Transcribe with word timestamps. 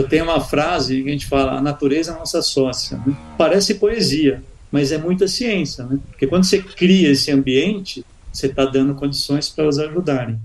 Eu 0.00 0.08
tenho 0.08 0.24
uma 0.24 0.40
frase 0.40 1.02
que 1.02 1.08
a 1.10 1.12
gente 1.12 1.26
fala: 1.26 1.58
a 1.58 1.60
natureza 1.60 2.12
é 2.12 2.14
nossa 2.14 2.40
sócia. 2.40 2.96
Né? 3.06 3.14
Parece 3.36 3.74
poesia, 3.74 4.42
mas 4.72 4.92
é 4.92 4.98
muita 4.98 5.28
ciência, 5.28 5.84
né? 5.84 5.98
Porque 6.08 6.26
quando 6.26 6.44
você 6.44 6.58
cria 6.58 7.10
esse 7.10 7.30
ambiente, 7.30 8.02
você 8.32 8.46
está 8.46 8.64
dando 8.64 8.94
condições 8.94 9.50
para 9.50 9.64
elas 9.64 9.78
ajudarem. 9.78 10.40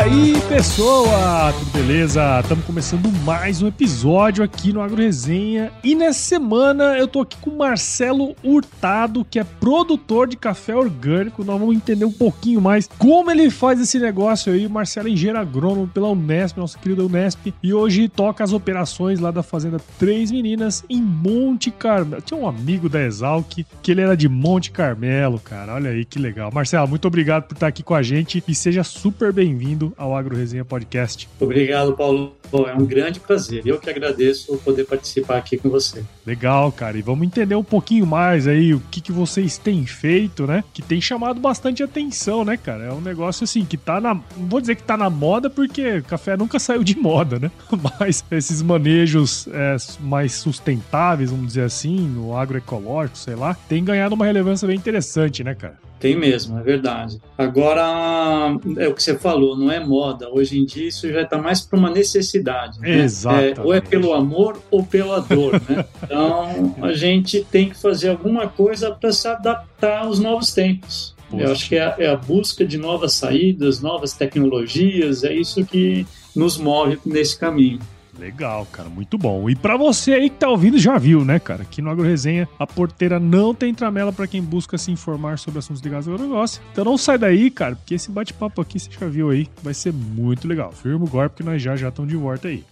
aí, 0.00 0.40
pessoa! 0.48 1.52
Beleza? 1.78 2.40
Estamos 2.40 2.64
começando 2.64 3.08
mais 3.24 3.62
um 3.62 3.68
episódio 3.68 4.42
aqui 4.42 4.72
no 4.72 4.80
Agro 4.80 5.00
Resenha. 5.00 5.70
E 5.84 5.94
nessa 5.94 6.18
semana 6.18 6.98
eu 6.98 7.06
tô 7.06 7.20
aqui 7.20 7.36
com 7.36 7.50
o 7.50 7.56
Marcelo 7.56 8.34
Hurtado, 8.42 9.24
que 9.24 9.38
é 9.38 9.44
produtor 9.44 10.26
de 10.26 10.36
café 10.36 10.74
orgânico. 10.74 11.44
Nós 11.44 11.58
vamos 11.58 11.76
entender 11.76 12.04
um 12.04 12.10
pouquinho 12.10 12.60
mais 12.60 12.88
como 12.98 13.30
ele 13.30 13.48
faz 13.48 13.80
esse 13.80 14.00
negócio 14.00 14.52
aí. 14.52 14.66
O 14.66 14.70
Marcelo 14.70 15.06
é 15.06 15.12
engenheiro 15.12 15.38
agrônomo 15.38 15.86
pela 15.86 16.08
Unesp, 16.08 16.58
nossa 16.58 16.76
querida 16.76 17.04
Unesp. 17.04 17.54
E 17.62 17.72
hoje 17.72 18.08
toca 18.08 18.42
as 18.42 18.52
operações 18.52 19.20
lá 19.20 19.30
da 19.30 19.44
Fazenda 19.44 19.78
Três 20.00 20.32
Meninas 20.32 20.84
em 20.90 21.00
Monte 21.00 21.70
Carmelo. 21.70 22.20
Tinha 22.20 22.40
um 22.40 22.48
amigo 22.48 22.88
da 22.88 23.00
Exalc 23.00 23.64
que 23.80 23.92
ele 23.92 24.00
era 24.00 24.16
de 24.16 24.28
Monte 24.28 24.72
Carmelo, 24.72 25.38
cara. 25.38 25.74
Olha 25.74 25.90
aí 25.90 26.04
que 26.04 26.18
legal. 26.18 26.50
Marcelo, 26.52 26.88
muito 26.88 27.06
obrigado 27.06 27.44
por 27.44 27.54
estar 27.54 27.68
aqui 27.68 27.84
com 27.84 27.94
a 27.94 28.02
gente 28.02 28.42
e 28.48 28.54
seja 28.54 28.82
super 28.82 29.32
bem-vindo 29.32 29.94
ao 29.96 30.14
Agro 30.16 30.36
Resenha 30.36 30.64
Podcast. 30.64 31.28
Obrigado, 31.38 31.67
Paulo. 31.96 32.36
É 32.66 32.74
um 32.74 32.86
grande 32.86 33.20
prazer. 33.20 33.62
Eu 33.66 33.78
que 33.78 33.90
agradeço 33.90 34.56
poder 34.58 34.84
participar 34.86 35.36
aqui 35.36 35.58
com 35.58 35.68
você. 35.68 36.02
Legal, 36.26 36.72
cara. 36.72 36.96
E 36.96 37.02
vamos 37.02 37.26
entender 37.26 37.54
um 37.54 37.64
pouquinho 37.64 38.06
mais 38.06 38.46
aí 38.46 38.72
o 38.72 38.80
que, 38.90 39.00
que 39.02 39.12
vocês 39.12 39.58
têm 39.58 39.84
feito, 39.84 40.46
né? 40.46 40.64
Que 40.72 40.80
tem 40.80 41.00
chamado 41.00 41.38
bastante 41.38 41.82
atenção, 41.82 42.44
né, 42.44 42.56
cara? 42.56 42.84
É 42.84 42.92
um 42.92 43.00
negócio 43.00 43.44
assim 43.44 43.64
que 43.64 43.76
tá 43.76 44.00
na. 44.00 44.14
Não 44.14 44.48
vou 44.48 44.60
dizer 44.60 44.76
que 44.76 44.82
tá 44.82 44.96
na 44.96 45.10
moda, 45.10 45.50
porque 45.50 46.00
café 46.02 46.36
nunca 46.36 46.58
saiu 46.60 46.82
de 46.82 46.96
moda, 46.96 47.38
né? 47.38 47.50
Mas 48.00 48.24
esses 48.30 48.62
manejos 48.62 49.46
é, 49.48 49.76
mais 50.00 50.32
sustentáveis, 50.34 51.30
vamos 51.30 51.48
dizer 51.48 51.64
assim, 51.64 51.98
no 51.98 52.36
agroecológico, 52.36 53.18
sei 53.18 53.34
lá, 53.34 53.54
tem 53.68 53.84
ganhado 53.84 54.14
uma 54.14 54.24
relevância 54.24 54.66
bem 54.66 54.76
interessante, 54.76 55.44
né, 55.44 55.54
cara? 55.54 55.87
Tem 55.98 56.16
mesmo, 56.16 56.58
é 56.58 56.62
verdade. 56.62 57.20
Agora, 57.36 58.56
é 58.76 58.86
o 58.86 58.94
que 58.94 59.02
você 59.02 59.18
falou, 59.18 59.56
não 59.56 59.70
é 59.70 59.80
moda. 59.80 60.28
Hoje 60.30 60.58
em 60.58 60.64
dia 60.64 60.88
isso 60.88 61.10
já 61.12 61.22
está 61.22 61.38
mais 61.38 61.60
para 61.60 61.78
uma 61.78 61.90
necessidade. 61.90 62.78
Né? 62.80 63.00
Exato. 63.00 63.60
É, 63.60 63.64
ou 63.64 63.74
é 63.74 63.80
pelo 63.80 64.12
amor 64.12 64.60
ou 64.70 64.84
pela 64.84 65.20
dor, 65.20 65.54
né? 65.68 65.84
Então, 66.08 66.74
a 66.80 66.92
gente 66.92 67.44
tem 67.50 67.68
que 67.68 67.76
fazer 67.76 68.08
alguma 68.08 68.48
coisa 68.48 68.90
para 68.90 69.12
se 69.12 69.28
adaptar 69.28 70.04
aos 70.04 70.18
novos 70.18 70.54
tempos. 70.54 71.14
Poxa. 71.30 71.44
Eu 71.44 71.52
acho 71.52 71.68
que 71.68 71.76
é 71.76 71.82
a, 71.82 71.94
é 71.98 72.06
a 72.08 72.16
busca 72.16 72.64
de 72.64 72.78
novas 72.78 73.12
saídas, 73.14 73.80
novas 73.80 74.14
tecnologias, 74.14 75.22
é 75.22 75.34
isso 75.34 75.64
que 75.66 76.06
nos 76.34 76.56
move 76.56 76.98
nesse 77.04 77.38
caminho. 77.38 77.80
Legal, 78.18 78.66
cara, 78.72 78.88
muito 78.88 79.16
bom. 79.16 79.48
E 79.48 79.54
para 79.54 79.76
você 79.76 80.12
aí 80.12 80.28
que 80.28 80.36
tá 80.36 80.48
ouvindo, 80.48 80.76
já 80.76 80.98
viu, 80.98 81.24
né, 81.24 81.38
cara? 81.38 81.62
Aqui 81.62 81.80
no 81.80 81.88
Agro 81.88 82.04
Resenha, 82.04 82.48
a 82.58 82.66
porteira 82.66 83.20
não 83.20 83.54
tem 83.54 83.72
tramela 83.72 84.12
para 84.12 84.26
quem 84.26 84.42
busca 84.42 84.76
se 84.76 84.90
informar 84.90 85.38
sobre 85.38 85.60
assuntos 85.60 85.80
ligados 85.80 86.08
ao 86.08 86.14
agronegócio. 86.14 86.60
Então 86.72 86.84
não 86.84 86.98
sai 86.98 87.16
daí, 87.16 87.48
cara, 87.48 87.76
porque 87.76 87.94
esse 87.94 88.10
bate-papo 88.10 88.60
aqui, 88.60 88.80
você 88.80 88.90
já 88.90 89.06
viu 89.06 89.30
aí, 89.30 89.48
vai 89.62 89.72
ser 89.72 89.92
muito 89.92 90.48
legal. 90.48 90.72
Firma 90.72 91.04
o 91.04 91.08
golpe 91.08 91.36
que 91.36 91.42
nós 91.44 91.62
já 91.62 91.76
já 91.76 91.90
estamos 91.90 92.10
de 92.10 92.16
volta 92.16 92.48
aí. 92.48 92.64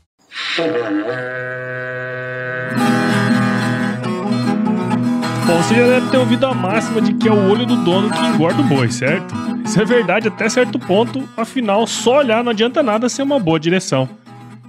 Bom, 5.46 5.62
você 5.62 5.76
já 5.76 5.86
deve 5.86 6.10
ter 6.10 6.16
ouvido 6.16 6.44
a 6.44 6.52
máxima 6.52 7.00
de 7.00 7.14
que 7.14 7.28
é 7.28 7.32
o 7.32 7.48
olho 7.48 7.64
do 7.64 7.76
dono 7.84 8.10
que 8.10 8.18
engorda 8.18 8.60
o 8.60 8.64
boi, 8.64 8.90
certo? 8.90 9.32
Isso 9.64 9.80
é 9.80 9.84
verdade 9.84 10.26
até 10.26 10.48
certo 10.48 10.76
ponto, 10.76 11.22
afinal, 11.36 11.86
só 11.86 12.18
olhar 12.18 12.42
não 12.42 12.50
adianta 12.50 12.82
nada 12.82 13.08
ser 13.08 13.22
uma 13.22 13.38
boa 13.38 13.60
direção. 13.60 14.08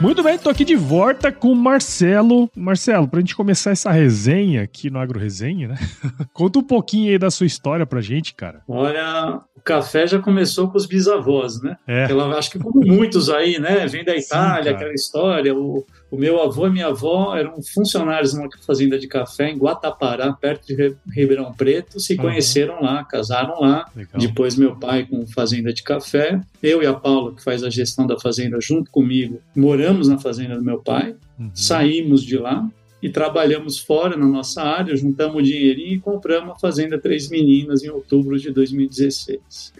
Muito 0.00 0.22
bem, 0.22 0.38
tô 0.38 0.48
aqui 0.48 0.64
de 0.64 0.76
volta 0.76 1.32
com 1.32 1.50
o 1.50 1.56
Marcelo. 1.56 2.48
Marcelo, 2.54 3.08
pra 3.08 3.18
gente 3.18 3.34
começar 3.34 3.72
essa 3.72 3.90
resenha 3.90 4.62
aqui 4.62 4.88
no 4.90 4.98
Agro 5.00 5.18
Resenha, 5.18 5.68
né? 5.68 5.74
Conta 6.32 6.60
um 6.60 6.62
pouquinho 6.62 7.10
aí 7.10 7.18
da 7.18 7.32
sua 7.32 7.46
história 7.46 7.84
pra 7.84 8.00
gente, 8.00 8.32
cara. 8.32 8.62
Olha, 8.68 9.40
café 9.68 10.06
já 10.06 10.18
começou 10.18 10.68
com 10.68 10.78
os 10.78 10.86
bisavós, 10.86 11.60
né? 11.60 11.76
É. 11.86 12.10
Ela, 12.10 12.26
acho 12.38 12.50
que 12.50 12.58
como 12.58 12.80
muitos 12.80 13.28
aí, 13.28 13.58
né? 13.58 13.86
Vem 13.86 14.02
da 14.02 14.16
Itália, 14.16 14.70
Sim, 14.70 14.76
aquela 14.76 14.94
história. 14.94 15.54
O, 15.54 15.84
o 16.10 16.16
meu 16.16 16.42
avô 16.42 16.66
e 16.66 16.70
minha 16.70 16.86
avó 16.86 17.36
eram 17.36 17.60
funcionários 17.62 18.32
numa 18.32 18.48
fazenda 18.66 18.98
de 18.98 19.06
café 19.06 19.50
em 19.50 19.58
Guatapará, 19.58 20.32
perto 20.32 20.74
de 20.74 20.96
Ribeirão 21.14 21.52
Preto, 21.52 22.00
se 22.00 22.14
uhum. 22.14 22.22
conheceram 22.22 22.80
lá, 22.80 23.04
casaram 23.04 23.60
lá. 23.60 23.84
Legal. 23.94 24.18
Depois 24.18 24.56
meu 24.56 24.74
pai 24.74 25.04
com 25.04 25.26
fazenda 25.26 25.70
de 25.70 25.82
café, 25.82 26.40
eu 26.62 26.82
e 26.82 26.86
a 26.86 26.94
Paula, 26.94 27.34
que 27.34 27.44
faz 27.44 27.62
a 27.62 27.68
gestão 27.68 28.06
da 28.06 28.18
fazenda 28.18 28.58
junto 28.62 28.90
comigo, 28.90 29.38
moramos 29.54 30.08
na 30.08 30.16
fazenda 30.16 30.56
do 30.56 30.64
meu 30.64 30.78
pai, 30.78 31.14
uhum. 31.38 31.50
saímos 31.52 32.24
de 32.24 32.38
lá 32.38 32.66
e 33.02 33.08
trabalhamos 33.08 33.78
fora 33.78 34.16
na 34.16 34.26
nossa 34.26 34.62
área, 34.62 34.96
juntamos 34.96 35.36
o 35.36 35.42
dinheirinho 35.42 35.94
e 35.94 36.00
compramos 36.00 36.50
a 36.52 36.58
fazenda 36.58 36.98
Três 36.98 37.28
Meninas 37.28 37.82
em 37.82 37.90
outubro 37.90 38.38
de 38.38 38.50
2016. 38.50 39.72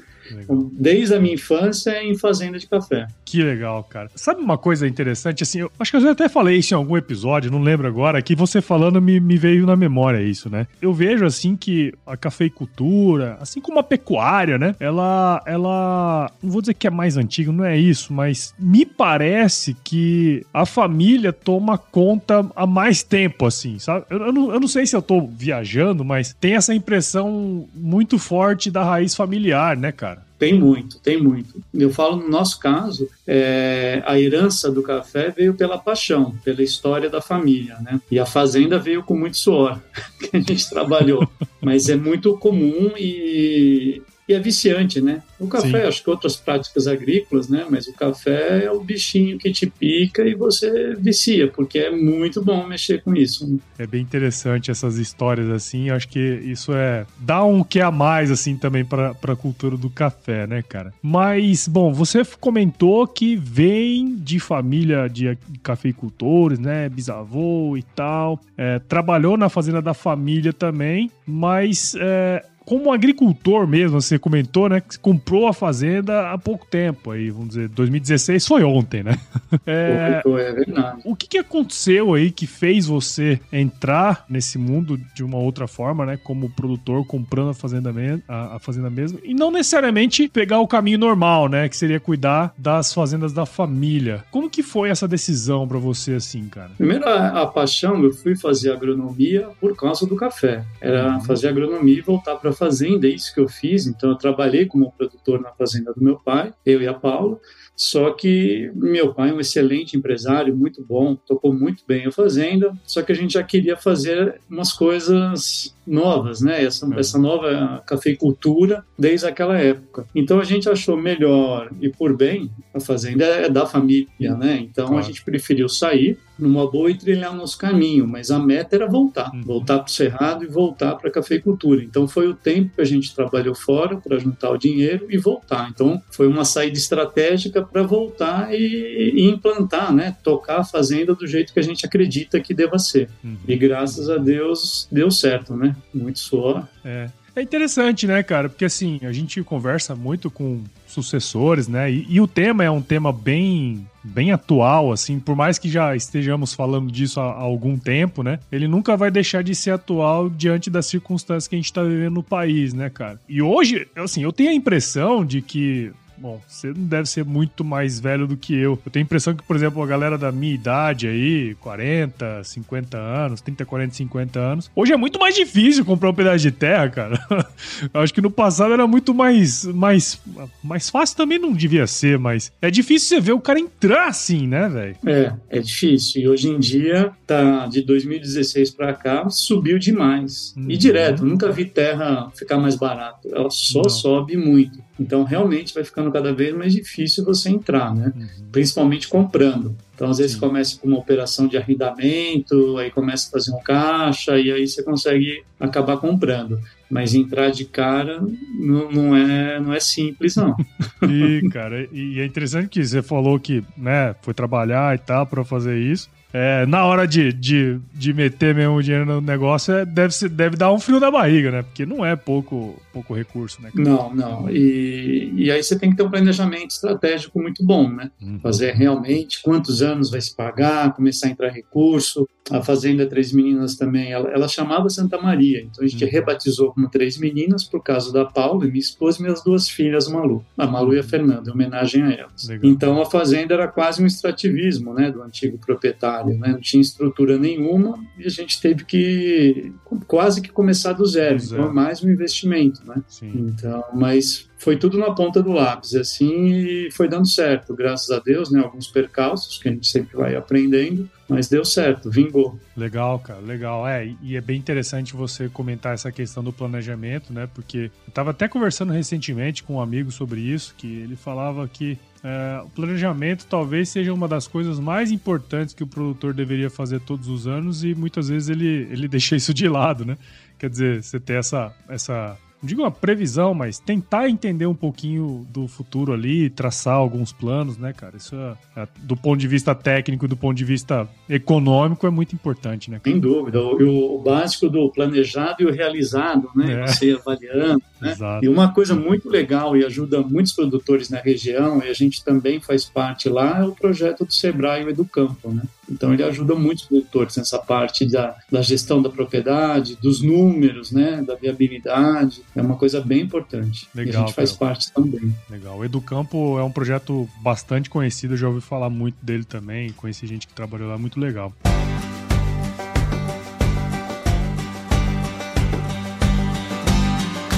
Desde 0.72 1.15
a 1.15 1.21
minha 1.21 1.34
infância 1.34 2.03
em 2.03 2.16
fazenda 2.16 2.59
de 2.59 2.66
café. 2.66 3.06
Que 3.25 3.43
legal, 3.43 3.84
cara. 3.84 4.11
Sabe 4.15 4.41
uma 4.41 4.56
coisa 4.56 4.87
interessante? 4.87 5.43
Assim, 5.43 5.61
eu 5.61 5.71
acho 5.78 5.91
que 5.91 5.97
eu 5.97 6.11
até 6.11 6.28
falei 6.28 6.59
isso 6.59 6.75
em 6.75 6.77
algum 6.77 6.97
episódio, 6.97 7.50
não 7.50 7.61
lembro 7.61 7.87
agora, 7.87 8.22
que 8.22 8.34
você 8.34 8.61
falando 8.61 9.00
me, 9.00 9.21
me 9.21 9.37
veio 9.37 9.66
na 9.66 9.77
memória 9.77 10.22
isso, 10.22 10.49
né? 10.49 10.66
Eu 10.81 10.93
vejo 10.93 11.25
assim 11.25 11.56
que 11.56 11.93
a 12.06 12.16
cafeicultura, 12.16 13.37
assim 13.41 13.61
como 13.61 13.78
a 13.78 13.83
pecuária, 13.83 14.59
né? 14.59 14.75
Ela, 14.81 15.43
ela, 15.47 16.31
não 16.43 16.50
vou 16.50 16.60
dizer 16.60 16.75
que 16.75 16.87
é 16.87 16.91
mais 16.91 17.16
antiga, 17.16 17.53
não 17.53 17.65
é 17.65 17.77
isso, 17.77 18.12
mas 18.12 18.55
me 18.59 18.84
parece 18.84 19.75
que 19.84 20.45
a 20.53 20.65
família 20.65 21.33
toma 21.33 21.78
conta 21.78 22.47
há 22.54 22.66
mais 22.66 23.03
tempo, 23.03 23.47
assim, 23.47 23.78
sabe? 23.78 24.07
Eu, 24.10 24.19
eu, 24.27 24.33
não, 24.33 24.53
eu 24.53 24.60
não 24.60 24.69
sei 24.69 24.86
se 24.86 24.97
eu 24.97 25.03
tô 25.03 25.21
viajando, 25.21 26.04
mas 26.04 26.34
tem 26.41 26.54
essa 26.54 26.75
impressão 26.75 27.69
muito 27.75 28.19
forte 28.19 28.71
da 28.71 28.84
raiz 28.84 29.15
familiar, 29.15 29.77
né, 29.77 29.92
cara? 29.92 30.17
Tem 30.38 30.54
muito, 30.54 31.00
tem 31.00 31.20
muito. 31.20 31.60
Eu 31.74 31.91
falo 31.91 32.16
no 32.16 32.28
nosso 32.28 32.60
caso, 32.60 33.09
é, 33.26 34.03
a 34.06 34.20
herança 34.20 34.70
do 34.70 34.82
café 34.82 35.30
veio 35.30 35.54
pela 35.54 35.76
paixão, 35.76 36.36
pela 36.44 36.62
história 36.62 37.10
da 37.10 37.20
família, 37.20 37.76
né? 37.80 38.00
E 38.10 38.18
a 38.18 38.26
fazenda 38.26 38.78
veio 38.78 39.03
com 39.03 39.16
muito 39.16 39.36
suor 39.36 39.80
que 40.20 40.36
a 40.36 40.41
gente 40.41 40.70
trabalhou. 40.70 41.28
Mas 41.60 41.88
é 41.88 41.97
muito 41.97 42.36
comum 42.38 42.92
e 42.97 44.00
e 44.28 44.34
é 44.34 44.39
viciante, 44.39 45.01
né? 45.01 45.22
O 45.41 45.47
café, 45.47 45.83
Sim. 45.83 45.89
acho 45.89 46.04
que 46.04 46.10
outras 46.10 46.36
práticas 46.36 46.86
agrícolas, 46.86 47.48
né? 47.48 47.65
Mas 47.71 47.86
o 47.86 47.95
café 47.95 48.65
é 48.65 48.71
o 48.71 48.80
bichinho 48.80 49.39
que 49.39 49.51
te 49.51 49.66
pica 49.66 50.22
e 50.22 50.34
você 50.34 50.95
vicia, 50.97 51.48
porque 51.48 51.78
é 51.78 51.91
muito 51.91 52.45
bom 52.45 52.66
mexer 52.66 53.03
com 53.03 53.15
isso. 53.15 53.51
Né? 53.51 53.59
É 53.78 53.86
bem 53.86 54.03
interessante 54.03 54.71
essas 54.71 54.98
histórias 54.98 55.48
assim. 55.48 55.89
Acho 55.89 56.09
que 56.09 56.19
isso 56.19 56.72
é 56.75 57.07
dá 57.19 57.42
um 57.42 57.65
que 57.65 57.80
a 57.80 57.91
mais 57.91 58.30
assim 58.30 58.57
também 58.57 58.84
para 58.84 59.16
a 59.22 59.36
cultura 59.36 59.77
do 59.77 59.89
café, 59.89 60.47
né, 60.47 60.63
cara? 60.63 60.92
Mas 61.01 61.66
bom, 61.66 61.92
você 61.92 62.22
comentou 62.39 63.07
que 63.07 63.36
vem 63.36 64.15
de 64.16 64.39
família 64.39 65.09
de 65.09 65.39
cafeicultores, 65.63 66.59
né? 66.59 66.89
Bisavô 66.89 67.77
e 67.77 67.83
tal. 67.83 68.41
É, 68.57 68.78
trabalhou 68.80 69.39
na 69.39 69.48
fazenda 69.48 69.80
da 69.80 69.95
família 69.95 70.53
também, 70.53 71.10
mas 71.25 71.95
é, 71.98 72.45
como 72.68 72.92
agricultor 72.92 73.66
mesmo, 73.66 73.98
você 73.98 74.18
comentou, 74.18 74.68
né? 74.68 74.82
Que 74.82 74.98
comprou 74.98 75.48
a 75.48 75.54
fazenda 75.54 76.30
há 76.32 76.36
pouco 76.36 76.66
tempo, 76.66 77.12
aí, 77.12 77.30
vamos 77.30 77.48
dizer, 77.48 77.66
2016 77.70 78.47
foi 78.47 78.62
ontem, 78.62 79.03
né? 79.03 79.18
É, 79.66 80.22
é 80.24 80.53
verdade. 80.53 81.00
O 81.04 81.16
que, 81.16 81.26
que 81.26 81.38
aconteceu 81.38 82.12
aí 82.12 82.30
que 82.30 82.47
fez 82.47 82.86
você 82.86 83.41
entrar 83.50 84.26
nesse 84.28 84.59
mundo 84.59 84.98
de 85.15 85.24
uma 85.24 85.38
outra 85.38 85.66
forma, 85.66 86.04
né? 86.04 86.18
Como 86.22 86.50
produtor, 86.50 87.06
comprando 87.06 87.50
a 87.50 87.54
fazenda, 87.54 87.91
me 87.91 88.22
a, 88.28 88.56
a 88.56 88.59
fazenda 88.59 88.91
mesmo, 88.91 89.18
e 89.22 89.32
não 89.32 89.50
necessariamente 89.50 90.28
pegar 90.28 90.60
o 90.60 90.68
caminho 90.68 90.98
normal, 90.98 91.48
né? 91.48 91.66
Que 91.66 91.76
seria 91.76 91.98
cuidar 91.98 92.53
das 92.59 92.92
fazendas 92.92 93.32
da 93.32 93.47
família. 93.47 94.22
Como 94.30 94.50
que 94.50 94.62
foi 94.62 94.91
essa 94.91 95.09
decisão 95.09 95.66
para 95.66 95.78
você, 95.78 96.15
assim, 96.15 96.47
cara? 96.47 96.70
Primeiro, 96.76 97.09
a, 97.09 97.42
a, 97.42 97.47
paixão, 97.47 98.03
eu 98.03 98.12
fui 98.12 98.36
fazer 98.36 98.70
agronomia 98.70 99.48
por 99.59 99.74
causa 99.74 100.06
do 100.06 100.15
café. 100.15 100.65
Era 100.80 101.15
uhum. 101.15 101.20
fazer 101.22 101.48
agronomia 101.48 101.98
e 101.98 102.03
voltar 102.03 102.36
para 102.36 102.53
fazenda, 102.59 103.07
é 103.07 103.10
isso 103.10 103.33
que 103.33 103.41
eu 103.41 103.49
fiz. 103.49 103.87
Então, 103.87 104.10
eu 104.10 104.16
trabalhei 104.16 104.66
como 104.66 104.93
produtor 104.93 105.41
na 105.41 105.53
fazenda 105.53 105.93
do 105.93 106.03
meu 106.03 106.16
pai, 106.16 106.53
eu 106.66 106.83
e 106.83 106.89
a 106.89 106.95
Paula. 106.95 107.39
Só 107.78 108.10
que 108.10 108.72
meu 108.75 109.15
pai 109.15 109.31
é 109.31 109.33
um 109.33 109.39
excelente 109.39 109.97
empresário, 109.97 110.57
muito 110.57 110.84
bom, 110.84 111.15
tocou 111.15 111.55
muito 111.55 111.84
bem 111.87 112.07
a 112.07 112.10
fazenda, 112.10 112.72
só 112.84 113.03
que 113.03 113.13
a 113.13 113.15
gente 113.15 113.34
já 113.34 113.43
queria 113.45 113.77
fazer 113.77 114.41
umas 114.51 114.72
coisas 114.72 115.72
novas, 115.87 116.41
né? 116.41 116.65
Essa, 116.65 116.93
é. 116.93 116.99
essa 116.99 117.21
nova 117.21 117.81
cafeicultura 117.87 118.84
desde 118.99 119.28
aquela 119.28 119.57
época. 119.57 120.09
Então 120.13 120.41
a 120.41 120.45
gente 120.45 120.69
achou 120.69 120.97
melhor 120.97 121.71
e 121.81 121.89
por 121.89 122.16
bem, 122.16 122.51
a 122.75 122.81
fazenda 122.81 123.25
é 123.25 123.49
da 123.49 123.65
família, 123.65 124.34
né? 124.37 124.59
Então 124.61 124.89
claro. 124.89 125.01
a 125.01 125.07
gente 125.07 125.25
preferiu 125.25 125.69
sair 125.69 126.19
numa 126.39 126.71
boa 126.71 126.91
e 126.91 126.95
trilhar 126.95 127.35
nosso 127.35 127.59
caminho, 127.59 128.07
mas 128.07 128.31
a 128.31 128.39
meta 128.39 128.77
era 128.77 128.87
voltar, 128.87 129.31
uhum. 129.35 129.43
voltar 129.43 129.79
para 129.79 129.89
o 129.89 129.91
cerrado 129.91 130.45
e 130.45 130.47
voltar 130.47 130.95
para 130.97 131.09
a 131.09 131.13
cafeicultura. 131.13 131.83
Então 131.83 132.07
foi 132.07 132.29
o 132.29 132.35
tempo 132.35 132.75
que 132.77 132.81
a 132.81 132.85
gente 132.85 133.15
trabalhou 133.15 133.55
fora 133.55 133.97
para 133.97 134.19
juntar 134.19 134.51
o 134.51 134.59
dinheiro 134.59 135.07
e 135.11 135.19
voltar. 135.19 135.69
Então 135.71 136.01
foi 136.11 136.29
uma 136.29 136.45
saída 136.45 136.79
estratégica 136.79 137.63
para 137.63 137.83
voltar 137.83 138.55
e, 138.55 139.13
e, 139.17 139.29
implantar, 139.29 139.93
né? 139.93 140.17
Tocar 140.23 140.61
a 140.61 140.65
fazenda 140.65 141.15
do 141.15 141.27
jeito 141.27 141.53
que 141.53 141.61
a 141.61 141.63
gente 141.63 141.85
acredita 141.85 142.41
que 142.41 142.55
deva 142.55 142.79
ser. 142.79 143.09
Uhum. 143.23 143.37
E 143.47 143.57
graças 143.57 144.09
a 144.09 144.17
Deus 144.17 144.89
deu 144.91 145.11
certo, 145.11 145.55
né? 145.55 145.75
muito 145.93 146.19
suor. 146.19 146.67
É. 146.85 147.09
É 147.39 147.43
interessante, 147.43 148.05
né, 148.05 148.21
cara? 148.21 148.49
Porque 148.49 148.65
assim, 148.65 148.99
a 149.05 149.13
gente 149.13 149.45
conversa 149.45 149.95
muito 149.95 150.29
com 150.29 150.61
sucessores, 150.89 151.69
né? 151.69 151.89
E, 151.89 152.05
e, 152.09 152.21
o 152.21 152.27
tema 152.27 152.65
é 152.65 152.71
um 152.71 152.83
tema 152.83 153.13
bem, 153.13 153.87
bem 154.03 154.33
atual, 154.33 154.91
assim, 154.91 155.21
por 155.21 155.37
mais 155.37 155.57
que 155.57 155.71
já 155.71 155.95
estejamos 155.95 156.53
falando 156.53 156.91
disso 156.91 157.21
há, 157.21 157.27
há, 157.27 157.41
algum 157.41 157.79
tempo, 157.79 158.25
né? 158.25 158.41
Ele 158.51 158.67
nunca 158.67 158.97
vai 158.97 159.09
deixar 159.09 159.45
de 159.45 159.55
ser 159.55 159.71
atual 159.71 160.29
diante 160.29 160.69
das 160.69 160.87
circunstâncias 160.87 161.47
que 161.47 161.55
a 161.55 161.59
gente 161.59 161.73
tá 161.73 161.85
vivendo 161.85 162.15
no 162.15 162.25
país, 162.25 162.75
né, 162.75 162.91
cara? 162.91 163.21
E 163.29 163.41
hoje, 163.41 163.87
assim, 163.95 164.21
eu 164.21 164.33
tenho 164.33 164.51
a 164.51 164.55
impressão 164.55 165.25
de 165.25 165.41
que 165.41 165.93
Bom, 166.20 166.41
você 166.47 166.68
não 166.68 166.84
deve 166.84 167.09
ser 167.09 167.24
muito 167.24 167.65
mais 167.65 168.00
velho 168.00 168.26
do 168.26 168.36
que 168.36 168.54
eu. 168.54 168.78
Eu 168.84 168.91
tenho 168.91 169.04
a 169.04 169.06
impressão 169.06 169.34
que, 169.34 169.42
por 169.42 169.54
exemplo, 169.54 169.82
a 169.82 169.86
galera 169.86 170.18
da 170.18 170.32
minha 170.32 170.54
idade 170.54 171.06
aí, 171.06 171.54
40, 171.60 172.42
50 172.44 172.98
anos, 172.98 173.41
30, 173.41 173.65
40, 173.65 173.94
50 173.94 174.41
anos, 174.41 174.70
hoje 174.74 174.92
é 174.92 174.97
muito 174.97 175.18
mais 175.18 175.34
difícil 175.34 175.84
comprar 175.84 176.10
um 176.10 176.15
pedaço 176.15 176.38
de 176.38 176.50
terra, 176.50 176.88
cara. 176.88 177.26
Eu 177.94 178.00
acho 178.00 178.12
que 178.12 178.20
no 178.20 178.30
passado 178.30 178.72
era 178.72 178.86
muito 178.86 179.15
mais, 179.15 179.65
mais, 179.65 180.20
mais 180.62 180.91
fácil 180.91 181.16
também 181.16 181.38
não 181.38 181.53
devia 181.53 181.86
ser, 181.86 182.18
mas 182.18 182.53
é 182.60 182.70
difícil 182.70 183.09
você 183.09 183.20
ver 183.20 183.32
o 183.32 183.41
cara 183.41 183.60
entrar 183.60 184.09
assim, 184.09 184.47
né, 184.47 184.68
velho? 184.68 184.97
É, 185.06 185.32
é 185.48 185.60
difícil. 185.60 186.22
E 186.22 186.28
hoje 186.28 186.48
em 186.48 186.59
dia, 186.59 187.12
tá 187.26 187.66
de 187.66 187.82
2016 187.82 188.70
para 188.72 188.92
cá, 188.92 189.28
subiu 189.30 189.78
demais. 189.78 190.54
Uhum. 190.56 190.70
E 190.70 190.76
direto, 190.76 191.24
nunca 191.24 191.50
vi 191.53 191.65
terra 191.65 192.30
ficar 192.34 192.59
mais 192.59 192.74
barato. 192.74 193.28
Ela 193.32 193.50
só 193.50 193.82
não. 193.82 193.88
sobe 193.88 194.36
muito. 194.36 194.88
Então, 194.98 195.22
realmente 195.22 195.72
vai 195.72 195.84
ficando 195.84 196.10
cada 196.10 196.33
vez 196.33 196.54
mais 196.54 196.72
difícil 196.72 197.24
você 197.24 197.48
entrar, 197.48 197.95
né? 197.95 198.12
Uhum. 198.15 198.28
Principalmente 198.50 199.09
comprando. 199.09 199.77
Então, 199.95 200.10
às 200.10 200.18
vezes, 200.18 200.34
Sim. 200.34 200.41
começa 200.41 200.78
com 200.78 200.89
uma 200.89 200.98
operação 200.98 201.47
de 201.47 201.56
arrendamento, 201.56 202.77
aí 202.78 202.91
começa 202.91 203.28
a 203.28 203.30
fazer 203.33 203.53
um 203.53 203.60
caixa, 203.60 204.39
e 204.39 204.50
aí 204.50 204.66
você 204.66 204.83
consegue 204.83 205.42
acabar 205.59 205.97
comprando. 205.98 206.59
Mas 206.91 207.15
entrar 207.15 207.50
de 207.50 207.65
cara 207.65 208.21
não, 208.59 208.91
não 208.91 209.16
é, 209.16 209.60
não 209.60 209.72
é 209.72 209.80
simples, 209.80 210.36
não. 210.36 210.56
e, 211.09 211.48
cara, 211.51 211.89
e 211.92 212.18
é 212.21 212.24
interessante 212.24 212.68
que 212.68 212.84
você 212.84 213.03
falou 213.03 213.39
que 213.39 213.62
né, 213.77 214.15
foi 214.22 214.34
trabalhar 214.34 214.94
e 214.94 214.98
tal 214.98 215.27
para 215.27 215.44
fazer 215.44 215.78
isso 215.78 216.09
é, 216.33 216.66
na 216.66 216.84
hora 216.84 217.09
de, 217.09 217.33
de, 217.33 217.78
de 217.95 218.13
meter 218.13 218.54
mesmo 218.54 218.77
o 218.77 218.83
dinheiro 218.83 219.07
no 219.07 219.21
negócio, 219.21 219.72
é, 219.72 219.84
deve, 219.84 220.15
ser, 220.15 220.28
deve 220.28 220.57
dar 220.57 220.72
um 220.72 220.78
frio 220.78 221.01
da 221.01 221.10
barriga, 221.10 221.51
né? 221.51 221.63
Porque 221.63 221.86
não 221.86 222.04
é 222.04 222.15
pouco, 222.16 222.80
pouco 222.92 223.15
recurso, 223.15 223.63
né? 223.63 223.71
Não, 223.75 224.15
não. 224.15 224.51
E, 224.51 225.33
e 225.34 225.51
aí 225.51 225.63
você 225.63 225.78
tem 225.78 225.91
que 225.91 225.97
ter 225.97 226.03
um 226.03 226.10
planejamento 226.10 226.71
estratégico 226.71 227.41
muito 227.41 227.65
bom, 227.65 227.89
né? 227.89 228.10
Uhum. 228.21 228.39
Fazer 228.41 228.72
realmente 228.72 229.41
quantos 229.42 229.80
anos 229.80 230.10
vai 230.10 230.21
se 230.21 230.34
pagar, 230.34 230.92
começar 230.95 231.28
a 231.28 231.30
entrar 231.30 231.48
recurso. 231.48 232.28
A 232.51 232.63
Fazenda 232.63 233.07
Três 233.07 233.33
Meninas 233.33 233.77
também, 233.77 234.10
ela, 234.10 234.30
ela 234.30 234.48
chamava 234.48 234.89
Santa 234.89 235.21
Maria. 235.21 235.63
Então 235.63 235.84
a 235.84 235.89
gente 235.89 236.04
uhum. 236.04 236.10
rebatizou 236.10 236.72
como 236.72 236.91
Três 236.91 237.16
Meninas 237.19 237.65
por 237.65 237.83
causa 237.83 238.13
da 238.13 238.25
Paula, 238.25 238.66
minha 238.66 238.78
esposa 238.78 239.19
e 239.19 239.22
minhas 239.22 239.42
duas 239.42 239.69
filhas, 239.69 240.09
Malu. 240.09 240.45
A 240.57 240.66
Malu 240.66 240.95
e 240.95 240.98
a 240.98 241.03
Fernanda, 241.03 241.48
em 241.48 241.53
homenagem 241.53 242.03
a 242.03 242.13
elas. 242.13 242.48
Legal. 242.48 242.71
Então 242.71 243.01
a 243.01 243.07
Fazenda 243.07 243.54
era 243.54 243.69
quase 243.69 244.03
um 244.03 244.07
extrativismo, 244.07 244.92
né? 244.92 245.10
Do 245.10 245.22
antigo 245.22 245.59
proprietário 245.59 246.17
né? 246.24 246.53
não 246.53 246.60
tinha 246.60 246.80
estrutura 246.80 247.38
nenhuma 247.38 247.98
e 248.18 248.26
a 248.26 248.28
gente 248.30 248.60
teve 248.60 248.84
que 248.84 249.72
quase 250.06 250.41
que 250.41 250.50
começar 250.50 250.92
do 250.92 251.04
zero, 251.06 251.38
zero. 251.38 251.62
então 251.62 251.70
é 251.70 251.74
mais 251.74 252.03
um 252.03 252.10
investimento, 252.10 252.82
né? 252.86 253.03
Sim. 253.09 253.32
Então, 253.48 253.84
mas 253.94 254.48
foi 254.59 254.76
tudo 254.76 254.98
na 254.98 255.12
ponta 255.15 255.42
do 255.42 255.53
lápis, 255.53 255.94
assim, 255.94 256.47
e 256.49 256.90
foi 256.90 257.09
dando 257.09 257.28
certo, 257.28 257.75
graças 257.75 258.11
a 258.11 258.18
Deus, 258.18 258.50
né? 258.50 258.61
Alguns 258.61 258.88
percalços 258.88 259.59
que 259.59 259.68
a 259.68 259.73
gente 259.73 259.87
sempre 259.87 260.16
vai 260.16 260.35
aprendendo, 260.35 261.09
mas 261.28 261.49
deu 261.49 261.64
certo, 261.64 262.11
vingou. 262.11 262.59
Legal, 262.76 263.18
cara, 263.20 263.40
legal. 263.40 263.87
É, 263.87 264.12
e 264.20 264.37
é 264.37 264.40
bem 264.40 264.59
interessante 264.59 265.14
você 265.14 265.49
comentar 265.49 265.94
essa 265.94 266.11
questão 266.11 266.42
do 266.42 266.52
planejamento, 266.52 267.32
né? 267.32 267.49
Porque 267.54 267.90
eu 268.06 268.09
estava 268.09 268.32
até 268.32 268.49
conversando 268.49 268.92
recentemente 268.92 269.62
com 269.62 269.75
um 269.75 269.80
amigo 269.80 270.11
sobre 270.11 270.40
isso, 270.40 270.75
que 270.76 270.87
ele 270.87 271.14
falava 271.14 271.66
que 271.68 271.97
é, 272.23 272.61
o 272.64 272.68
planejamento 272.70 273.47
talvez 273.47 273.88
seja 273.88 274.12
uma 274.12 274.26
das 274.26 274.49
coisas 274.49 274.80
mais 274.80 275.12
importantes 275.12 275.75
que 275.75 275.84
o 275.84 275.87
produtor 275.87 276.34
deveria 276.34 276.68
fazer 276.68 277.00
todos 277.00 277.28
os 277.28 277.46
anos 277.46 277.84
e 277.84 277.94
muitas 277.94 278.28
vezes 278.28 278.48
ele, 278.48 278.88
ele 278.90 279.06
deixa 279.08 279.37
isso 279.37 279.54
de 279.54 279.68
lado, 279.68 280.04
né? 280.04 280.16
Quer 280.58 280.68
dizer, 280.70 281.02
você 281.02 281.20
ter 281.20 281.38
essa, 281.38 281.72
essa 281.88 282.37
digo 282.62 282.82
uma 282.82 282.90
previsão, 282.90 283.54
mas 283.54 283.78
tentar 283.78 284.28
entender 284.28 284.66
um 284.66 284.74
pouquinho 284.74 285.46
do 285.50 285.68
futuro 285.68 286.12
ali, 286.12 286.50
traçar 286.50 286.94
alguns 286.94 287.32
planos, 287.32 287.76
né, 287.76 287.92
cara? 287.92 288.16
Isso 288.16 288.34
é, 288.34 288.82
é, 288.82 288.88
do 289.02 289.16
ponto 289.16 289.38
de 289.38 289.46
vista 289.46 289.74
técnico 289.74 290.24
e 290.24 290.28
do 290.28 290.36
ponto 290.36 290.56
de 290.56 290.64
vista 290.64 291.08
econômico 291.28 292.06
é 292.06 292.10
muito 292.10 292.34
importante, 292.34 292.90
né? 292.90 292.98
Cara? 292.98 293.12
Sem 293.12 293.20
dúvida. 293.20 293.60
O, 293.60 294.16
o, 294.16 294.22
básico 294.22 294.68
do 294.68 294.90
planejado 294.90 295.62
e 295.62 295.66
o 295.66 295.72
realizado, 295.72 296.50
né? 296.54 296.82
É. 296.82 296.86
Você 296.86 297.16
avaliando, 297.18 297.82
né? 298.00 298.12
Exato. 298.12 298.44
E 298.44 298.48
uma 298.48 298.72
coisa 298.72 298.94
muito 298.94 299.28
legal 299.28 299.76
e 299.76 299.84
ajuda 299.84 300.20
muitos 300.20 300.52
produtores 300.52 301.08
na 301.10 301.18
região, 301.18 301.82
e 301.84 301.88
a 301.88 301.94
gente 301.94 302.24
também 302.24 302.60
faz 302.60 302.84
parte 302.84 303.28
lá, 303.28 303.60
é 303.60 303.64
o 303.64 303.72
projeto 303.72 304.24
do 304.24 304.32
Sebrae 304.32 304.84
o 304.84 304.90
Educampo, 304.90 305.52
né? 305.52 305.62
Então 305.90 306.12
ele 306.12 306.22
ajuda 306.22 306.54
muitos 306.54 306.84
produtores 306.84 307.36
nessa 307.36 307.58
parte 307.58 308.04
da, 308.06 308.36
da 308.50 308.60
gestão 308.60 309.00
da 309.00 309.08
propriedade, 309.08 309.96
dos 309.96 310.20
números, 310.20 310.92
né, 310.92 311.22
da 311.22 311.34
viabilidade. 311.34 312.42
É 312.57 312.62
uma 312.62 312.76
coisa 312.76 313.00
bem 313.00 313.21
importante. 313.21 313.88
Legal, 313.95 314.12
e 314.12 314.17
a 314.17 314.21
gente 314.21 314.35
faz 314.35 314.52
parte 314.52 314.93
também. 314.93 315.35
Legal. 315.49 315.78
O 315.78 315.85
Educampo 315.85 316.59
é 316.59 316.64
um 316.64 316.71
projeto 316.71 317.28
bastante 317.40 317.88
conhecido, 317.88 318.37
já 318.37 318.49
ouvi 318.49 318.61
falar 318.61 318.90
muito 318.90 319.17
dele 319.23 319.45
também, 319.45 319.90
conheci 319.93 320.26
gente 320.26 320.47
que 320.47 320.55
trabalhou 320.55 320.88
lá, 320.88 320.99
muito 320.99 321.21
legal. 321.21 321.52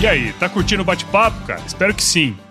E 0.01 0.07
aí, 0.07 0.33
tá 0.35 0.49
curtindo 0.49 0.83
o 0.83 0.85
bate-papo, 0.85 1.45
cara? 1.47 1.61
Espero 1.67 1.95
que 1.95 2.03
sim. 2.03 2.35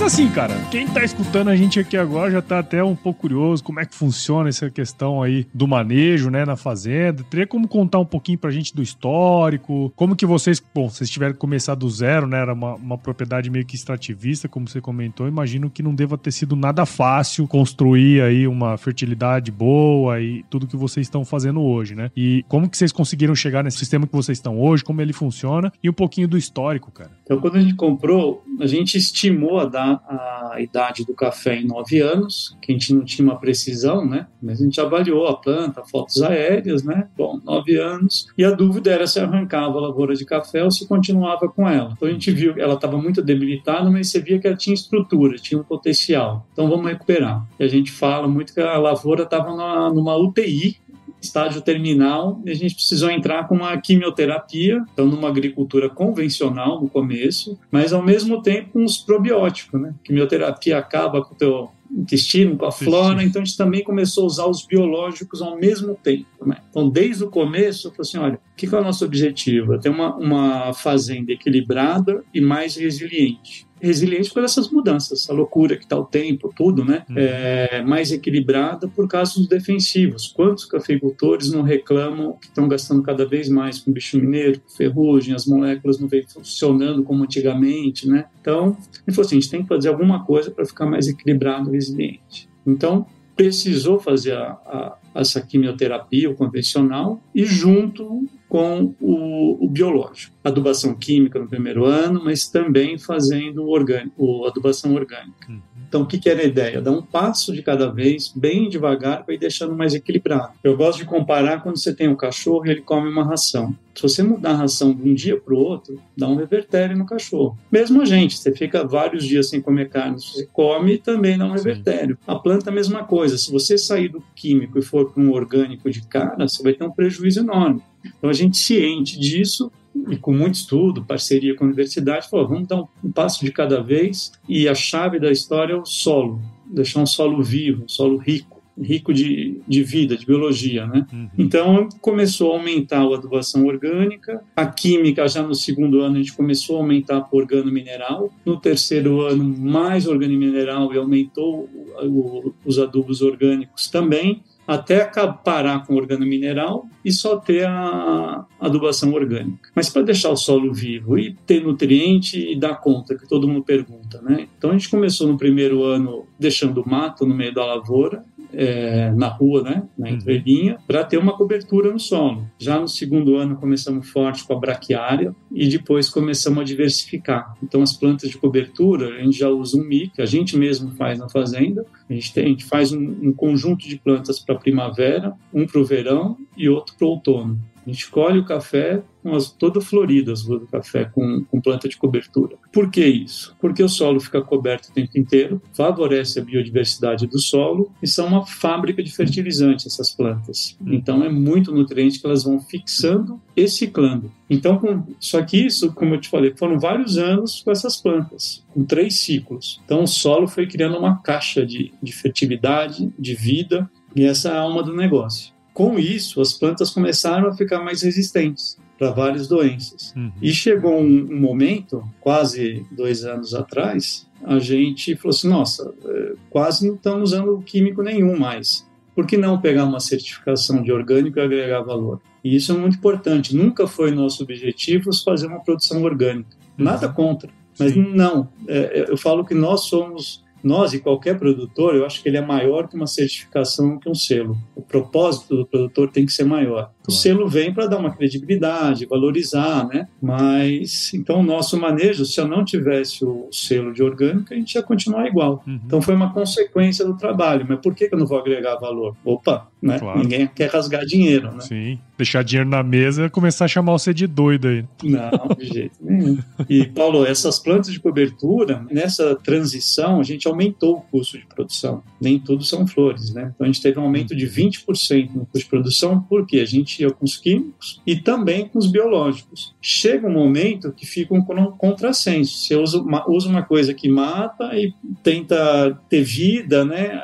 Mas 0.00 0.14
assim, 0.14 0.30
cara, 0.30 0.54
quem 0.70 0.86
tá 0.86 1.04
escutando 1.04 1.48
a 1.48 1.56
gente 1.56 1.78
aqui 1.78 1.94
agora 1.94 2.30
já 2.30 2.40
tá 2.40 2.60
até 2.60 2.82
um 2.82 2.96
pouco 2.96 3.20
curioso 3.20 3.62
como 3.62 3.80
é 3.80 3.84
que 3.84 3.94
funciona 3.94 4.48
essa 4.48 4.70
questão 4.70 5.22
aí 5.22 5.46
do 5.52 5.68
manejo, 5.68 6.30
né, 6.30 6.42
na 6.46 6.56
fazenda. 6.56 7.22
Teria 7.24 7.46
como 7.46 7.68
contar 7.68 7.98
um 7.98 8.04
pouquinho 8.06 8.38
pra 8.38 8.50
gente 8.50 8.74
do 8.74 8.82
histórico, 8.82 9.92
como 9.94 10.16
que 10.16 10.24
vocês, 10.24 10.58
bom, 10.74 10.88
vocês 10.88 11.10
tiveram 11.10 11.34
que 11.34 11.38
começar 11.38 11.74
do 11.74 11.86
zero, 11.90 12.26
né, 12.26 12.38
era 12.38 12.54
uma, 12.54 12.76
uma 12.76 12.96
propriedade 12.96 13.50
meio 13.50 13.66
que 13.66 13.76
extrativista, 13.76 14.48
como 14.48 14.66
você 14.66 14.80
comentou, 14.80 15.28
imagino 15.28 15.68
que 15.68 15.82
não 15.82 15.94
deva 15.94 16.16
ter 16.16 16.32
sido 16.32 16.56
nada 16.56 16.86
fácil 16.86 17.46
construir 17.46 18.22
aí 18.22 18.48
uma 18.48 18.78
fertilidade 18.78 19.50
boa 19.50 20.18
e 20.18 20.42
tudo 20.48 20.66
que 20.66 20.78
vocês 20.78 21.08
estão 21.08 21.26
fazendo 21.26 21.60
hoje, 21.60 21.94
né? 21.94 22.10
E 22.16 22.42
como 22.48 22.70
que 22.70 22.78
vocês 22.78 22.90
conseguiram 22.90 23.34
chegar 23.34 23.62
nesse 23.62 23.76
sistema 23.76 24.06
que 24.06 24.14
vocês 24.14 24.38
estão 24.38 24.58
hoje, 24.58 24.82
como 24.82 25.02
ele 25.02 25.12
funciona 25.12 25.70
e 25.82 25.90
um 25.90 25.92
pouquinho 25.92 26.26
do 26.26 26.38
histórico, 26.38 26.90
cara. 26.90 27.10
Então, 27.22 27.38
quando 27.38 27.56
a 27.56 27.60
gente 27.60 27.74
comprou, 27.74 28.42
a 28.58 28.66
gente 28.66 28.96
estimou 28.96 29.60
a 29.60 29.66
a 29.92 30.56
idade 30.60 31.04
do 31.04 31.14
café 31.14 31.56
em 31.56 31.66
nove 31.66 32.00
anos, 32.00 32.56
que 32.60 32.72
a 32.72 32.74
gente 32.74 32.94
não 32.94 33.04
tinha 33.04 33.26
uma 33.26 33.38
precisão, 33.38 34.04
né? 34.06 34.26
Mas 34.42 34.60
a 34.60 34.64
gente 34.64 34.80
avaliou 34.80 35.26
a 35.26 35.36
planta, 35.36 35.82
fotos 35.84 36.22
aéreas, 36.22 36.82
né? 36.82 37.08
Bom, 37.16 37.40
nove 37.44 37.76
anos. 37.76 38.26
E 38.36 38.44
a 38.44 38.50
dúvida 38.50 38.90
era 38.90 39.06
se 39.06 39.18
arrancava 39.18 39.78
a 39.78 39.80
lavoura 39.80 40.14
de 40.14 40.24
café 40.24 40.62
ou 40.62 40.70
se 40.70 40.86
continuava 40.86 41.48
com 41.48 41.68
ela. 41.68 41.92
Então 41.96 42.08
a 42.08 42.12
gente 42.12 42.30
viu 42.30 42.54
que 42.54 42.60
ela 42.60 42.74
estava 42.74 42.98
muito 42.98 43.22
debilitada, 43.22 43.90
mas 43.90 44.08
você 44.08 44.20
via 44.20 44.38
que 44.38 44.46
ela 44.46 44.56
tinha 44.56 44.74
estrutura, 44.74 45.36
tinha 45.36 45.60
um 45.60 45.64
potencial. 45.64 46.46
Então 46.52 46.68
vamos 46.68 46.86
recuperar. 46.86 47.46
E 47.58 47.64
a 47.64 47.68
gente 47.68 47.90
fala 47.90 48.28
muito 48.28 48.54
que 48.54 48.60
a 48.60 48.78
lavoura 48.78 49.24
estava 49.24 49.50
numa 49.90 50.16
UTI 50.16 50.78
estágio 51.20 51.60
terminal, 51.60 52.40
a 52.46 52.54
gente 52.54 52.74
precisou 52.74 53.10
entrar 53.10 53.46
com 53.46 53.54
uma 53.54 53.76
quimioterapia, 53.76 54.82
então 54.92 55.06
numa 55.06 55.28
agricultura 55.28 55.88
convencional 55.88 56.80
no 56.80 56.88
começo, 56.88 57.58
mas 57.70 57.92
ao 57.92 58.02
mesmo 58.02 58.42
tempo 58.42 58.82
os 58.82 58.98
probióticos, 58.98 59.80
né? 59.80 59.94
Quimioterapia 60.02 60.78
acaba 60.78 61.22
com 61.22 61.34
o 61.34 61.36
teu 61.36 61.70
intestino, 61.90 62.56
com 62.56 62.66
a 62.66 62.72
flora, 62.72 63.22
então 63.22 63.42
a 63.42 63.44
gente 63.44 63.56
também 63.56 63.82
começou 63.82 64.24
a 64.24 64.26
usar 64.26 64.46
os 64.46 64.64
biológicos 64.64 65.42
ao 65.42 65.58
mesmo 65.58 65.94
tempo. 65.94 66.46
Né? 66.46 66.56
Então, 66.70 66.88
desde 66.88 67.24
o 67.24 67.28
começo, 67.28 67.88
eu 67.88 67.92
falei 67.92 68.08
assim, 68.08 68.18
olha, 68.18 68.34
o 68.34 68.56
que 68.56 68.66
é 68.72 68.78
o 68.78 68.84
nosso 68.84 69.04
objetivo? 69.04 69.74
É 69.74 69.78
ter 69.78 69.88
uma, 69.88 70.14
uma 70.16 70.72
fazenda 70.72 71.32
equilibrada 71.32 72.22
e 72.32 72.40
mais 72.40 72.76
resiliente 72.76 73.68
resiliente 73.80 74.32
por 74.32 74.44
essas 74.44 74.70
mudanças, 74.70 75.28
a 75.28 75.32
loucura 75.32 75.76
que 75.76 75.84
está 75.84 75.96
o 75.96 76.04
tempo, 76.04 76.52
tudo, 76.54 76.84
né? 76.84 77.04
Uhum. 77.08 77.16
É, 77.16 77.82
mais 77.82 78.12
equilibrada 78.12 78.86
por 78.86 79.08
causa 79.08 79.34
dos 79.34 79.48
defensivos. 79.48 80.28
Quantos 80.28 80.66
cafeicultores 80.66 81.50
não 81.50 81.62
reclamam 81.62 82.34
que 82.34 82.46
estão 82.46 82.68
gastando 82.68 83.02
cada 83.02 83.26
vez 83.26 83.48
mais 83.48 83.78
com 83.78 83.90
bicho 83.90 84.18
mineiro, 84.18 84.60
com 84.60 84.76
ferrugem, 84.76 85.34
as 85.34 85.46
moléculas 85.46 85.98
não 85.98 86.08
vêm 86.08 86.24
funcionando 86.28 87.02
como 87.02 87.24
antigamente, 87.24 88.06
né? 88.06 88.26
Então, 88.40 88.76
ele 89.06 89.14
falou 89.14 89.26
assim, 89.26 89.38
a 89.38 89.40
gente 89.40 89.50
tem 89.50 89.62
que 89.62 89.68
fazer 89.68 89.88
alguma 89.88 90.24
coisa 90.24 90.50
para 90.50 90.64
ficar 90.64 90.86
mais 90.86 91.08
equilibrado 91.08 91.74
e 91.74 91.78
resiliente. 91.80 92.48
Então, 92.66 93.06
precisou 93.34 93.98
fazer 93.98 94.34
a, 94.34 94.50
a, 94.66 94.96
essa 95.14 95.40
quimioterapia, 95.40 96.28
o 96.28 96.34
convencional, 96.34 97.22
e 97.34 97.44
junto 97.46 98.28
com 98.46 98.94
o, 99.00 99.64
o, 99.64 99.68
biológico. 99.68 100.36
Adubação 100.44 100.94
química 100.94 101.38
no 101.38 101.48
primeiro 101.48 101.86
ano, 101.86 102.20
mas 102.22 102.48
também 102.48 102.98
fazendo 102.98 103.66
orgânico, 103.66 104.44
adubação 104.44 104.94
orgânica. 104.94 105.48
Uhum. 105.48 105.62
Então, 105.90 106.02
o 106.02 106.06
que, 106.06 106.18
que 106.18 106.30
era 106.30 106.40
a 106.40 106.44
ideia? 106.44 106.80
Dar 106.80 106.92
um 106.92 107.02
passo 107.02 107.52
de 107.52 107.62
cada 107.62 107.90
vez, 107.90 108.32
bem 108.32 108.68
devagar, 108.68 109.24
para 109.24 109.34
ir 109.34 109.38
deixando 109.38 109.74
mais 109.74 109.92
equilibrado. 109.92 110.52
Eu 110.62 110.76
gosto 110.76 111.00
de 111.00 111.04
comparar 111.04 111.64
quando 111.64 111.78
você 111.78 111.92
tem 111.92 112.06
um 112.06 112.14
cachorro 112.14 112.64
e 112.64 112.70
ele 112.70 112.80
come 112.80 113.08
uma 113.08 113.24
ração. 113.24 113.74
Se 113.92 114.02
você 114.02 114.22
mudar 114.22 114.52
a 114.52 114.58
ração 114.58 114.94
de 114.94 115.02
um 115.02 115.12
dia 115.12 115.36
para 115.36 115.52
o 115.52 115.58
outro, 115.58 116.00
dá 116.16 116.28
um 116.28 116.36
revertério 116.36 116.96
no 116.96 117.04
cachorro. 117.04 117.58
Mesmo 117.72 118.02
a 118.02 118.04
gente, 118.04 118.38
você 118.38 118.52
fica 118.52 118.86
vários 118.86 119.24
dias 119.24 119.48
sem 119.48 119.60
comer 119.60 119.88
carne, 119.88 120.20
se 120.20 120.32
você 120.32 120.48
come, 120.52 120.96
também 120.96 121.36
dá 121.36 121.44
um 121.44 121.52
revertério. 121.52 122.16
A 122.24 122.36
planta, 122.36 122.70
a 122.70 122.72
mesma 122.72 123.02
coisa. 123.02 123.36
Se 123.36 123.50
você 123.50 123.76
sair 123.76 124.10
do 124.10 124.22
químico 124.36 124.78
e 124.78 124.82
for 124.82 125.10
para 125.10 125.20
um 125.20 125.32
orgânico 125.32 125.90
de 125.90 126.02
cara, 126.02 126.46
você 126.46 126.62
vai 126.62 126.72
ter 126.72 126.84
um 126.84 126.92
prejuízo 126.92 127.40
enorme. 127.40 127.82
Então, 128.04 128.30
a 128.30 128.32
gente 128.32 128.56
ciente 128.56 129.18
disso 129.18 129.72
e 130.08 130.16
com 130.16 130.32
muito 130.32 130.54
estudo, 130.54 131.04
parceria 131.04 131.54
com 131.54 131.64
a 131.64 131.66
universidade, 131.66 132.28
falou: 132.28 132.48
vamos 132.48 132.68
dar 132.68 132.82
um 133.04 133.12
passo 133.12 133.44
de 133.44 133.52
cada 133.52 133.82
vez 133.82 134.32
e 134.48 134.68
a 134.68 134.74
chave 134.74 135.18
da 135.18 135.30
história 135.30 135.74
é 135.74 135.76
o 135.76 135.84
solo, 135.84 136.40
deixar 136.66 137.00
um 137.00 137.06
solo 137.06 137.42
vivo, 137.42 137.84
um 137.84 137.88
solo 137.88 138.16
rico 138.16 138.60
rico 138.80 139.12
de, 139.12 139.60
de 139.68 139.82
vida, 139.82 140.16
de 140.16 140.24
biologia, 140.24 140.86
né? 140.86 141.06
Uhum. 141.12 141.28
Então 141.38 141.88
começou 142.00 142.52
a 142.52 142.56
aumentar 142.56 143.00
a 143.00 143.14
adubação 143.14 143.66
orgânica, 143.66 144.42
a 144.56 144.66
química 144.66 145.28
já 145.28 145.42
no 145.42 145.54
segundo 145.54 146.00
ano 146.00 146.16
a 146.16 146.18
gente 146.18 146.32
começou 146.32 146.76
a 146.76 146.80
aumentar 146.80 147.20
por 147.22 147.42
organo 147.42 147.70
mineral, 147.70 148.32
no 148.44 148.58
terceiro 148.58 149.20
ano 149.20 149.44
mais 149.44 150.06
organo 150.06 150.34
mineral 150.34 150.92
e 150.94 150.98
aumentou 150.98 151.68
o, 152.02 152.54
os 152.64 152.78
adubos 152.78 153.20
orgânicos 153.20 153.88
também, 153.88 154.42
até 154.66 155.10
parar 155.44 155.84
com 155.84 155.94
o 155.94 155.96
organo 155.96 156.24
mineral 156.24 156.86
e 157.04 157.12
só 157.12 157.36
ter 157.36 157.66
a 157.66 158.46
adubação 158.60 159.12
orgânica. 159.12 159.70
Mas 159.74 159.88
para 159.88 160.02
deixar 160.02 160.30
o 160.30 160.36
solo 160.36 160.72
vivo 160.72 161.18
e 161.18 161.34
ter 161.46 161.62
nutriente 161.62 162.38
e 162.38 162.58
dar 162.58 162.76
conta, 162.76 163.16
que 163.16 163.28
todo 163.28 163.48
mundo 163.48 163.64
pergunta, 163.64 164.20
né? 164.22 164.46
Então 164.56 164.70
a 164.70 164.72
gente 164.72 164.88
começou 164.88 165.26
no 165.26 165.36
primeiro 165.36 165.82
ano 165.82 166.26
deixando 166.38 166.86
mato 166.86 167.26
no 167.26 167.34
meio 167.34 167.52
da 167.52 167.64
lavoura, 167.64 168.24
é, 168.52 169.10
na 169.12 169.28
rua, 169.28 169.62
né, 169.62 169.82
na 169.98 170.08
uhum. 170.08 170.14
entrelinha, 170.14 170.78
para 170.86 171.04
ter 171.04 171.16
uma 171.16 171.36
cobertura 171.36 171.92
no 171.92 171.98
solo. 171.98 172.46
Já 172.58 172.78
no 172.78 172.88
segundo 172.88 173.36
ano 173.36 173.56
começamos 173.56 174.08
forte 174.08 174.44
com 174.44 174.54
a 174.54 174.58
braquiária 174.58 175.34
e 175.52 175.68
depois 175.68 176.08
começamos 176.08 176.60
a 176.60 176.64
diversificar. 176.64 177.54
Então 177.62 177.82
as 177.82 177.92
plantas 177.92 178.30
de 178.30 178.38
cobertura, 178.38 179.16
a 179.16 179.22
gente 179.22 179.38
já 179.38 179.48
usa 179.48 179.76
um 179.76 179.84
mix, 179.84 180.18
a 180.18 180.26
gente 180.26 180.56
mesmo 180.56 180.90
faz 180.92 181.18
na 181.18 181.28
fazenda. 181.28 181.84
A 182.08 182.12
gente, 182.12 182.32
tem, 182.32 182.44
a 182.44 182.48
gente 182.48 182.64
faz 182.64 182.92
um, 182.92 183.16
um 183.22 183.32
conjunto 183.32 183.88
de 183.88 183.96
plantas 183.96 184.40
para 184.40 184.54
primavera, 184.54 185.32
um 185.52 185.66
para 185.66 185.80
o 185.80 185.84
verão 185.84 186.36
e 186.56 186.68
outro 186.68 186.94
para 186.96 187.06
o 187.06 187.10
outono. 187.10 187.60
A 187.86 187.90
gente 187.90 188.10
colhe 188.10 188.38
o 188.38 188.44
café 188.44 189.02
com 189.22 189.34
as 189.34 189.50
toda 189.50 189.80
florida 189.80 190.32
as 190.32 190.42
ruas 190.42 190.60
do 190.60 190.66
café 190.66 191.04
com, 191.04 191.44
com 191.44 191.60
planta 191.60 191.88
de 191.88 191.96
cobertura. 191.96 192.56
Por 192.72 192.90
que 192.90 193.04
isso? 193.04 193.54
Porque 193.60 193.82
o 193.82 193.88
solo 193.88 194.20
fica 194.20 194.40
coberto 194.40 194.88
o 194.88 194.92
tempo 194.92 195.18
inteiro, 195.18 195.62
favorece 195.72 196.38
a 196.38 196.44
biodiversidade 196.44 197.26
do 197.26 197.38
solo 197.38 197.92
e 198.02 198.06
são 198.06 198.26
uma 198.26 198.46
fábrica 198.46 199.02
de 199.02 199.10
fertilizante 199.10 199.86
essas 199.86 200.10
plantas. 200.10 200.76
Então 200.86 201.22
é 201.22 201.28
muito 201.28 201.72
nutriente 201.72 202.20
que 202.20 202.26
elas 202.26 202.44
vão 202.44 202.60
fixando 202.60 203.40
e 203.56 203.68
ciclando. 203.68 204.30
Então, 204.48 204.78
com, 204.78 205.04
só 205.20 205.42
que 205.42 205.64
isso, 205.64 205.92
como 205.92 206.14
eu 206.14 206.20
te 206.20 206.28
falei, 206.28 206.52
foram 206.56 206.78
vários 206.78 207.16
anos 207.16 207.62
com 207.62 207.70
essas 207.70 207.96
plantas, 207.96 208.64
com 208.72 208.84
três 208.84 209.20
ciclos. 209.20 209.80
Então 209.84 210.02
o 210.02 210.08
solo 210.08 210.48
foi 210.48 210.66
criando 210.66 210.98
uma 210.98 211.20
caixa 211.22 211.64
de, 211.64 211.92
de 212.02 212.12
fertilidade, 212.12 213.12
de 213.18 213.34
vida, 213.34 213.88
e 214.14 214.24
essa 214.24 214.48
é 214.48 214.52
a 214.52 214.60
alma 214.60 214.82
do 214.82 214.94
negócio. 214.94 215.52
Com 215.72 215.98
isso, 215.98 216.40
as 216.40 216.52
plantas 216.52 216.90
começaram 216.90 217.48
a 217.48 217.54
ficar 217.54 217.82
mais 217.82 218.02
resistentes. 218.02 218.76
para 218.98 219.12
várias 219.12 219.48
doenças. 219.48 220.12
Uhum. 220.14 220.30
E 220.42 220.52
chegou 220.52 221.00
um, 221.00 221.28
um 221.30 221.40
momento, 221.40 222.04
quase 222.20 222.84
dois 222.90 223.24
anos 223.24 223.54
atrás, 223.54 224.26
a 224.44 224.58
gente 224.58 225.16
falou 225.16 225.30
assim: 225.30 225.48
nossa, 225.48 225.94
é, 226.04 226.32
quase 226.50 226.86
não 226.86 226.96
estamos 226.96 227.32
usando 227.32 227.62
químico 227.62 228.02
nenhum 228.02 228.38
mais. 228.38 228.86
Por 229.14 229.26
que 229.26 229.36
não 229.36 229.60
pegar 229.60 229.84
uma 229.84 230.00
certificação 230.00 230.82
de 230.82 230.92
orgânico 230.92 231.38
e 231.38 231.42
agregar 231.42 231.80
valor? 231.80 232.20
E 232.44 232.54
isso 232.56 232.72
é 232.72 232.76
muito 232.76 232.96
importante. 232.96 233.54
Nunca 233.54 233.86
foi 233.86 234.10
nosso 234.10 234.42
objetivo 234.42 235.10
fazer 235.24 235.46
uma 235.46 235.60
produção 235.60 236.02
orgânica. 236.02 236.56
Nada 236.76 237.08
uhum. 237.08 237.14
contra. 237.14 237.50
Mas 237.78 237.92
Sim. 237.92 238.14
não, 238.14 238.48
é, 238.68 239.06
eu 239.08 239.16
falo 239.16 239.44
que 239.44 239.54
nós 239.54 239.84
somos 239.84 240.44
nós 240.62 240.92
e 240.92 240.98
qualquer 240.98 241.38
produtor, 241.38 241.94
eu 241.94 242.04
acho 242.04 242.22
que 242.22 242.28
ele 242.28 242.36
é 242.36 242.44
maior 242.44 242.88
que 242.88 242.96
uma 242.96 243.06
certificação 243.06 243.98
que 243.98 244.08
um 244.08 244.14
selo. 244.14 244.56
O 244.74 244.82
propósito 244.82 245.56
do 245.56 245.66
produtor 245.66 246.10
tem 246.10 246.26
que 246.26 246.32
ser 246.32 246.44
maior. 246.44 246.90
O 247.08 247.12
selo 247.12 247.48
vem 247.48 247.72
para 247.72 247.86
dar 247.86 247.98
uma 247.98 248.14
credibilidade, 248.14 249.06
valorizar, 249.06 249.86
né? 249.88 250.06
Mas 250.20 251.12
então 251.14 251.40
o 251.40 251.42
nosso 251.42 251.78
manejo, 251.78 252.24
se 252.24 252.40
eu 252.40 252.46
não 252.46 252.64
tivesse 252.64 253.24
o 253.24 253.48
selo 253.50 253.92
de 253.92 254.02
orgânica, 254.02 254.54
a 254.54 254.58
gente 254.58 254.74
ia 254.74 254.82
continuar 254.82 255.26
igual. 255.26 255.62
Uhum. 255.66 255.80
Então 255.84 256.00
foi 256.00 256.14
uma 256.14 256.32
consequência 256.32 257.04
do 257.04 257.16
trabalho. 257.16 257.66
Mas 257.68 257.80
por 257.80 257.94
que 257.94 258.08
eu 258.12 258.18
não 258.18 258.26
vou 258.26 258.38
agregar 258.38 258.76
valor? 258.76 259.16
Opa, 259.24 259.68
né? 259.82 259.98
Claro. 259.98 260.20
Ninguém 260.20 260.46
quer 260.46 260.70
rasgar 260.70 261.04
dinheiro, 261.04 261.52
né? 261.52 261.60
Sim. 261.60 261.98
Deixar 262.16 262.44
dinheiro 262.44 262.68
na 262.68 262.82
mesa 262.82 263.26
e 263.26 263.30
começar 263.30 263.64
a 263.64 263.68
chamar 263.68 263.92
você 263.92 264.12
de 264.12 264.26
doido 264.26 264.68
aí. 264.68 264.84
Não, 265.02 265.56
de 265.58 265.66
jeito 265.66 265.96
nenhum. 266.00 266.38
E 266.68 266.84
Paulo, 266.84 267.24
essas 267.24 267.58
plantas 267.58 267.92
de 267.92 267.98
cobertura, 267.98 268.84
nessa 268.90 269.34
transição, 269.36 270.20
a 270.20 270.22
gente 270.22 270.46
aumentou 270.46 270.98
o 270.98 271.00
custo 271.00 271.38
de 271.38 271.46
produção. 271.46 272.02
Nem 272.20 272.38
tudo 272.38 272.62
são 272.62 272.86
flores, 272.86 273.32
né? 273.32 273.52
Então 273.54 273.64
a 273.64 273.66
gente 273.66 273.80
teve 273.80 273.98
um 273.98 274.02
aumento 274.02 274.36
de 274.36 274.46
20% 274.46 275.30
no 275.34 275.46
custo 275.46 275.58
de 275.60 275.66
produção, 275.66 276.20
porque 276.28 276.58
a 276.58 276.66
gente 276.66 277.00
ia 277.00 277.10
com 277.10 277.24
os 277.24 277.38
químicos 277.38 278.02
e 278.06 278.16
também 278.16 278.68
com 278.68 278.78
os 278.78 278.86
biológicos. 278.86 279.74
Chega 279.80 280.26
um 280.26 280.32
momento 280.32 280.92
que 280.92 281.06
fica 281.06 281.32
um 281.32 281.42
contrassenso. 281.42 282.58
Você 282.58 282.76
usa 282.76 282.98
uma, 283.00 283.28
usa 283.30 283.48
uma 283.48 283.62
coisa 283.62 283.94
que 283.94 284.08
mata 284.08 284.76
e 284.76 284.92
tenta 285.22 285.98
ter 286.08 286.22
vida, 286.22 286.84
né? 286.84 287.18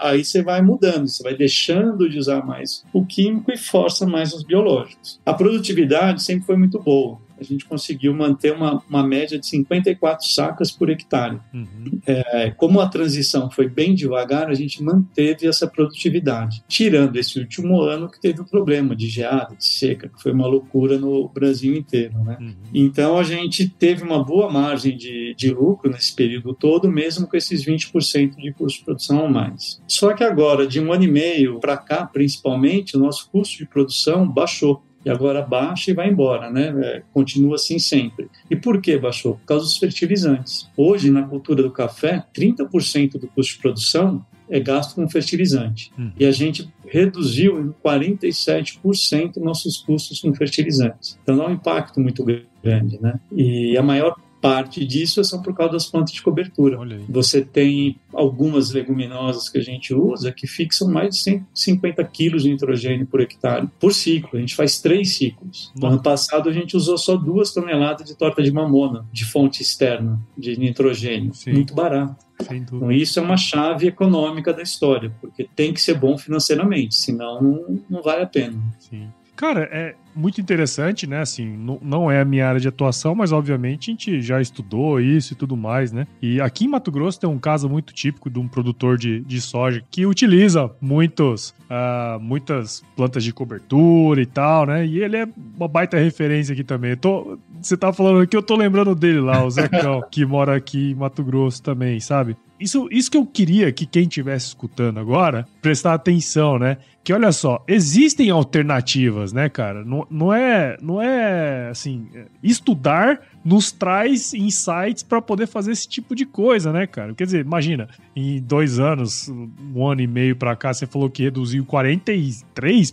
Aí 0.00 0.24
você 0.24 0.42
vai 0.42 0.60
mudando, 0.60 1.06
você 1.06 1.22
vai 1.22 1.36
deixando 1.36 2.08
de 2.08 2.18
usar 2.18 2.44
mais 2.44 2.84
o 2.92 3.04
químico 3.04 3.52
e 3.52 3.56
força 3.56 4.06
mais 4.06 4.32
os 4.32 4.42
biológicos. 4.42 5.20
A 5.24 5.32
produtividade 5.32 6.22
sempre 6.22 6.46
foi 6.46 6.56
muito 6.56 6.80
boa 6.80 7.18
a 7.40 7.44
gente 7.44 7.64
conseguiu 7.64 8.14
manter 8.14 8.52
uma, 8.52 8.82
uma 8.88 9.02
média 9.02 9.38
de 9.38 9.46
54 9.46 10.26
sacas 10.26 10.70
por 10.70 10.90
hectare. 10.90 11.38
Uhum. 11.52 12.00
É, 12.06 12.50
como 12.50 12.80
a 12.80 12.88
transição 12.88 13.50
foi 13.50 13.68
bem 13.68 13.94
devagar, 13.94 14.48
a 14.48 14.54
gente 14.54 14.82
manteve 14.82 15.46
essa 15.46 15.66
produtividade, 15.66 16.62
tirando 16.68 17.16
esse 17.16 17.38
último 17.38 17.80
ano 17.80 18.10
que 18.10 18.20
teve 18.20 18.40
o 18.40 18.42
um 18.42 18.46
problema 18.46 18.94
de 18.94 19.08
geada, 19.08 19.54
de 19.56 19.66
seca, 19.66 20.08
que 20.08 20.22
foi 20.22 20.32
uma 20.32 20.46
loucura 20.46 20.98
no 20.98 21.28
Brasil 21.28 21.76
inteiro. 21.76 22.22
Né? 22.24 22.36
Uhum. 22.40 22.54
Então 22.74 23.18
a 23.18 23.22
gente 23.22 23.68
teve 23.68 24.02
uma 24.02 24.22
boa 24.22 24.50
margem 24.50 24.96
de, 24.96 25.34
de 25.34 25.50
lucro 25.50 25.90
nesse 25.90 26.14
período 26.14 26.54
todo, 26.54 26.90
mesmo 26.90 27.26
com 27.26 27.36
esses 27.36 27.64
20% 27.64 28.36
de 28.36 28.52
custo 28.52 28.78
de 28.78 28.84
produção 28.84 29.24
a 29.24 29.28
mais. 29.28 29.80
Só 29.86 30.12
que 30.12 30.24
agora, 30.24 30.66
de 30.66 30.80
um 30.80 30.92
ano 30.92 31.04
e 31.04 31.10
meio 31.10 31.60
para 31.60 31.76
cá, 31.76 32.06
principalmente, 32.06 32.96
o 32.96 33.00
nosso 33.00 33.28
custo 33.30 33.58
de 33.58 33.66
produção 33.66 34.28
baixou 34.28 34.82
e 35.04 35.10
agora 35.10 35.42
baixa 35.42 35.90
e 35.90 35.94
vai 35.94 36.08
embora, 36.08 36.50
né? 36.50 36.74
É, 36.82 37.02
continua 37.12 37.54
assim 37.54 37.78
sempre. 37.78 38.28
E 38.50 38.56
por 38.56 38.80
que 38.80 38.96
baixou? 38.98 39.34
Por 39.36 39.46
causa 39.46 39.64
dos 39.64 39.76
fertilizantes. 39.76 40.68
Hoje, 40.76 41.10
na 41.10 41.22
cultura 41.22 41.62
do 41.62 41.70
café, 41.70 42.24
30% 42.34 43.12
do 43.12 43.28
custo 43.28 43.54
de 43.54 43.58
produção 43.60 44.24
é 44.50 44.58
gasto 44.58 44.94
com 44.94 45.08
fertilizante. 45.08 45.92
Hum. 45.98 46.10
E 46.18 46.24
a 46.24 46.32
gente 46.32 46.72
reduziu 46.86 47.60
em 47.60 47.72
47% 47.84 49.36
nossos 49.36 49.78
custos 49.78 50.20
com 50.20 50.34
fertilizantes. 50.34 51.18
Então 51.22 51.36
dá 51.36 51.46
um 51.46 51.52
impacto 51.52 52.00
muito 52.00 52.24
grande, 52.24 53.00
né? 53.00 53.20
E 53.30 53.76
a 53.76 53.82
maior 53.82 54.16
parte 54.40 54.84
disso 54.84 55.22
são 55.24 55.42
por 55.42 55.54
causa 55.54 55.72
das 55.72 55.86
plantas 55.86 56.12
de 56.12 56.22
cobertura. 56.22 56.78
Você 57.08 57.42
tem 57.42 57.96
algumas 58.12 58.70
leguminosas 58.70 59.48
que 59.48 59.58
a 59.58 59.62
gente 59.62 59.92
usa 59.92 60.32
que 60.32 60.46
fixam 60.46 60.88
mais 60.88 61.16
de 61.16 61.22
150 61.22 62.02
quilos 62.04 62.42
de 62.42 62.50
nitrogênio 62.50 63.06
por 63.06 63.20
hectare 63.20 63.68
por 63.78 63.92
ciclo. 63.92 64.30
A 64.34 64.40
gente 64.40 64.54
faz 64.54 64.80
três 64.80 65.16
ciclos. 65.16 65.72
No 65.76 65.88
ano 65.88 66.02
passado 66.02 66.48
a 66.48 66.52
gente 66.52 66.76
usou 66.76 66.96
só 66.96 67.16
duas 67.16 67.52
toneladas 67.52 68.06
de 68.06 68.16
torta 68.16 68.42
de 68.42 68.50
mamona 68.50 69.04
de 69.12 69.24
fonte 69.24 69.62
externa 69.62 70.20
de 70.36 70.58
nitrogênio. 70.58 71.34
Sim. 71.34 71.52
Muito 71.52 71.74
barato. 71.74 72.28
Então, 72.52 72.92
isso 72.92 73.18
é 73.18 73.22
uma 73.22 73.36
chave 73.36 73.88
econômica 73.88 74.52
da 74.52 74.62
história, 74.62 75.12
porque 75.20 75.48
tem 75.56 75.72
que 75.72 75.80
ser 75.80 75.94
bom 75.94 76.16
financeiramente, 76.16 76.94
senão 76.94 77.42
não, 77.42 77.80
não 77.90 78.02
vale 78.02 78.22
a 78.22 78.26
pena. 78.26 78.56
Sim. 78.78 79.08
Cara, 79.34 79.68
é 79.72 79.94
muito 80.18 80.40
interessante, 80.40 81.06
né? 81.06 81.20
Assim, 81.20 81.46
não 81.80 82.10
é 82.10 82.20
a 82.20 82.24
minha 82.24 82.46
área 82.46 82.60
de 82.60 82.66
atuação, 82.66 83.14
mas 83.14 83.30
obviamente 83.30 83.90
a 83.90 83.92
gente 83.92 84.20
já 84.20 84.40
estudou 84.40 85.00
isso 85.00 85.32
e 85.32 85.36
tudo 85.36 85.56
mais, 85.56 85.92
né? 85.92 86.06
E 86.20 86.40
aqui 86.40 86.64
em 86.64 86.68
Mato 86.68 86.90
Grosso 86.90 87.20
tem 87.20 87.30
um 87.30 87.38
caso 87.38 87.68
muito 87.68 87.94
típico 87.94 88.28
de 88.28 88.38
um 88.38 88.48
produtor 88.48 88.98
de, 88.98 89.20
de 89.20 89.40
soja 89.40 89.82
que 89.90 90.04
utiliza 90.04 90.70
muitos, 90.80 91.54
uh, 91.70 92.18
muitas 92.20 92.82
plantas 92.96 93.22
de 93.22 93.32
cobertura 93.32 94.20
e 94.20 94.26
tal, 94.26 94.66
né? 94.66 94.84
E 94.84 94.98
ele 94.98 95.16
é 95.16 95.28
uma 95.56 95.68
baita 95.68 95.96
referência 95.96 96.52
aqui 96.52 96.64
também. 96.64 96.96
Tô, 96.96 97.38
você 97.62 97.76
tá 97.76 97.92
falando 97.92 98.20
aqui, 98.20 98.36
eu 98.36 98.42
tô 98.42 98.56
lembrando 98.56 98.94
dele 98.94 99.20
lá, 99.20 99.44
o 99.44 99.50
Zecão, 99.50 100.02
que 100.10 100.26
mora 100.26 100.56
aqui 100.56 100.90
em 100.90 100.94
Mato 100.94 101.22
Grosso 101.22 101.62
também, 101.62 102.00
sabe? 102.00 102.36
Isso, 102.60 102.88
isso 102.90 103.10
que 103.10 103.16
eu 103.16 103.24
queria 103.24 103.70
que 103.72 103.86
quem 103.86 104.02
estivesse 104.02 104.48
escutando 104.48 104.98
agora 104.98 105.46
prestar 105.62 105.94
atenção, 105.94 106.58
né? 106.58 106.78
Que 107.04 107.12
olha 107.12 107.32
só, 107.32 107.64
existem 107.66 108.28
alternativas, 108.30 109.32
né, 109.32 109.48
cara? 109.48 109.84
Não, 109.84 110.06
não 110.10 110.32
é, 110.32 110.76
não 110.82 111.00
é 111.00 111.68
assim, 111.70 112.06
estudar 112.42 113.20
nos 113.44 113.72
traz 113.72 114.34
insights 114.34 115.02
para 115.02 115.22
poder 115.22 115.46
fazer 115.46 115.72
esse 115.72 115.88
tipo 115.88 116.14
de 116.14 116.26
coisa, 116.26 116.72
né, 116.72 116.86
cara? 116.86 117.14
Quer 117.14 117.24
dizer, 117.24 117.40
imagina, 117.40 117.88
em 118.14 118.42
dois 118.42 118.78
anos, 118.78 119.28
um 119.28 119.86
ano 119.86 120.02
e 120.02 120.06
meio 120.06 120.36
para 120.36 120.54
cá, 120.54 120.74
você 120.74 120.86
falou 120.86 121.08
que 121.08 121.22
reduziu 121.22 121.64
43%, 121.64 122.44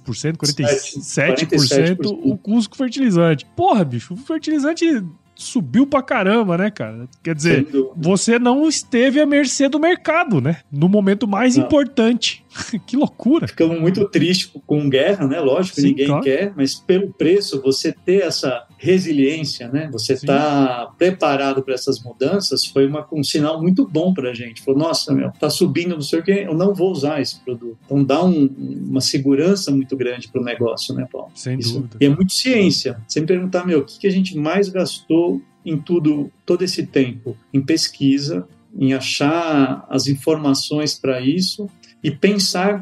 47%, 0.02 0.38
47% 0.38 2.06
o 2.06 2.38
custo 2.38 2.70
com 2.70 2.78
fertilizante. 2.78 3.46
Porra, 3.56 3.84
bicho, 3.84 4.14
o 4.14 4.18
fertilizante 4.18 5.04
subiu 5.36 5.86
pra 5.86 6.02
caramba, 6.02 6.58
né, 6.58 6.72
cara? 6.72 7.08
Quer 7.22 7.36
dizer, 7.36 7.68
você 7.96 8.40
não 8.40 8.68
esteve 8.68 9.20
à 9.20 9.26
mercê 9.26 9.68
do 9.68 9.80
mercado, 9.80 10.40
né? 10.40 10.58
No 10.72 10.88
momento 10.88 11.28
mais 11.28 11.58
não. 11.58 11.66
importante. 11.66 12.45
que 12.86 12.96
loucura. 12.96 13.48
Ficamos 13.48 13.80
muito 13.80 14.08
tristes 14.10 14.52
com 14.66 14.90
guerra, 14.90 15.28
né? 15.28 15.40
Lógico, 15.40 15.80
Sim, 15.82 15.88
ninguém 15.90 16.08
claro. 16.08 16.24
quer, 16.24 16.54
mas 16.56 16.76
pelo 16.76 17.12
preço, 17.14 17.62
você 17.62 17.92
ter 17.92 18.24
essa 18.24 18.66
resiliência, 18.78 19.68
né? 19.68 19.90
Você 19.92 20.14
está 20.14 20.92
preparado 20.98 21.64
para 21.64 21.74
essas 21.74 22.02
mudanças 22.02 22.66
foi 22.66 22.88
uma, 22.88 23.06
um 23.12 23.24
sinal 23.24 23.62
muito 23.62 23.88
bom 23.88 24.14
para 24.14 24.32
a 24.32 24.34
gente. 24.34 24.62
Falou, 24.62 24.80
nossa, 24.80 25.14
meu, 25.14 25.32
tá 25.32 25.50
subindo, 25.50 25.96
não 25.96 26.02
sei 26.02 26.20
o 26.20 26.24
que, 26.24 26.32
eu 26.32 26.54
não 26.54 26.74
vou 26.74 26.92
usar 26.92 27.22
esse 27.22 27.40
produto. 27.40 27.78
Então 27.86 28.04
dá 28.04 28.24
um, 28.24 28.46
uma 28.90 29.02
segurança 29.02 29.72
muito 29.72 29.96
grande 29.96 30.28
para 30.28 30.42
o 30.42 30.44
negócio, 30.44 30.94
né, 30.94 31.08
Paulo? 31.12 31.32
Sem 31.34 31.60
Isso, 31.60 31.74
dúvida. 31.74 31.98
E 32.00 32.06
é 32.06 32.10
muito 32.10 32.34
ciência. 32.34 32.98
Você 33.08 33.20
me 33.20 33.28
perguntar, 33.28 33.66
meu, 33.66 33.80
o 33.80 33.86
que, 33.86 34.00
que 34.00 34.08
a 34.08 34.12
gente 34.12 34.38
mais 34.38 34.70
gastou 34.70 35.42
em 35.66 35.78
tudo, 35.78 36.32
todo 36.46 36.64
esse 36.64 36.86
tempo? 36.86 37.36
Em 37.54 37.62
pesquisa, 37.62 38.48
em 38.78 38.94
achar 38.94 39.86
as 39.90 40.08
informações 40.08 40.98
para 40.98 41.22
isso 41.22 41.70
e 42.06 42.12
pensar 42.12 42.80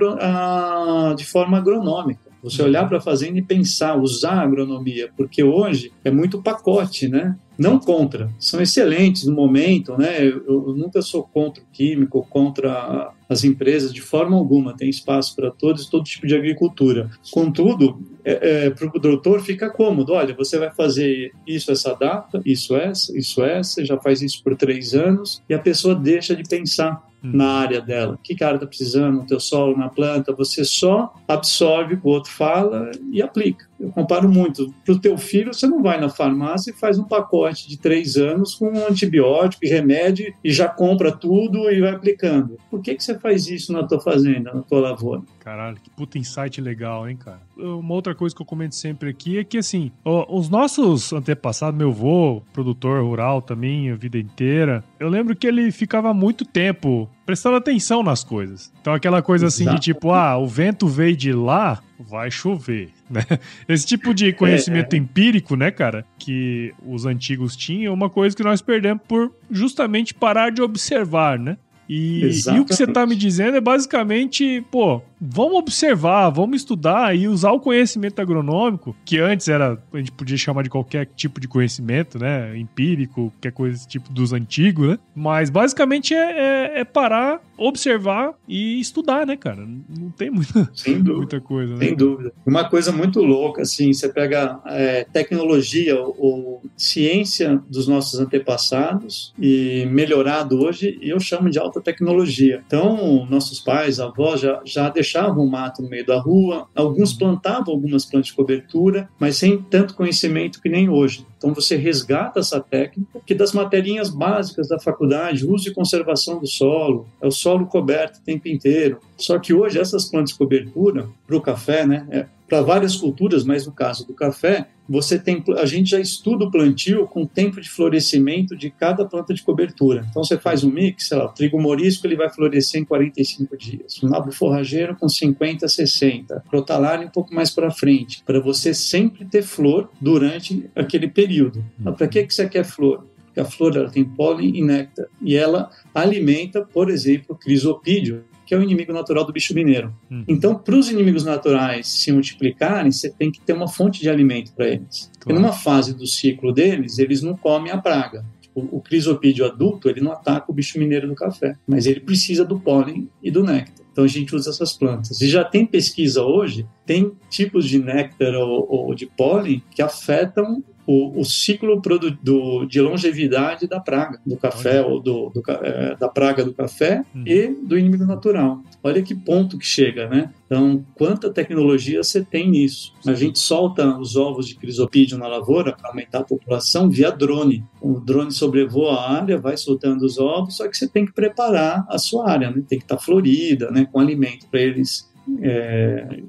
de 1.15 1.23
forma 1.23 1.57
agronômica. 1.57 2.29
Você 2.43 2.61
olhar 2.61 2.89
para 2.89 2.97
a 2.97 3.01
fazenda 3.01 3.39
e 3.39 3.41
pensar, 3.41 3.95
usar 3.95 4.33
a 4.33 4.41
agronomia, 4.41 5.09
porque 5.15 5.41
hoje 5.41 5.93
é 6.03 6.11
muito 6.11 6.41
pacote, 6.41 7.07
né? 7.07 7.37
Não 7.63 7.79
contra, 7.79 8.29
são 8.37 8.61
excelentes 8.61 9.25
no 9.25 9.33
momento, 9.33 9.97
né? 9.97 10.25
Eu, 10.25 10.43
eu 10.47 10.75
nunca 10.75 11.01
sou 11.01 11.23
contra 11.23 11.63
o 11.63 11.65
químico, 11.71 12.25
contra 12.29 13.11
as 13.27 13.43
empresas 13.43 13.93
de 13.93 14.01
forma 14.01 14.37
alguma. 14.37 14.75
Tem 14.75 14.89
espaço 14.89 15.35
para 15.35 15.49
todos, 15.49 15.87
todo 15.87 16.03
tipo 16.03 16.27
de 16.27 16.35
agricultura. 16.35 17.09
Contudo, 17.31 17.99
é, 18.23 18.65
é, 18.65 18.69
para 18.69 18.87
o 18.87 18.91
produtor 18.91 19.41
fica 19.41 19.69
cômodo. 19.69 20.13
Olha, 20.13 20.35
você 20.35 20.57
vai 20.57 20.71
fazer 20.71 21.31
isso 21.47 21.71
essa 21.71 21.95
data, 21.95 22.41
isso 22.45 22.75
essa, 22.75 23.17
isso 23.17 23.43
essa, 23.43 23.83
já 23.83 23.97
faz 23.97 24.21
isso 24.21 24.43
por 24.43 24.55
três 24.55 24.93
anos 24.93 25.41
e 25.49 25.53
a 25.53 25.59
pessoa 25.59 25.95
deixa 25.95 26.35
de 26.35 26.43
pensar 26.43 27.01
Hum. 27.23 27.31
na 27.33 27.53
área 27.53 27.79
dela. 27.79 28.15
O 28.15 28.17
que 28.17 28.35
cara 28.35 28.55
está 28.55 28.67
precisando 28.67 29.19
no 29.19 29.25
teu 29.25 29.39
solo, 29.39 29.77
na 29.77 29.87
planta? 29.87 30.33
Você 30.33 30.65
só 30.65 31.13
absorve 31.25 31.93
o 31.93 32.01
que 32.01 32.05
o 32.07 32.09
outro 32.09 32.29
fala 32.29 32.91
e 33.11 33.21
aplica. 33.21 33.65
Eu 33.83 33.91
comparo 33.91 34.29
muito. 34.29 34.73
Para 34.85 34.93
o 34.93 34.99
teu 34.99 35.17
filho, 35.17 35.53
você 35.53 35.67
não 35.67 35.83
vai 35.83 35.99
na 35.99 36.07
farmácia 36.07 36.71
e 36.71 36.73
faz 36.73 36.97
um 36.97 37.03
pacote 37.03 37.67
de 37.67 37.77
três 37.77 38.15
anos 38.15 38.55
com 38.55 38.67
um 38.67 38.87
antibiótico 38.87 39.65
e 39.65 39.69
remédio 39.69 40.33
e 40.41 40.51
já 40.51 40.69
compra 40.69 41.11
tudo 41.11 41.69
e 41.69 41.81
vai 41.81 41.91
aplicando. 41.91 42.57
Por 42.71 42.81
que, 42.81 42.95
que 42.95 43.03
você 43.03 43.19
faz 43.19 43.47
isso 43.47 43.73
na 43.73 43.85
tua 43.85 43.99
fazenda, 43.99 44.53
na 44.53 44.61
tua 44.61 44.79
lavoura? 44.79 45.21
Caralho, 45.43 45.75
que 45.75 45.89
puta 45.89 46.17
insight 46.17 46.61
legal, 46.61 47.09
hein, 47.09 47.17
cara? 47.17 47.41
Uma 47.57 47.93
outra 47.93 48.15
coisa 48.15 48.33
que 48.33 48.41
eu 48.41 48.45
comento 48.45 48.75
sempre 48.75 49.09
aqui 49.09 49.37
é 49.37 49.43
que, 49.43 49.57
assim, 49.57 49.91
os 50.05 50.47
nossos 50.47 51.11
antepassados, 51.11 51.77
meu 51.77 51.89
avô, 51.89 52.41
produtor 52.53 53.03
rural 53.03 53.41
também, 53.41 53.91
a 53.91 53.95
vida 53.95 54.17
inteira, 54.17 54.81
eu 54.97 55.09
lembro 55.09 55.35
que 55.35 55.45
ele 55.45 55.69
ficava 55.69 56.13
muito 56.13 56.45
tempo 56.45 57.09
prestando 57.25 57.57
atenção 57.57 58.01
nas 58.01 58.23
coisas. 58.23 58.71
Então 58.79 58.93
aquela 58.93 59.21
coisa 59.21 59.47
assim 59.47 59.63
Exato. 59.63 59.79
de 59.79 59.83
tipo, 59.83 60.11
ah, 60.11 60.37
o 60.37 60.47
vento 60.47 60.87
veio 60.87 61.15
de 61.15 61.33
lá, 61.33 61.81
vai 61.99 62.31
chover, 62.31 62.91
né? 63.09 63.25
Esse 63.67 63.85
tipo 63.85 64.13
de 64.13 64.31
conhecimento 64.31 64.93
é, 64.93 64.97
é. 64.97 64.99
empírico, 65.01 65.57
né, 65.57 65.71
cara, 65.71 66.05
que 66.17 66.73
os 66.85 67.05
antigos 67.05 67.57
tinham, 67.57 67.91
é 67.91 67.93
uma 67.93 68.09
coisa 68.09 68.33
que 68.33 68.43
nós 68.43 68.61
perdemos 68.61 69.03
por 69.05 69.29
justamente 69.51 70.13
parar 70.13 70.51
de 70.51 70.61
observar, 70.61 71.37
né? 71.37 71.57
E, 71.87 72.21
e, 72.47 72.59
o 72.59 72.65
que 72.65 72.75
você 72.75 72.85
está 72.85 73.05
me 73.05 73.15
dizendo 73.15 73.57
é 73.57 73.61
basicamente, 73.61 74.63
pô, 74.71 75.01
vamos 75.25 75.57
observar, 75.57 76.29
vamos 76.29 76.57
estudar 76.57 77.15
e 77.15 77.27
usar 77.27 77.51
o 77.51 77.59
conhecimento 77.59 78.19
agronômico, 78.21 78.95
que 79.05 79.19
antes 79.19 79.47
era, 79.47 79.81
a 79.93 79.97
gente 79.97 80.11
podia 80.11 80.35
chamar 80.35 80.63
de 80.63 80.69
qualquer 80.69 81.05
tipo 81.15 81.39
de 81.39 81.47
conhecimento, 81.47 82.19
né? 82.19 82.57
Empírico, 82.57 83.31
qualquer 83.31 83.51
coisa 83.53 83.87
tipo 83.87 84.11
dos 84.11 84.33
antigos, 84.33 84.89
né? 84.89 84.99
Mas 85.15 85.49
basicamente 85.49 86.13
é, 86.13 86.31
é, 86.31 86.79
é 86.81 86.83
parar, 86.83 87.41
observar 87.57 88.33
e 88.47 88.79
estudar, 88.79 89.25
né, 89.25 89.37
cara? 89.37 89.65
Não 89.65 90.09
tem 90.09 90.29
muita, 90.31 90.69
muita 91.13 91.39
coisa, 91.39 91.73
né? 91.75 91.85
Sem 91.85 91.95
dúvida. 91.95 92.33
Uma 92.45 92.67
coisa 92.69 92.91
muito 92.91 93.21
louca, 93.21 93.61
assim, 93.61 93.93
você 93.93 94.09
pega 94.09 94.59
é, 94.65 95.05
tecnologia 95.05 96.01
ou 96.01 96.61
ciência 96.75 97.61
dos 97.69 97.87
nossos 97.87 98.19
antepassados 98.19 99.33
e 99.39 99.85
melhorado 99.89 100.59
hoje, 100.61 100.97
eu 101.01 101.19
chamo 101.19 101.49
de 101.49 101.59
alta 101.59 101.79
tecnologia. 101.79 102.61
Então, 102.65 103.25
nossos 103.29 103.59
pais, 103.59 103.99
avós 103.99 104.41
já, 104.41 104.61
já 104.65 104.89
deixaram 104.89 105.12
deixavam 105.13 105.43
o 105.43 105.49
mato 105.49 105.81
no 105.81 105.89
meio 105.89 106.05
da 106.05 106.19
rua, 106.19 106.67
alguns 106.75 107.13
plantavam 107.13 107.73
algumas 107.73 108.05
plantas 108.05 108.27
de 108.27 108.33
cobertura, 108.33 109.07
mas 109.19 109.37
sem 109.37 109.61
tanto 109.61 109.93
conhecimento 109.93 110.61
que 110.61 110.69
nem 110.69 110.89
hoje. 110.89 111.25
Então 111.37 111.53
você 111.53 111.75
resgata 111.75 112.39
essa 112.39 112.59
técnica 112.59 113.19
que 113.25 113.35
das 113.35 113.51
materinhas 113.51 114.09
básicas 114.09 114.67
da 114.67 114.79
faculdade, 114.79 115.45
uso 115.45 115.69
e 115.69 115.73
conservação 115.73 116.39
do 116.39 116.47
solo, 116.47 117.05
é 117.21 117.27
o 117.27 117.31
solo 117.31 117.67
coberto 117.67 118.19
o 118.19 118.23
tempo 118.23 118.47
inteiro. 118.47 118.99
Só 119.17 119.37
que 119.37 119.53
hoje 119.53 119.79
essas 119.79 120.05
plantas 120.05 120.31
de 120.31 120.37
cobertura 120.37 121.07
para 121.27 121.35
o 121.35 121.41
café, 121.41 121.85
né, 121.85 122.07
é, 122.09 122.25
para 122.53 122.61
várias 122.61 122.95
culturas, 122.95 123.43
mas 123.43 123.65
no 123.65 123.71
caso 123.71 124.05
do 124.05 124.13
café, 124.13 124.67
você 124.87 125.17
tem 125.17 125.43
a 125.57 125.65
gente 125.65 125.89
já 125.89 125.99
estuda 125.99 126.45
o 126.45 126.51
plantio 126.51 127.07
com 127.07 127.23
o 127.23 127.27
tempo 127.27 127.59
de 127.59 127.67
florescimento 127.67 128.55
de 128.55 128.69
cada 128.69 129.03
planta 129.05 129.33
de 129.33 129.41
cobertura. 129.41 130.05
Então 130.07 130.23
você 130.23 130.37
faz 130.37 130.63
um 130.63 130.69
mix, 130.69 131.07
sei 131.07 131.17
lá, 131.17 131.25
o 131.25 131.29
trigo 131.29 131.59
morisco 131.59 132.05
ele 132.05 132.15
vai 132.15 132.29
florescer 132.29 132.79
em 132.79 132.85
45 132.85 133.57
dias, 133.57 134.03
o 134.03 134.07
nabo 134.07 134.31
forrageiro 134.31 134.95
com 134.95 135.09
50, 135.09 135.67
60, 135.67 136.43
crotalária 136.47 137.07
um 137.07 137.09
pouco 137.09 137.33
mais 137.33 137.49
para 137.49 137.71
frente, 137.71 138.21
para 138.23 138.39
você 138.39 138.71
sempre 138.71 139.25
ter 139.25 139.41
flor 139.41 139.89
durante 139.99 140.69
aquele 140.75 141.07
período. 141.07 141.65
Para 141.97 142.07
que 142.07 142.23
que 142.23 142.35
você 142.35 142.47
quer 142.47 142.65
flor? 142.65 143.03
Porque 143.25 143.39
a 143.39 143.45
flor 143.45 143.75
ela 143.75 143.89
tem 143.89 144.05
pólen 144.05 144.55
e 144.55 144.63
néctar 144.63 145.07
e 145.19 145.35
ela 145.35 145.71
alimenta, 145.91 146.61
por 146.61 146.91
exemplo, 146.91 147.35
crisopídeo, 147.35 148.23
que 148.45 148.53
é 148.53 148.57
o 148.57 148.63
inimigo 148.63 148.93
natural 148.93 149.25
do 149.25 149.33
bicho 149.33 149.53
mineiro. 149.53 149.93
Hum. 150.11 150.23
Então, 150.27 150.55
para 150.55 150.75
os 150.75 150.89
inimigos 150.89 151.23
naturais 151.23 151.87
se 151.87 152.11
multiplicarem, 152.11 152.91
você 152.91 153.09
tem 153.09 153.31
que 153.31 153.41
ter 153.41 153.53
uma 153.53 153.67
fonte 153.67 154.01
de 154.01 154.09
alimento 154.09 154.53
para 154.53 154.67
eles. 154.67 155.11
Claro. 155.19 155.37
E 155.37 155.41
numa 155.41 155.53
fase 155.53 155.93
do 155.93 156.05
ciclo 156.05 156.51
deles, 156.51 156.99
eles 156.99 157.21
não 157.21 157.35
comem 157.35 157.71
a 157.71 157.77
praga. 157.77 158.25
Tipo, 158.41 158.67
o 158.71 158.81
crisopídeo 158.81 159.45
adulto, 159.45 159.89
ele 159.89 160.01
não 160.01 160.11
ataca 160.11 160.51
o 160.51 160.53
bicho 160.53 160.77
mineiro 160.77 161.07
do 161.07 161.15
café, 161.15 161.57
mas 161.67 161.85
ele 161.85 161.99
precisa 161.99 162.45
do 162.45 162.59
pólen 162.59 163.09
e 163.21 163.31
do 163.31 163.43
néctar. 163.43 163.83
Então 163.91 164.03
a 164.03 164.07
gente 164.07 164.35
usa 164.35 164.49
essas 164.49 164.73
plantas. 164.73 165.21
E 165.21 165.27
já 165.27 165.43
tem 165.43 165.65
pesquisa 165.65 166.23
hoje, 166.23 166.67
tem 166.83 167.11
tipos 167.29 167.69
de 167.69 167.77
néctar 167.77 168.33
ou, 168.33 168.67
ou 168.67 168.95
de 168.95 169.05
pólen 169.05 169.61
que 169.69 169.83
afetam 169.83 170.63
o, 170.85 171.19
o 171.19 171.25
ciclo 171.25 171.81
do, 172.21 172.65
de 172.65 172.81
longevidade 172.81 173.67
da 173.67 173.79
praga, 173.79 174.19
do 174.25 174.37
café, 174.37 174.81
Olha. 174.81 174.87
ou 174.87 174.99
do, 174.99 175.29
do 175.29 175.43
é, 175.49 175.95
da 175.95 176.09
praga 176.09 176.43
do 176.43 176.53
café 176.53 177.03
hum. 177.15 177.23
e 177.25 177.47
do 177.47 177.77
inimigo 177.77 178.05
natural. 178.05 178.61
Olha 178.83 179.01
que 179.01 179.15
ponto 179.15 179.57
que 179.57 179.65
chega, 179.65 180.09
né? 180.09 180.33
Então, 180.45 180.85
quanta 180.95 181.29
tecnologia 181.29 182.03
você 182.03 182.23
tem 182.23 182.49
nisso? 182.49 182.93
A 183.07 183.13
gente 183.13 183.39
solta 183.39 183.97
os 183.97 184.15
ovos 184.15 184.47
de 184.47 184.55
crisopídeo 184.55 185.17
na 185.17 185.27
lavoura 185.27 185.73
para 185.73 185.89
aumentar 185.89 186.19
a 186.19 186.23
população 186.23 186.89
via 186.89 187.09
drone. 187.09 187.63
O 187.81 187.99
drone 187.99 188.31
sobrevoa 188.31 188.95
a 188.95 189.11
área, 189.13 189.37
vai 189.37 189.55
soltando 189.55 190.03
os 190.03 190.19
ovos, 190.19 190.57
só 190.57 190.67
que 190.67 190.77
você 190.77 190.87
tem 190.87 191.05
que 191.05 191.13
preparar 191.13 191.85
a 191.89 191.97
sua 191.97 192.29
área, 192.29 192.51
né? 192.51 192.61
Tem 192.67 192.77
que 192.77 192.85
estar 192.85 192.97
tá 192.97 193.01
florida, 193.01 193.71
né? 193.71 193.87
Com 193.89 193.99
alimento 193.99 194.47
para 194.49 194.59
eles 194.59 195.11
é, 195.41 196.19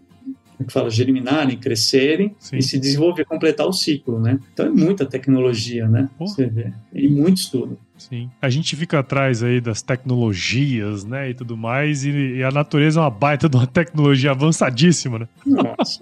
que 0.63 0.73
fala, 0.73 0.91
germinarem, 0.91 1.57
crescerem 1.57 2.35
Sim. 2.39 2.59
e 2.59 2.63
se 2.63 2.79
desenvolver, 2.79 3.25
completar 3.25 3.67
o 3.67 3.73
ciclo, 3.73 4.21
né? 4.21 4.39
Então 4.53 4.67
é 4.67 4.71
muita 4.71 5.05
tecnologia, 5.05 5.89
né? 5.89 6.09
Você 6.19 6.47
vê. 6.47 6.73
E 6.93 7.09
muito 7.09 7.39
estudo. 7.39 7.79
Sim. 7.97 8.31
A 8.41 8.51
gente 8.51 8.77
fica 8.77 8.99
atrás 8.99 9.43
aí 9.43 9.61
das 9.61 9.81
tecnologias, 9.81 11.05
né, 11.05 11.31
e 11.31 11.35
tudo 11.35 11.57
mais, 11.57 12.05
e, 12.05 12.11
e, 12.11 12.45
a 12.45 12.51
natureza 12.51 12.99
é 12.99 13.03
uma 13.03 13.11
baita 13.11 13.49
de 13.49 13.57
uma 13.57 13.67
tecnologia 13.67 14.33
avançadíssima, 14.33 15.21
né? 15.21 15.29
Nossa. 15.47 16.01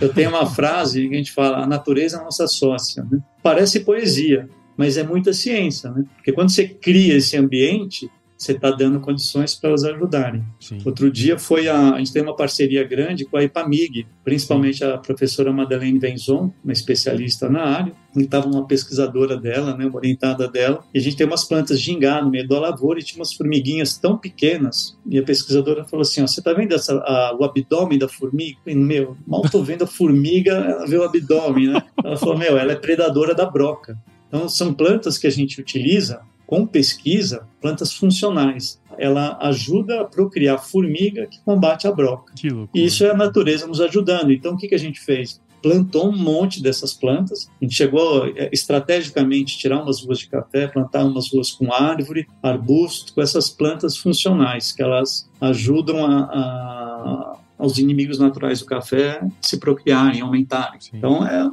Eu 0.00 0.12
tenho 0.12 0.30
uma 0.30 0.46
frase 0.46 1.08
que 1.08 1.14
a 1.14 1.18
gente 1.18 1.32
fala, 1.32 1.58
a 1.58 1.66
natureza 1.66 2.16
é 2.16 2.20
a 2.20 2.24
nossa 2.24 2.46
sócia, 2.46 3.04
né? 3.10 3.18
Parece 3.42 3.80
poesia, 3.80 4.48
mas 4.76 4.96
é 4.96 5.02
muita 5.02 5.32
ciência, 5.32 5.90
né? 5.90 6.04
Porque 6.16 6.32
quando 6.32 6.50
você 6.50 6.66
cria 6.66 7.16
esse 7.16 7.36
ambiente, 7.36 8.10
você 8.40 8.52
está 8.52 8.70
dando 8.70 9.00
condições 9.00 9.54
para 9.54 9.68
elas 9.68 9.84
ajudarem. 9.84 10.42
Sim. 10.58 10.78
Outro 10.82 11.12
dia 11.12 11.38
foi 11.38 11.68
a, 11.68 11.92
a 11.92 11.98
gente 11.98 12.10
tem 12.10 12.22
uma 12.22 12.34
parceria 12.34 12.82
grande 12.82 13.26
com 13.26 13.36
a 13.36 13.44
IPAMIG, 13.44 14.06
principalmente 14.24 14.82
a 14.82 14.96
professora 14.96 15.52
Madeleine 15.52 15.98
Venzon, 15.98 16.50
uma 16.64 16.72
especialista 16.72 17.50
na 17.50 17.62
área, 17.62 17.92
e 18.16 18.22
estava 18.22 18.48
uma 18.48 18.66
pesquisadora 18.66 19.36
dela, 19.36 19.76
né, 19.76 19.84
uma 19.84 19.96
orientada 19.96 20.48
dela, 20.48 20.82
e 20.94 20.98
a 20.98 21.02
gente 21.02 21.16
tem 21.16 21.26
umas 21.26 21.44
plantas 21.44 21.78
de 21.78 21.84
gingá 21.84 22.22
no 22.22 22.30
meio 22.30 22.48
da 22.48 22.58
lavoura 22.58 22.98
e 22.98 23.02
tinha 23.02 23.20
umas 23.20 23.34
formiguinhas 23.34 23.98
tão 23.98 24.16
pequenas, 24.16 24.96
e 25.06 25.18
a 25.18 25.22
pesquisadora 25.22 25.84
falou 25.84 26.00
assim, 26.00 26.22
ó, 26.22 26.26
você 26.26 26.40
está 26.40 26.54
vendo 26.54 26.74
essa, 26.74 26.94
a, 26.94 27.36
o 27.38 27.44
abdômen 27.44 27.98
da 27.98 28.08
formiga? 28.08 28.58
E, 28.66 28.74
meu, 28.74 29.18
mal 29.26 29.44
estou 29.44 29.62
vendo 29.62 29.84
a 29.84 29.86
formiga, 29.86 30.52
ela 30.52 30.86
vê 30.86 30.96
o 30.96 31.04
abdômen, 31.04 31.68
né? 31.68 31.82
Ela 32.02 32.16
falou, 32.16 32.38
meu, 32.38 32.56
ela 32.56 32.72
é 32.72 32.76
predadora 32.76 33.34
da 33.34 33.44
broca. 33.44 33.98
Então, 34.28 34.48
são 34.48 34.72
plantas 34.72 35.18
que 35.18 35.26
a 35.26 35.30
gente 35.30 35.60
utiliza 35.60 36.22
com 36.50 36.66
pesquisa, 36.66 37.46
plantas 37.62 37.92
funcionais. 37.92 38.82
Ela 38.98 39.38
ajuda 39.40 40.00
a 40.00 40.04
procriar 40.04 40.58
formiga 40.58 41.28
que 41.28 41.40
combate 41.44 41.86
a 41.86 41.92
broca. 41.92 42.34
E 42.74 42.84
isso 42.84 43.04
é 43.04 43.10
a 43.10 43.16
natureza 43.16 43.68
nos 43.68 43.80
ajudando. 43.80 44.32
Então, 44.32 44.54
o 44.54 44.56
que, 44.56 44.66
que 44.66 44.74
a 44.74 44.78
gente 44.78 45.00
fez? 45.00 45.40
plantou 45.62 46.08
um 46.08 46.16
monte 46.16 46.62
dessas 46.62 46.94
plantas. 46.94 47.46
A 47.60 47.64
gente 47.66 47.76
chegou 47.76 48.26
é, 48.28 48.48
estrategicamente 48.50 49.58
tirar 49.58 49.82
umas 49.82 50.02
ruas 50.02 50.18
de 50.18 50.26
café, 50.26 50.66
plantar 50.66 51.04
umas 51.04 51.30
ruas 51.30 51.52
com 51.52 51.70
árvore, 51.70 52.26
arbusto, 52.42 53.12
com 53.12 53.20
essas 53.20 53.50
plantas 53.50 53.94
funcionais, 53.94 54.72
que 54.72 54.82
elas 54.82 55.28
ajudam 55.38 56.06
a, 56.06 56.20
a, 56.22 57.38
aos 57.58 57.76
inimigos 57.76 58.18
naturais 58.18 58.60
do 58.60 58.64
café 58.64 59.22
se 59.42 59.58
procriarem, 59.58 60.22
aumentarem. 60.22 60.80
Sim. 60.80 60.96
Então 60.96 61.26
é 61.26 61.52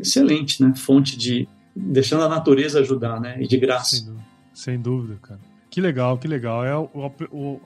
excelente, 0.00 0.60
né? 0.60 0.74
Fonte 0.74 1.16
de 1.16 1.48
deixando 1.76 2.24
a 2.24 2.28
natureza 2.28 2.80
ajudar, 2.80 3.20
né? 3.20 3.36
E 3.38 3.46
de 3.46 3.58
graça. 3.58 4.12
Sem 4.56 4.80
dúvida, 4.80 5.18
cara. 5.20 5.38
Que 5.70 5.82
legal, 5.82 6.16
que 6.16 6.26
legal. 6.26 6.64
É 6.64 6.72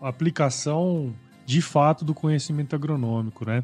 a 0.03 0.09
aplicação 0.09 1.15
de 1.47 1.63
fato 1.63 2.05
do 2.05 2.13
conhecimento 2.13 2.75
agronômico, 2.75 3.47
né? 3.47 3.63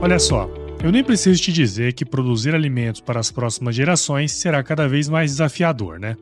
Olha 0.00 0.20
só, 0.20 0.48
eu 0.84 0.92
nem 0.92 1.02
preciso 1.02 1.42
te 1.42 1.52
dizer 1.52 1.94
que 1.94 2.04
produzir 2.04 2.54
alimentos 2.54 3.00
para 3.00 3.18
as 3.18 3.32
próximas 3.32 3.74
gerações 3.74 4.30
será 4.30 4.62
cada 4.62 4.86
vez 4.88 5.08
mais 5.08 5.32
desafiador, 5.32 5.98
né? 5.98 6.16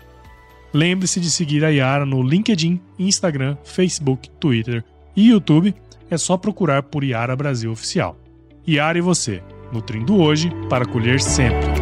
Lembre-se 0.74 1.20
de 1.20 1.30
seguir 1.30 1.63
a 1.63 1.70
Yara 1.70 2.08
no 2.08 2.24
LinkedIn, 2.24 2.82
Instagram, 2.98 3.56
Facebook, 3.63 4.28
Twitter 4.39 4.84
e 5.15 5.30
YouTube 5.30 5.76
é 6.10 6.17
só 6.17 6.38
procurar 6.38 6.82
por 6.82 7.04
Iara 7.04 7.36
Brasil 7.36 7.72
Oficial. 7.72 8.17
Iara 8.65 8.98
e 8.98 9.02
você, 9.02 9.43
nutrindo 9.72 10.17
hoje 10.17 10.52
para 10.70 10.88
colher 10.88 11.22
sempre. 11.22 11.77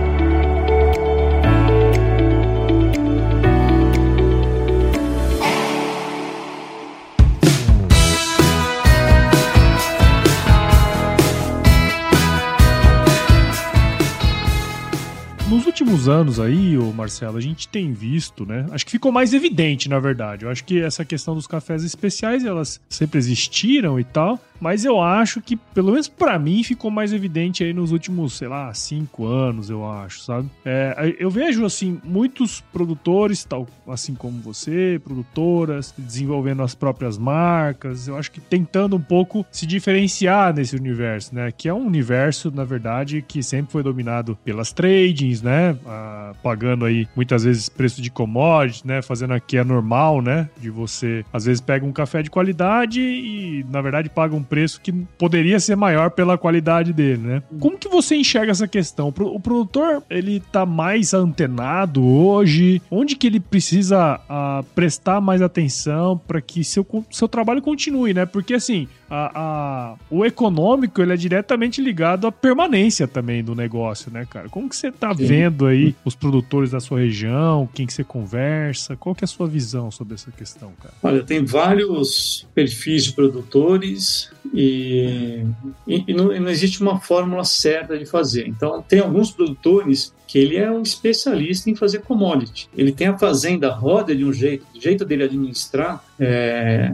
Últimos 15.86 16.10
anos 16.10 16.40
aí, 16.40 16.80
o 16.80 16.92
Marcelo, 16.92 17.38
a 17.38 17.42
gente 17.42 17.68
tem 17.68 17.94
visto, 17.94 18.44
né? 18.44 18.66
Acho 18.72 18.84
que 18.84 18.92
ficou 18.92 19.12
mais 19.12 19.36
evidente, 19.36 19.88
na 19.88 20.00
verdade. 20.00 20.44
Eu 20.44 20.50
acho 20.50 20.64
que 20.64 20.82
essa 20.82 21.06
questão 21.06 21.36
dos 21.36 21.46
cafés 21.46 21.84
especiais, 21.84 22.44
elas 22.44 22.82
sempre 22.90 23.20
existiram 23.20 24.00
e 24.00 24.04
tal, 24.04 24.40
mas 24.60 24.86
eu 24.86 25.02
acho 25.02 25.42
que, 25.42 25.56
pelo 25.56 25.92
menos 25.92 26.08
para 26.08 26.38
mim, 26.40 26.64
ficou 26.64 26.90
mais 26.90 27.14
evidente 27.14 27.64
aí 27.64 27.74
nos 27.74 27.92
últimos, 27.92 28.34
sei 28.34 28.48
lá, 28.48 28.74
cinco 28.74 29.26
anos, 29.26 29.70
eu 29.70 29.90
acho, 29.90 30.22
sabe? 30.22 30.50
É, 30.64 31.16
eu 31.20 31.30
vejo, 31.30 31.66
assim, 31.66 32.00
muitos 32.04 32.62
produtores, 32.62 33.44
tal, 33.44 33.68
assim 33.88 34.16
como 34.16 34.40
você, 34.42 35.00
produtoras, 35.04 35.94
desenvolvendo 35.98 36.64
as 36.64 36.76
próprias 36.76 37.18
marcas, 37.18 38.08
eu 38.08 38.18
acho 38.18 38.32
que 38.32 38.40
tentando 38.40 38.96
um 38.96 39.02
pouco 39.02 39.46
se 39.52 39.66
diferenciar 39.66 40.54
nesse 40.54 40.76
universo, 40.76 41.34
né? 41.34 41.52
Que 41.52 41.70
é 41.70 41.74
um 41.74 41.86
universo, 41.86 42.52
na 42.52 42.64
verdade, 42.64 43.24
que 43.28 43.44
sempre 43.44 43.72
foi 43.72 43.84
dominado 43.84 44.38
pelas 44.44 44.72
tradings, 44.72 45.42
né? 45.42 45.78
Ah, 45.86 46.34
pagando 46.42 46.86
aí 46.86 47.08
muitas 47.16 47.44
vezes 47.44 47.70
preço 47.70 48.02
de 48.02 48.10
commodity, 48.10 48.86
né? 48.88 49.02
Fazendo 49.02 49.34
aqui 49.34 49.58
é 49.58 49.64
normal, 49.64 50.22
né? 50.22 50.50
De 50.60 50.70
você, 50.70 51.26
às 51.32 51.46
vezes, 51.46 51.62
pega 51.62 51.86
um 51.86 51.92
café 51.92 52.22
de 52.22 52.30
qualidade 52.30 53.02
e, 53.02 53.66
na 53.70 53.82
verdade, 53.82 54.10
paga 54.10 54.36
um 54.36 54.44
preço 54.46 54.80
que 54.82 54.92
poderia 54.92 55.60
ser 55.60 55.76
maior 55.76 56.12
pela 56.12 56.38
qualidade 56.38 56.94
dele, 56.94 57.22
né? 57.22 57.44
Como 57.60 57.78
que 57.78 57.90
você 57.90 58.16
enxerga 58.16 58.52
essa 58.52 58.68
questão? 58.68 59.08
O 59.08 59.40
produtor, 59.40 60.04
ele 60.10 60.40
tá 60.40 60.66
mais 60.66 61.14
antenado 61.14 62.06
hoje? 62.06 62.82
Onde 62.90 63.16
que 63.16 63.28
ele 63.28 63.40
precisa 63.40 64.20
uh, 64.30 64.64
prestar 64.76 65.20
mais 65.20 65.42
atenção 65.42 66.18
para 66.18 66.40
que 66.42 66.64
seu, 66.64 66.86
seu 67.12 67.28
trabalho 67.28 67.62
continue, 67.62 68.14
né? 68.14 68.26
Porque, 68.26 68.54
assim, 68.54 68.88
a, 69.10 69.32
a, 69.36 69.96
o 70.10 70.26
econômico 70.26 71.02
ele 71.02 71.14
é 71.14 71.18
diretamente 71.18 71.82
ligado 71.82 72.28
à 72.28 72.32
permanência 72.32 73.08
também 73.08 73.44
do 73.44 73.54
negócio, 73.54 74.12
né, 74.12 74.26
cara? 74.30 74.50
Como 74.50 74.68
que 74.68 74.76
você 74.76 74.92
tá 74.92 75.14
Sim. 75.14 75.26
vendo 75.26 75.66
aí 75.66 75.96
os 76.04 76.16
produtores 76.16 76.72
da 76.72 76.80
sua 76.80 77.00
região, 77.00 77.70
quem 77.74 77.86
que 77.86 77.94
você 77.94 78.04
conversa? 78.04 78.96
Qual 78.96 79.14
que 79.14 79.24
é 79.24 79.26
a 79.26 79.28
sua 79.28 79.48
visão 79.48 79.92
sobre 79.92 80.16
essa 80.16 80.32
questão, 80.32 80.72
cara? 80.82 80.94
Olha, 81.04 81.24
tem 81.24 81.44
vários 81.44 82.48
perfis 82.54 83.06
de 83.06 83.14
produtores 83.14 84.32
e, 84.54 85.46
e, 85.88 86.14
não, 86.14 86.34
e 86.34 86.40
não 86.40 86.50
existe 86.50 86.82
uma 86.82 87.00
fórmula 87.00 87.44
certa 87.44 87.98
de 87.98 88.06
fazer. 88.06 88.48
Então, 88.48 88.82
tem 88.82 89.00
alguns 89.00 89.32
produtores 89.32 90.14
que 90.28 90.40
ele 90.40 90.58
é 90.58 90.70
um 90.72 90.82
especialista 90.82 91.70
em 91.70 91.76
fazer 91.76 92.00
commodity. 92.02 92.70
Ele 92.76 92.92
tem 92.92 93.08
a 93.08 93.18
fazenda 93.18 93.72
roda 93.72 94.16
de 94.16 94.26
um 94.26 94.34
jeito, 94.34 94.66
o 94.76 94.82
jeito 94.82 95.06
dele 95.06 95.24
administrar 95.24 96.04
é, 96.20 96.94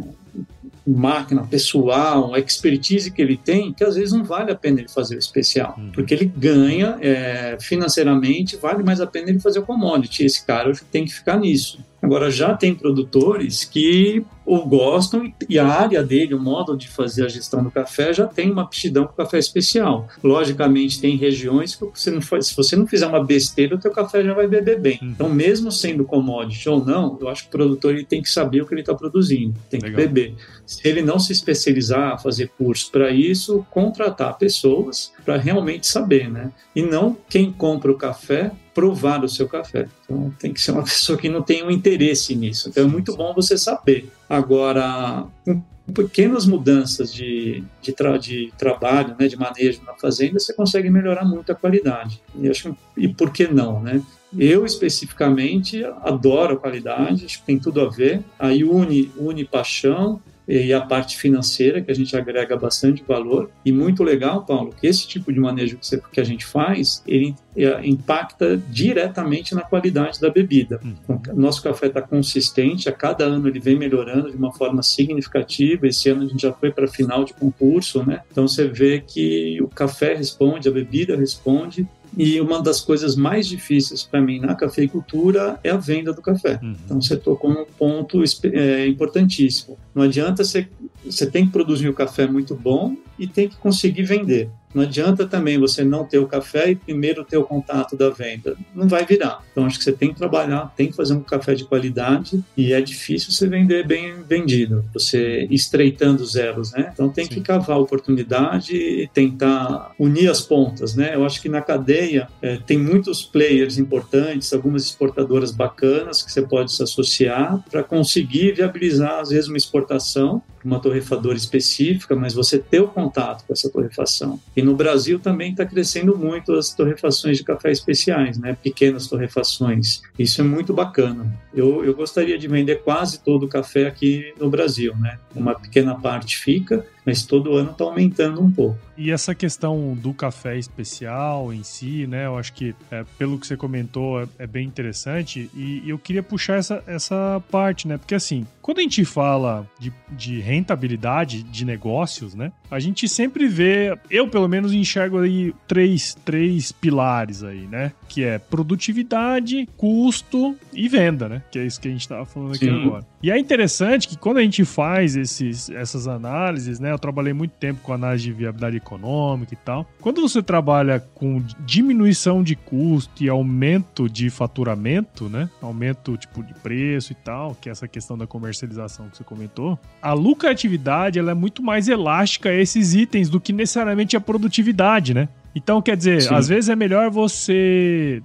máquina, 0.86 1.46
pessoal, 1.46 2.36
expertise 2.38 3.12
que 3.12 3.22
ele 3.22 3.38
tem, 3.38 3.74
que 3.74 3.84
às 3.84 3.96
vezes 3.96 4.14
não 4.14 4.24
vale 4.24 4.52
a 4.52 4.56
pena 4.56 4.80
ele 4.80 4.90
fazer 4.90 5.16
o 5.16 5.20
especial, 5.20 5.76
uhum. 5.78 5.92
porque 5.92 6.14
ele 6.14 6.26
ganha 6.26 6.98
é, 7.02 7.58
financeiramente, 7.60 8.58
vale 8.58 8.84
mais 8.84 9.00
a 9.00 9.08
pena 9.08 9.30
ele 9.30 9.40
fazer 9.40 9.60
o 9.60 9.64
commodity. 9.64 10.26
Esse 10.26 10.46
cara 10.46 10.72
tem 10.92 11.06
que 11.06 11.14
ficar 11.14 11.40
nisso. 11.40 11.80
Agora, 12.02 12.32
já 12.32 12.56
tem 12.56 12.74
produtores 12.74 13.64
que 13.64 14.26
o 14.44 14.66
gostam 14.66 15.32
e 15.48 15.60
a 15.60 15.68
área 15.68 16.04
dele, 16.04 16.34
o 16.34 16.40
modo 16.40 16.76
de 16.76 16.90
fazer 16.90 17.26
a 17.26 17.28
gestão 17.30 17.64
do 17.64 17.70
café, 17.70 18.12
já 18.12 18.26
tem 18.26 18.52
uma 18.52 18.64
aptidão 18.64 19.06
com 19.06 19.14
café 19.14 19.38
especial. 19.38 20.08
Logicamente, 20.24 21.00
tem 21.00 21.16
regiões 21.16 21.76
que 21.76 21.86
você 21.86 22.10
não 22.10 22.22
faz, 22.22 22.48
se 22.48 22.56
você 22.56 22.76
não 22.76 22.88
fizer 22.88 23.06
uma 23.06 23.24
besteira, 23.24 23.76
o 23.76 23.80
teu 23.80 23.92
café 23.92 24.24
já 24.24 24.34
vai 24.34 24.48
beber 24.48 24.80
bem. 24.80 25.00
Uhum. 25.02 25.10
Então, 25.10 25.30
mesmo 25.30 25.72
sendo 25.72 26.04
commodity 26.04 26.68
ou 26.68 26.84
não, 26.84 27.18
eu 27.22 27.30
acho 27.30 27.44
que 27.44 27.50
o 27.50 27.52
produtor 27.52 27.94
ele 27.94 28.04
tem 28.04 28.22
que 28.22 28.30
saber 28.30 28.62
o 28.62 28.66
que 28.66 28.74
ele 28.74 28.82
está 28.82 28.96
produzindo, 28.96 29.54
tem 29.70 29.80
Legal. 29.80 30.00
que 30.00 30.08
beber. 30.08 30.36
Se 30.66 30.88
ele 30.88 31.02
não 31.02 31.20
se 31.20 31.32
especializar, 31.32 32.22
fazer 32.22 32.50
curso 32.58 32.92
para 32.92 33.12
isso, 33.12 33.66
contratar 33.70 34.38
pessoas 34.38 35.14
para 35.24 35.38
realmente 35.38 35.86
saber, 35.86 36.30
né? 36.30 36.52
E 36.76 36.82
não 36.82 37.16
quem 37.30 37.52
compra 37.52 37.92
o 37.92 37.98
café 37.98 38.52
provar 38.74 39.24
o 39.24 39.30
seu 39.30 39.48
café. 39.48 39.88
Então 40.04 40.34
tem 40.40 40.54
que 40.54 40.62
ser 40.62 40.72
uma 40.72 40.84
pessoa 40.84 41.18
que 41.18 41.30
não 41.30 41.42
tem 41.42 41.64
um 41.64 41.72
interesse 41.72 42.36
nisso. 42.36 42.70
Então 42.70 42.84
é 42.84 42.88
muito 42.88 43.16
bom 43.16 43.34
você 43.34 43.58
saber. 43.58 44.10
Agora, 44.30 45.26
com 45.46 45.62
pequenas 45.94 46.46
mudanças 46.46 47.14
de, 47.14 47.64
de, 47.82 47.92
tra 47.92 48.18
de 48.18 48.52
trabalho, 48.58 49.16
né, 49.20 49.28
de 49.28 49.38
manejo 49.38 49.82
na 49.86 49.94
fazenda, 49.94 50.40
você 50.40 50.54
consegue 50.54 50.90
melhorar 50.90 51.26
muito 51.26 51.52
a 51.52 51.56
qualidade. 51.56 52.22
E, 52.36 52.50
acho, 52.50 52.76
e 52.96 53.08
por 53.08 53.32
que 53.32 53.48
não, 53.48 53.82
né? 53.82 54.02
Eu, 54.38 54.66
especificamente, 54.66 55.84
adoro 56.02 56.54
a 56.54 56.58
qualidade, 56.58 57.26
acho 57.26 57.40
que 57.40 57.46
tem 57.46 57.60
tudo 57.60 57.82
a 57.82 57.90
ver. 57.90 58.24
Aí 58.40 58.64
une, 58.64 59.12
une 59.18 59.44
paixão, 59.44 60.22
e 60.48 60.74
a 60.74 60.82
parte 60.82 61.18
financeira, 61.18 61.82
que 61.82 61.92
a 61.92 61.96
gente 61.96 62.16
agrega 62.16 62.58
bastante 62.58 63.04
valor. 63.08 63.50
E 63.64 63.72
muito 63.72 64.04
legal, 64.04 64.44
Paulo, 64.46 64.74
que 64.80 64.88
esse 64.88 65.08
tipo 65.08 65.32
de 65.32 65.40
manejo 65.40 65.78
que, 65.78 65.86
você, 65.86 66.02
que 66.12 66.20
a 66.20 66.24
gente 66.24 66.46
faz, 66.46 67.02
ele 67.08 67.36
é, 67.56 67.88
impacta 67.88 68.58
diretamente 68.70 69.54
na 69.54 69.62
qualidade 69.62 70.20
da 70.20 70.30
bebida. 70.30 70.80
Então, 70.84 71.22
nosso 71.36 71.62
café 71.62 71.88
está 71.88 72.02
consistente, 72.02 72.90
a 72.90 72.92
cada 72.92 73.26
ano 73.26 73.48
ele 73.48 73.60
vem 73.60 73.78
melhorando 73.78 74.32
de 74.32 74.38
uma 74.38 74.52
forma 74.52 74.82
significativa. 74.84 75.88
Esse 75.88 76.10
ano 76.10 76.24
a 76.24 76.28
gente 76.28 76.42
já 76.42 76.52
foi 76.52 76.72
para 76.72 76.88
final 76.88 77.24
de 77.24 77.34
concurso, 77.34 78.04
né? 78.06 78.22
Então 78.32 78.48
você 78.48 78.68
vê 78.68 79.02
que 79.02 79.62
o 79.62 79.68
café 79.68 80.14
responde, 80.14 80.68
a 80.68 80.72
bebida 80.72 81.16
responde 81.16 81.88
e 82.18 82.40
uma 82.42 82.62
das 82.62 82.82
coisas 82.82 83.16
mais 83.16 83.48
difíceis 83.48 84.04
para 84.04 84.22
mim 84.22 84.40
na 84.40 84.56
cafeicultura 84.56 85.60
é 85.64 85.70
a 85.70 85.78
venda 85.78 86.12
do 86.14 86.22
café. 86.22 86.60
Uhum. 86.62 86.76
Então 86.86 87.02
você 87.02 87.16
tocou 87.16 87.54
num 87.54 87.66
ponto 87.66 88.22
é, 88.44 88.88
importantíssimo. 88.88 89.78
Não 89.96 90.04
adianta 90.04 90.44
você, 90.44 90.68
você 91.06 91.26
tem 91.26 91.46
que 91.46 91.52
produzir 91.52 91.88
o 91.88 91.92
um 91.92 91.96
café 91.96 92.28
muito 92.28 92.56
bom 92.56 92.96
e 93.18 93.28
tem 93.28 93.48
que 93.48 93.56
conseguir 93.56 94.04
vender. 94.04 94.50
Não 94.74 94.84
adianta 94.84 95.26
também 95.26 95.60
você 95.60 95.84
não 95.84 96.06
ter 96.06 96.20
o 96.20 96.28
café 96.28 96.72
e 96.72 96.76
primeiro 96.76 97.24
ter 97.24 97.38
o 97.38 97.44
contato 97.44 97.96
da 97.96 98.10
venda. 98.10 98.56
Não 98.74 98.88
vai 98.88 99.06
virar. 99.06 99.44
Então 99.52 99.66
acho 99.66 99.78
que 99.78 99.84
você 99.84 99.92
tem 99.92 100.10
que 100.10 100.16
trabalhar, 100.16 100.74
tem 100.76 100.88
que 100.88 100.96
fazer 100.96 101.14
um 101.14 101.22
café 101.22 101.54
de 101.54 101.66
qualidade 101.66 102.44
e 102.56 102.74
é 102.74 102.82
difícil 102.82 103.32
você 103.32 103.48
vender 103.48 103.86
bem 103.86 104.22
vendido, 104.28 104.84
você 104.94 105.48
estreitando 105.50 106.24
os 106.24 106.34
né? 106.34 106.92
Então 106.94 107.10
tem 107.10 107.26
Sim. 107.26 107.32
que 107.32 107.42
cavar 107.42 107.78
a 107.78 107.80
oportunidade 107.80 108.76
e 108.76 109.08
tentar 109.14 109.94
unir 110.00 110.30
as 110.30 110.42
pontas, 110.42 110.96
né? 110.96 111.16
Eu 111.16 111.26
acho 111.26 111.42
que 111.42 111.50
na 111.50 111.62
cadeia 111.62 112.28
é, 112.42 112.58
tem 112.58 112.78
muitos 112.78 113.24
players 113.24 113.78
importantes, 113.78 114.54
algumas 114.54 114.84
exportadoras 114.84 115.52
bacanas 115.52 116.22
que 116.22 116.32
você 116.32 116.42
pode 116.42 116.72
se 116.72 116.82
associar 116.82 117.64
para 117.70 117.84
conseguir 117.84 118.54
viabilizar 118.54 119.20
às 119.20 119.30
vezes 119.30 119.48
uma 119.48 119.58
exportação 119.58 120.42
uma 120.64 120.80
torrefadora 120.80 121.38
específica, 121.38 122.16
mas 122.16 122.34
você 122.34 122.58
ter 122.58 122.82
o 122.82 122.88
contato 122.88 123.46
com 123.46 123.54
essa 123.54 123.70
torrefação. 123.70 124.40
E 124.56 124.62
no 124.62 124.76
Brasil 124.76 125.20
também 125.20 125.52
está 125.52 125.66
crescendo 125.66 126.18
muito 126.18 126.54
as 126.54 126.74
torrefações 126.74 127.38
de 127.38 127.44
café 127.44 127.72
especiais, 127.72 128.38
né? 128.38 128.58
pequenas 128.62 129.08
torrefações. 129.08 130.02
Isso 130.18 130.42
é 130.42 130.44
muito 130.44 130.74
bacana. 130.74 131.32
Eu, 131.54 131.84
eu 131.84 131.94
gostaria 131.94 132.38
de 132.38 132.48
vender 132.48 132.84
quase 132.84 133.20
todo 133.20 133.46
o 133.46 133.50
café 133.50 133.88
aqui 133.88 134.34
no 134.40 134.50
Brasil. 134.50 134.96
Né? 134.98 135.18
Uma 135.36 135.56
pequena 135.56 135.96
parte 135.96 136.38
fica, 136.38 136.86
mas 137.06 137.26
todo 137.26 137.56
ano 137.56 137.72
está 137.72 137.84
aumentando 137.84 138.42
um 138.42 138.52
pouco. 138.52 138.78
E 138.98 139.10
essa 139.10 139.34
questão 139.34 139.98
do 140.00 140.14
café 140.14 140.58
especial 140.58 141.52
em 141.52 141.64
si, 141.64 142.06
né? 142.06 142.28
Eu 142.28 142.38
acho 142.38 142.54
que, 142.54 142.76
é, 142.92 143.04
pelo 143.18 143.40
que 143.40 143.48
você 143.48 143.58
comentou, 143.58 144.22
é, 144.22 144.28
é 144.40 144.48
bem 144.48 144.68
interessante. 144.68 145.50
E, 145.56 145.82
e, 145.86 145.90
eu 145.90 145.98
queria 145.98 146.22
puxar 146.22 146.58
essa, 146.58 146.84
essa 146.86 147.42
parte, 147.50 147.88
né? 147.88 147.98
Porque, 147.98 148.14
assim, 148.14 148.46
quando 148.62 148.78
a 148.78 148.82
gente 148.82 149.04
fala 149.04 149.68
de, 149.80 149.92
de 150.12 150.40
rentabilidade 150.52 151.44
de 151.44 151.66
negócios, 151.66 152.36
né? 152.36 152.52
A 152.70 152.80
gente 152.80 153.08
sempre 153.08 153.48
vê, 153.48 153.98
eu 154.10 154.28
pelo 154.28 154.48
menos 154.48 154.74
enxergo 154.74 155.20
aí 155.20 155.54
três, 155.68 156.16
três 156.26 156.72
pilares 156.72 157.44
aí, 157.44 157.68
né? 157.68 157.92
Que 158.08 158.24
é 158.24 158.38
produtividade, 158.38 159.68
custo 159.78 160.56
e 160.74 160.88
venda, 160.88 161.28
né? 161.28 161.42
Que 161.52 161.60
é 161.60 161.66
isso 161.66 161.80
que 161.80 161.88
a 161.88 161.92
gente 161.92 162.02
estava 162.02 162.26
falando 162.26 162.54
aqui 162.54 162.66
Sim. 162.66 162.84
agora. 162.84 163.06
E 163.24 163.30
é 163.30 163.38
interessante 163.38 164.08
que 164.08 164.18
quando 164.18 164.38
a 164.38 164.42
gente 164.42 164.66
faz 164.66 165.16
esses, 165.16 165.70
essas 165.70 166.08
análises, 166.08 166.80
né? 166.80 166.92
Eu 166.92 167.00
trabalhei 167.00 167.34
muito 167.34 167.52
tempo 167.52 167.82
com 167.82 167.94
análise 167.94 168.24
de 168.24 168.32
viabilidade 168.32 168.78
econômica 168.78 169.54
e 169.54 169.58
tal. 169.58 169.86
Quando 170.00 170.22
você 170.22 170.42
trabalha 170.42 171.00
com 171.00 171.44
diminuição 171.60 172.42
de 172.42 172.56
custo 172.56 173.24
e 173.24 173.30
aumento 173.30 174.10
de 174.10 174.30
faturamento, 174.30 175.30
né? 175.30 175.50
Aumento 175.62 176.18
tipo 176.18 176.44
de 176.44 176.54
preço 176.56 177.12
e 177.12 177.16
tal, 177.16 177.56
que 177.56 177.70
é 177.70 177.72
essa 177.72 177.88
questão 177.88 178.18
da 178.18 178.26
comercialização 178.26 179.08
que 179.10 179.18
você 179.18 179.24
comentou, 179.24 179.80
a 180.02 180.14
lucratividade 180.42 181.20
ela 181.20 181.32
é 181.32 181.36
muito 181.36 181.62
mais 181.62 181.88
elástica 181.88 182.50
a 182.50 182.54
esses 182.54 182.96
itens 182.96 183.30
do 183.30 183.40
que 183.40 183.54
necessariamente 183.54 184.18
a 184.18 184.22
produtividade, 184.22 185.14
né? 185.14 185.30
Então, 185.54 185.82
quer 185.82 185.96
dizer, 185.96 186.22
Sim. 186.22 186.34
às 186.34 186.48
vezes 186.48 186.70
é 186.70 186.76
melhor 186.76 187.10
você 187.10 188.24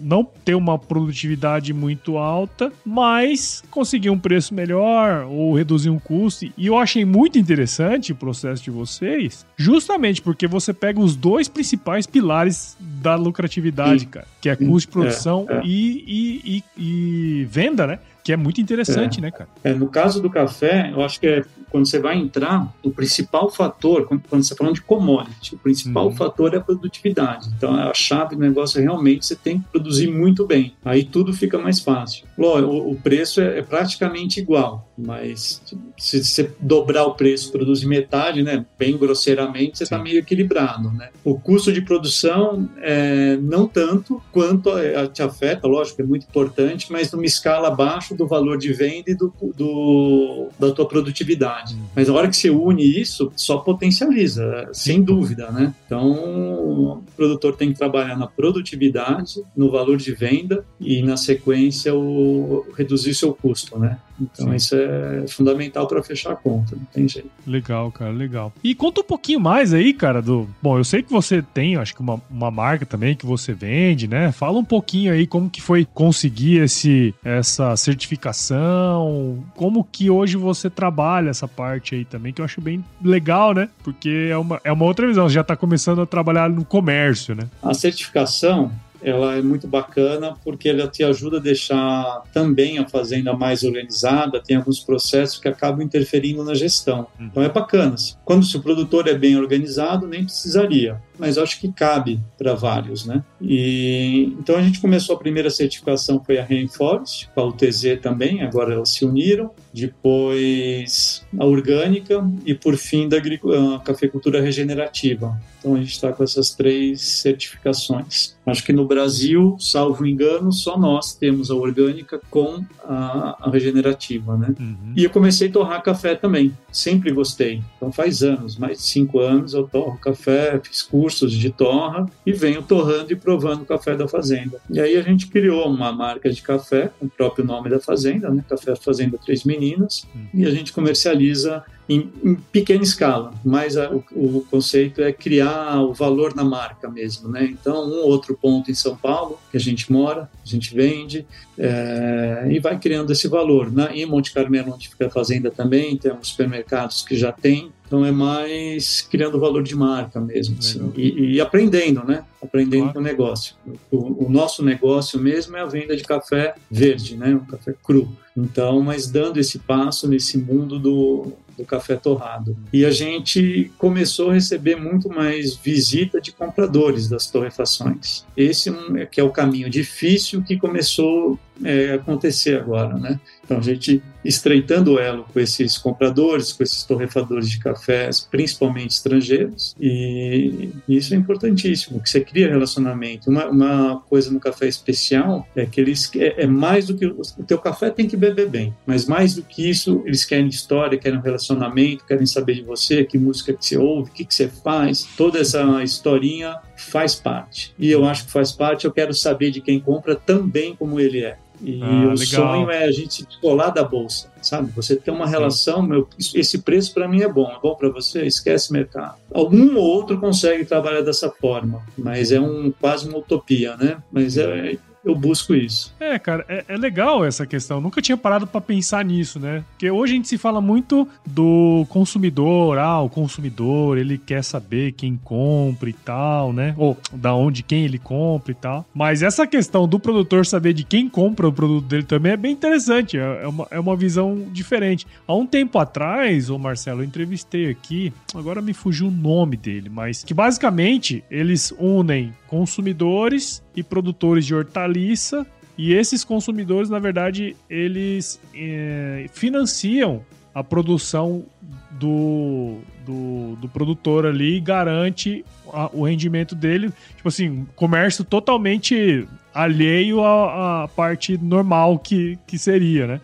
não 0.00 0.24
ter 0.44 0.54
uma 0.54 0.78
produtividade 0.78 1.72
muito 1.72 2.18
alta, 2.18 2.72
mas 2.84 3.64
conseguir 3.70 4.10
um 4.10 4.18
preço 4.18 4.54
melhor 4.54 5.26
ou 5.28 5.54
reduzir 5.54 5.90
um 5.90 5.98
custo. 5.98 6.46
E 6.56 6.66
eu 6.66 6.78
achei 6.78 7.04
muito 7.04 7.38
interessante 7.38 8.12
o 8.12 8.14
processo 8.14 8.62
de 8.62 8.70
vocês, 8.70 9.44
justamente 9.56 10.22
porque 10.22 10.46
você 10.46 10.72
pega 10.72 11.00
os 11.00 11.16
dois 11.16 11.48
principais 11.48 12.06
pilares 12.06 12.76
da 12.78 13.16
lucratividade, 13.16 14.00
Sim. 14.00 14.06
cara, 14.06 14.26
que 14.40 14.48
é 14.48 14.54
custo 14.54 14.88
de 14.88 14.92
produção 14.92 15.46
é, 15.48 15.56
é. 15.56 15.62
E, 15.64 16.04
e, 16.06 16.64
e, 16.78 17.40
e 17.40 17.44
venda, 17.46 17.86
né? 17.86 17.98
Que 18.26 18.32
é 18.32 18.36
muito 18.36 18.60
interessante, 18.60 19.18
é. 19.18 19.22
né, 19.22 19.30
cara? 19.30 19.48
É, 19.62 19.72
no 19.72 19.86
caso 19.86 20.20
do 20.20 20.28
café, 20.28 20.90
eu 20.92 21.00
acho 21.00 21.20
que 21.20 21.28
é 21.28 21.44
quando 21.70 21.86
você 21.86 21.98
vai 21.98 22.16
entrar, 22.16 22.72
o 22.82 22.90
principal 22.90 23.50
fator, 23.50 24.06
quando, 24.06 24.22
quando 24.28 24.42
você 24.42 24.54
está 24.54 24.56
falando 24.56 24.76
de 24.76 24.82
commodity, 24.82 25.54
o 25.54 25.58
principal 25.58 26.06
uhum. 26.06 26.16
fator 26.16 26.54
é 26.54 26.56
a 26.56 26.60
produtividade. 26.60 27.50
Então, 27.56 27.74
a 27.74 27.92
chave 27.92 28.34
do 28.34 28.40
negócio 28.40 28.78
é 28.78 28.82
realmente 28.82 29.26
você 29.26 29.36
tem 29.36 29.58
que 29.58 29.68
produzir 29.68 30.08
muito 30.08 30.46
bem. 30.46 30.72
Aí 30.84 31.04
tudo 31.04 31.34
fica 31.34 31.58
mais 31.58 31.80
fácil. 31.80 32.24
O, 32.36 32.92
o 32.92 32.96
preço 32.96 33.40
é, 33.42 33.58
é, 33.58 33.62
praticamente 33.62 34.40
igual, 34.40 34.90
mas 34.96 35.62
se 35.98 36.24
você 36.24 36.50
dobrar 36.58 37.04
o 37.04 37.14
preço, 37.14 37.52
produzir 37.52 37.86
metade, 37.86 38.42
né, 38.42 38.64
bem 38.78 38.96
grosseiramente, 38.96 39.76
você 39.76 39.84
está 39.84 39.98
meio 39.98 40.18
equilibrado, 40.18 40.90
né? 40.92 41.10
O 41.22 41.38
custo 41.38 41.72
de 41.72 41.82
produção 41.82 42.68
é, 42.78 43.36
não 43.36 43.66
tanto 43.66 44.22
quanto 44.32 44.70
te 45.12 45.22
afeta, 45.22 45.66
lógico, 45.66 46.00
é 46.00 46.04
muito 46.04 46.24
importante, 46.24 46.90
mas 46.90 47.12
numa 47.12 47.26
escala 47.26 47.68
abaixo 47.68 48.14
do 48.16 48.26
valor 48.26 48.58
de 48.58 48.72
venda 48.72 49.10
e 49.10 49.14
do, 49.14 49.32
do, 49.54 50.48
da 50.58 50.72
tua 50.72 50.86
produtividade. 50.86 51.74
Uhum. 51.74 51.86
Mas 51.94 52.08
a 52.08 52.12
hora 52.12 52.28
que 52.28 52.36
você 52.36 52.50
une 52.50 52.82
isso, 52.82 53.30
só 53.36 53.58
potencializa, 53.58 54.68
sem 54.72 55.02
dúvida, 55.02 55.50
né? 55.50 55.74
Então, 55.86 56.12
o 56.12 57.02
produtor 57.16 57.56
tem 57.56 57.72
que 57.72 57.78
trabalhar 57.78 58.16
na 58.16 58.26
produtividade, 58.26 59.42
no 59.56 59.70
valor 59.70 59.96
de 59.96 60.12
venda 60.12 60.64
e, 60.80 61.02
na 61.02 61.16
sequência, 61.16 61.94
o, 61.94 62.66
reduzir 62.76 63.14
seu 63.14 63.32
custo, 63.32 63.78
né? 63.78 63.98
Então 64.20 64.46
Sim. 64.46 64.54
isso 64.54 64.74
é 64.74 65.26
fundamental 65.28 65.86
para 65.86 66.02
fechar 66.02 66.32
a 66.32 66.36
conta, 66.36 66.74
não 66.76 66.84
tem 66.86 67.08
jeito. 67.08 67.30
Legal, 67.46 67.90
cara, 67.92 68.10
legal. 68.10 68.52
E 68.62 68.74
conta 68.74 69.00
um 69.00 69.04
pouquinho 69.04 69.40
mais 69.40 69.74
aí, 69.74 69.92
cara, 69.92 70.22
do. 70.22 70.48
Bom, 70.62 70.78
eu 70.78 70.84
sei 70.84 71.02
que 71.02 71.10
você 71.10 71.42
tem, 71.42 71.76
acho 71.76 71.94
que 71.94 72.00
uma, 72.00 72.20
uma 72.30 72.50
marca 72.50 72.86
também 72.86 73.14
que 73.14 73.26
você 73.26 73.52
vende, 73.52 74.08
né? 74.08 74.32
Fala 74.32 74.58
um 74.58 74.64
pouquinho 74.64 75.12
aí 75.12 75.26
como 75.26 75.50
que 75.50 75.60
foi 75.60 75.84
conseguir 75.84 76.58
esse, 76.58 77.14
essa 77.24 77.76
certificação, 77.76 79.44
como 79.54 79.84
que 79.84 80.10
hoje 80.10 80.36
você 80.36 80.70
trabalha 80.70 81.30
essa 81.30 81.46
parte 81.46 81.94
aí 81.94 82.04
também, 82.04 82.32
que 82.32 82.40
eu 82.40 82.44
acho 82.44 82.60
bem 82.60 82.84
legal, 83.02 83.54
né? 83.54 83.68
Porque 83.82 84.28
é 84.30 84.36
uma, 84.36 84.60
é 84.64 84.72
uma 84.72 84.84
outra 84.84 85.06
visão, 85.06 85.28
você 85.28 85.34
já 85.34 85.40
está 85.42 85.56
começando 85.56 86.00
a 86.00 86.06
trabalhar 86.06 86.48
no 86.48 86.64
comércio, 86.64 87.34
né? 87.34 87.48
A 87.62 87.74
certificação, 87.74 88.72
ela 89.02 89.36
é 89.36 89.42
muito 89.42 89.66
bacana 89.66 90.34
porque 90.44 90.68
ela 90.68 90.88
te 90.88 91.04
ajuda 91.04 91.38
a 91.38 91.40
deixar 91.40 92.22
também 92.32 92.78
a 92.78 92.88
fazenda 92.88 93.32
mais 93.32 93.62
organizada, 93.62 94.42
tem 94.42 94.56
alguns 94.56 94.80
processos 94.80 95.38
que 95.38 95.48
acabam 95.48 95.82
interferindo 95.82 96.42
na 96.44 96.54
gestão. 96.54 97.06
Uhum. 97.18 97.26
Então 97.26 97.42
é 97.42 97.48
bacana. 97.48 97.94
Quando 98.24 98.44
se 98.44 98.56
o 98.56 98.62
produtor 98.62 99.08
é 99.08 99.14
bem 99.14 99.36
organizado, 99.36 100.06
nem 100.06 100.24
precisaria 100.24 101.00
mas 101.18 101.38
acho 101.38 101.60
que 101.60 101.72
cabe 101.72 102.20
para 102.38 102.54
vários, 102.54 103.04
né? 103.04 103.22
E 103.40 104.34
então 104.38 104.56
a 104.56 104.62
gente 104.62 104.80
começou 104.80 105.16
a 105.16 105.18
primeira 105.18 105.50
certificação 105.50 106.22
foi 106.24 106.38
a 106.38 106.44
Rainforest, 106.44 107.28
com 107.34 107.40
a 107.40 107.44
UTZ 107.44 107.98
também, 108.00 108.42
agora 108.42 108.74
elas 108.74 108.90
se 108.90 109.04
uniram, 109.04 109.50
depois 109.72 111.24
a 111.38 111.44
orgânica 111.44 112.26
e 112.44 112.54
por 112.54 112.76
fim 112.76 113.08
da 113.08 113.16
a 113.16 113.80
cafeicultura 113.80 114.40
regenerativa. 114.40 115.38
Então 115.58 115.74
a 115.74 115.78
gente 115.78 115.90
está 115.90 116.12
com 116.12 116.22
essas 116.22 116.54
três 116.54 117.00
certificações. 117.02 118.36
Acho 118.46 118.64
que 118.64 118.72
no 118.72 118.86
Brasil, 118.86 119.56
salvo 119.58 120.06
engano, 120.06 120.52
só 120.52 120.78
nós 120.78 121.14
temos 121.14 121.50
a 121.50 121.54
orgânica 121.54 122.20
com 122.30 122.64
a, 122.84 123.36
a 123.40 123.50
regenerativa, 123.50 124.36
né? 124.36 124.54
Uhum. 124.58 124.92
E 124.96 125.02
eu 125.02 125.10
comecei 125.10 125.48
a 125.48 125.52
torrar 125.52 125.82
café 125.82 126.14
também, 126.14 126.56
sempre 126.70 127.10
gostei. 127.10 127.62
Então 127.76 127.90
faz 127.90 128.22
anos, 128.22 128.56
mais 128.56 128.78
de 128.78 128.84
cinco 128.84 129.18
anos 129.18 129.54
eu 129.54 129.66
torro 129.66 129.98
café, 129.98 130.60
fiz 130.62 130.82
curso 130.82 131.05
cursos 131.06 131.32
de 131.32 131.50
torra 131.50 132.04
e 132.26 132.32
venho 132.32 132.60
torrando 132.64 133.12
e 133.12 133.16
provando 133.16 133.62
o 133.62 133.64
café 133.64 133.94
da 133.94 134.08
fazenda. 134.08 134.60
E 134.68 134.80
aí 134.80 134.96
a 134.96 135.02
gente 135.02 135.28
criou 135.28 135.68
uma 135.68 135.92
marca 135.92 136.28
de 136.28 136.42
café, 136.42 136.90
com 136.98 137.06
o 137.06 137.08
próprio 137.08 137.44
nome 137.44 137.70
da 137.70 137.78
fazenda, 137.78 138.28
né? 138.28 138.44
Café 138.48 138.74
Fazenda 138.74 139.16
Três 139.16 139.44
Meninas, 139.44 140.04
e 140.34 140.44
a 140.44 140.50
gente 140.50 140.72
comercializa 140.72 141.62
em, 141.88 142.10
em 142.24 142.34
pequena 142.34 142.82
escala, 142.82 143.32
mas 143.44 143.76
a, 143.76 143.90
o, 143.90 144.04
o, 144.12 144.46
conceito 144.50 145.02
é 145.02 145.12
criar 145.12 145.80
o 145.80 145.92
valor 145.92 146.34
na 146.34 146.44
marca 146.44 146.88
mesmo, 146.88 147.28
né? 147.28 147.44
Então, 147.44 147.88
um 147.88 148.04
outro 148.04 148.36
ponto 148.36 148.70
em 148.70 148.74
São 148.74 148.96
Paulo, 148.96 149.38
que 149.50 149.56
a 149.56 149.60
gente 149.60 149.90
mora, 149.92 150.28
a 150.44 150.48
gente 150.48 150.74
vende 150.74 151.26
é, 151.56 152.48
e 152.50 152.58
vai 152.58 152.78
criando 152.78 153.12
esse 153.12 153.28
valor. 153.28 153.72
Na, 153.72 153.94
em 153.94 154.04
Monte 154.04 154.32
Carmelo, 154.32 154.72
onde 154.74 154.88
fica 154.88 155.06
a 155.06 155.10
fazenda 155.10 155.50
também, 155.50 155.96
tem 155.96 156.12
uns 156.12 156.28
supermercados 156.28 157.02
que 157.02 157.16
já 157.16 157.30
tem 157.30 157.70
então 157.86 158.04
é 158.04 158.10
mais 158.10 159.00
criando 159.00 159.38
valor 159.38 159.62
de 159.62 159.74
marca 159.76 160.20
mesmo, 160.20 160.56
assim, 160.58 160.92
e, 160.96 161.34
e, 161.34 161.40
aprendendo, 161.40 162.04
né? 162.04 162.24
Aprendendo 162.42 162.80
claro. 162.80 162.94
com 162.94 162.98
o 162.98 163.02
negócio. 163.02 163.54
O, 163.92 164.26
o, 164.26 164.28
nosso 164.28 164.64
negócio 164.64 165.20
mesmo 165.20 165.56
é 165.56 165.60
a 165.60 165.66
venda 165.66 165.96
de 165.96 166.02
café 166.02 166.56
verde, 166.68 167.16
né? 167.16 167.34
Um 167.34 167.44
café 167.44 167.74
cru. 167.84 168.10
Então, 168.36 168.82
mas 168.82 169.06
dando 169.06 169.38
esse 169.38 169.60
passo 169.60 170.08
nesse 170.08 170.36
mundo 170.36 170.80
do, 170.80 171.32
do 171.56 171.64
café 171.64 171.96
torrado. 171.96 172.56
E 172.72 172.84
a 172.84 172.90
gente 172.90 173.72
começou 173.78 174.30
a 174.30 174.34
receber 174.34 174.76
muito 174.76 175.08
mais 175.08 175.54
visita 175.54 176.20
de 176.20 176.32
compradores 176.32 177.08
das 177.08 177.26
torrefações. 177.26 178.24
Esse 178.36 178.70
é 178.96 179.06
que 179.06 179.20
é 179.20 179.24
o 179.24 179.30
caminho 179.30 179.70
difícil 179.70 180.42
que 180.42 180.58
começou 180.58 181.38
é, 181.64 181.94
acontecer 181.94 182.58
agora, 182.58 182.96
né? 182.98 183.20
Então 183.44 183.58
a 183.58 183.62
gente 183.62 184.02
estreitando 184.24 184.94
o 184.94 184.98
elo 184.98 185.24
com 185.32 185.38
esses 185.38 185.78
compradores, 185.78 186.52
com 186.52 186.62
esses 186.62 186.82
torrefadores 186.82 187.48
de 187.48 187.60
cafés, 187.60 188.20
principalmente 188.20 188.90
estrangeiros, 188.90 189.74
e 189.80 190.68
isso 190.88 191.14
é 191.14 191.16
importantíssimo, 191.16 192.02
que 192.02 192.10
você 192.10 192.20
cria 192.20 192.48
relacionamento. 192.48 193.30
Uma, 193.30 193.46
uma 193.46 194.00
coisa 194.08 194.32
no 194.32 194.40
café 194.40 194.66
especial 194.66 195.46
é 195.54 195.64
que 195.64 195.80
eles 195.80 196.10
é, 196.16 196.42
é, 196.42 196.46
mais 196.46 196.86
do 196.86 196.96
que 196.96 197.06
o 197.06 197.44
teu 197.46 197.58
café 197.58 197.88
tem 197.88 198.08
que 198.08 198.16
beber 198.16 198.48
bem, 198.48 198.74
mas 198.84 199.06
mais 199.06 199.34
do 199.34 199.42
que 199.42 199.70
isso 199.70 200.02
eles 200.04 200.24
querem 200.24 200.48
história, 200.48 200.98
querem 200.98 201.20
relacionamento, 201.20 202.04
querem 202.04 202.26
saber 202.26 202.54
de 202.54 202.62
você, 202.62 203.04
que 203.04 203.16
música 203.16 203.52
que 203.52 203.64
você 203.64 203.76
ouve, 203.76 204.10
o 204.10 204.12
que, 204.12 204.24
que 204.24 204.34
você 204.34 204.48
faz, 204.48 205.06
toda 205.16 205.38
essa 205.38 205.82
historinha 205.82 206.56
faz 206.76 207.14
parte. 207.14 207.74
E 207.78 207.90
eu 207.90 208.04
acho 208.04 208.26
que 208.26 208.32
faz 208.32 208.52
parte. 208.52 208.84
Eu 208.84 208.92
quero 208.92 209.14
saber 209.14 209.50
de 209.50 209.60
quem 209.60 209.80
compra 209.80 210.14
também 210.14 210.74
como 210.76 211.00
ele 211.00 211.24
é. 211.24 211.38
E 211.62 211.82
ah, 211.82 211.86
o 211.86 212.10
legal. 212.10 212.16
sonho 212.16 212.70
é 212.70 212.84
a 212.84 212.90
gente 212.90 213.26
colar 213.40 213.70
da 213.70 213.82
bolsa, 213.82 214.30
sabe? 214.42 214.70
Você 214.72 214.96
ter 214.96 215.10
uma 215.10 215.26
relação, 215.26 215.82
meu, 215.82 216.08
esse 216.34 216.58
preço 216.58 216.92
para 216.92 217.08
mim 217.08 217.22
é 217.22 217.28
bom, 217.28 217.50
é 217.50 217.58
bom 217.60 217.74
para 217.74 217.88
você, 217.88 218.26
esquece 218.26 218.72
mercado. 218.72 219.16
Algum 219.32 219.76
ou 219.76 219.84
outro 219.84 220.18
consegue 220.18 220.64
trabalhar 220.64 221.02
dessa 221.02 221.30
forma, 221.30 221.82
mas 221.96 222.32
é 222.32 222.40
um 222.40 222.72
quase 222.80 223.08
uma 223.08 223.18
utopia, 223.18 223.76
né? 223.76 224.02
Mas 224.10 224.36
é, 224.36 224.76
eu 225.06 225.14
busco 225.14 225.54
isso. 225.54 225.94
É, 226.00 226.18
cara, 226.18 226.44
é, 226.48 226.64
é 226.66 226.76
legal 226.76 227.24
essa 227.24 227.46
questão. 227.46 227.80
nunca 227.80 228.02
tinha 228.02 228.16
parado 228.16 228.44
para 228.44 228.60
pensar 228.60 229.04
nisso, 229.04 229.38
né? 229.38 229.64
Porque 229.70 229.88
hoje 229.88 230.12
a 230.12 230.16
gente 230.16 230.28
se 230.28 230.36
fala 230.36 230.60
muito 230.60 231.08
do 231.24 231.86
consumidor, 231.88 232.76
ah, 232.76 233.00
o 233.00 233.08
consumidor, 233.08 233.98
ele 233.98 234.18
quer 234.18 234.42
saber 234.42 234.92
quem 234.92 235.16
compra 235.16 235.88
e 235.88 235.92
tal, 235.92 236.52
né? 236.52 236.74
Ou 236.76 236.96
da 237.12 237.32
onde 237.34 237.62
quem 237.62 237.84
ele 237.84 238.00
compra 238.00 238.50
e 238.50 238.54
tal. 238.56 238.84
Mas 238.92 239.22
essa 239.22 239.46
questão 239.46 239.86
do 239.86 240.00
produtor 240.00 240.44
saber 240.44 240.72
de 240.72 240.82
quem 240.82 241.08
compra 241.08 241.46
o 241.46 241.52
produto 241.52 241.86
dele 241.86 242.02
também 242.02 242.32
é 242.32 242.36
bem 242.36 242.52
interessante. 242.52 243.16
É, 243.16 243.42
é 243.44 243.46
uma, 243.46 243.68
é 243.70 243.78
uma 243.78 243.94
visão 243.94 244.46
diferente. 244.50 245.06
Há 245.26 245.34
um 245.36 245.46
tempo 245.46 245.78
atrás, 245.78 246.50
o 246.50 246.58
Marcelo, 246.58 247.02
eu 247.02 247.04
entrevistei 247.04 247.70
aqui, 247.70 248.12
agora 248.34 248.60
me 248.60 248.72
fugiu 248.72 249.06
o 249.06 249.10
nome 249.10 249.56
dele, 249.56 249.88
mas 249.88 250.24
que 250.24 250.34
basicamente 250.34 251.22
eles 251.30 251.72
unem 251.78 252.34
consumidores 252.46 253.62
e 253.74 253.82
produtores 253.82 254.46
de 254.46 254.54
hortaliça. 254.54 255.46
E 255.78 255.92
esses 255.92 256.24
consumidores, 256.24 256.88
na 256.88 256.98
verdade, 256.98 257.54
eles 257.68 258.40
é, 258.54 259.26
financiam 259.32 260.22
a 260.54 260.64
produção 260.64 261.44
do, 261.90 262.78
do, 263.04 263.56
do, 263.56 263.68
produtor 263.68 264.24
ali 264.24 264.56
e 264.56 264.60
garante 264.60 265.44
a, 265.70 265.90
o 265.92 266.04
rendimento 266.04 266.54
dele. 266.54 266.90
Tipo 267.14 267.28
assim, 267.28 267.66
comércio 267.76 268.24
totalmente 268.24 269.28
alheio 269.52 270.24
à, 270.24 270.84
à, 270.84 270.88
parte 270.88 271.36
normal 271.36 271.98
que, 271.98 272.38
que 272.46 272.58
seria, 272.58 273.06
né? 273.06 273.20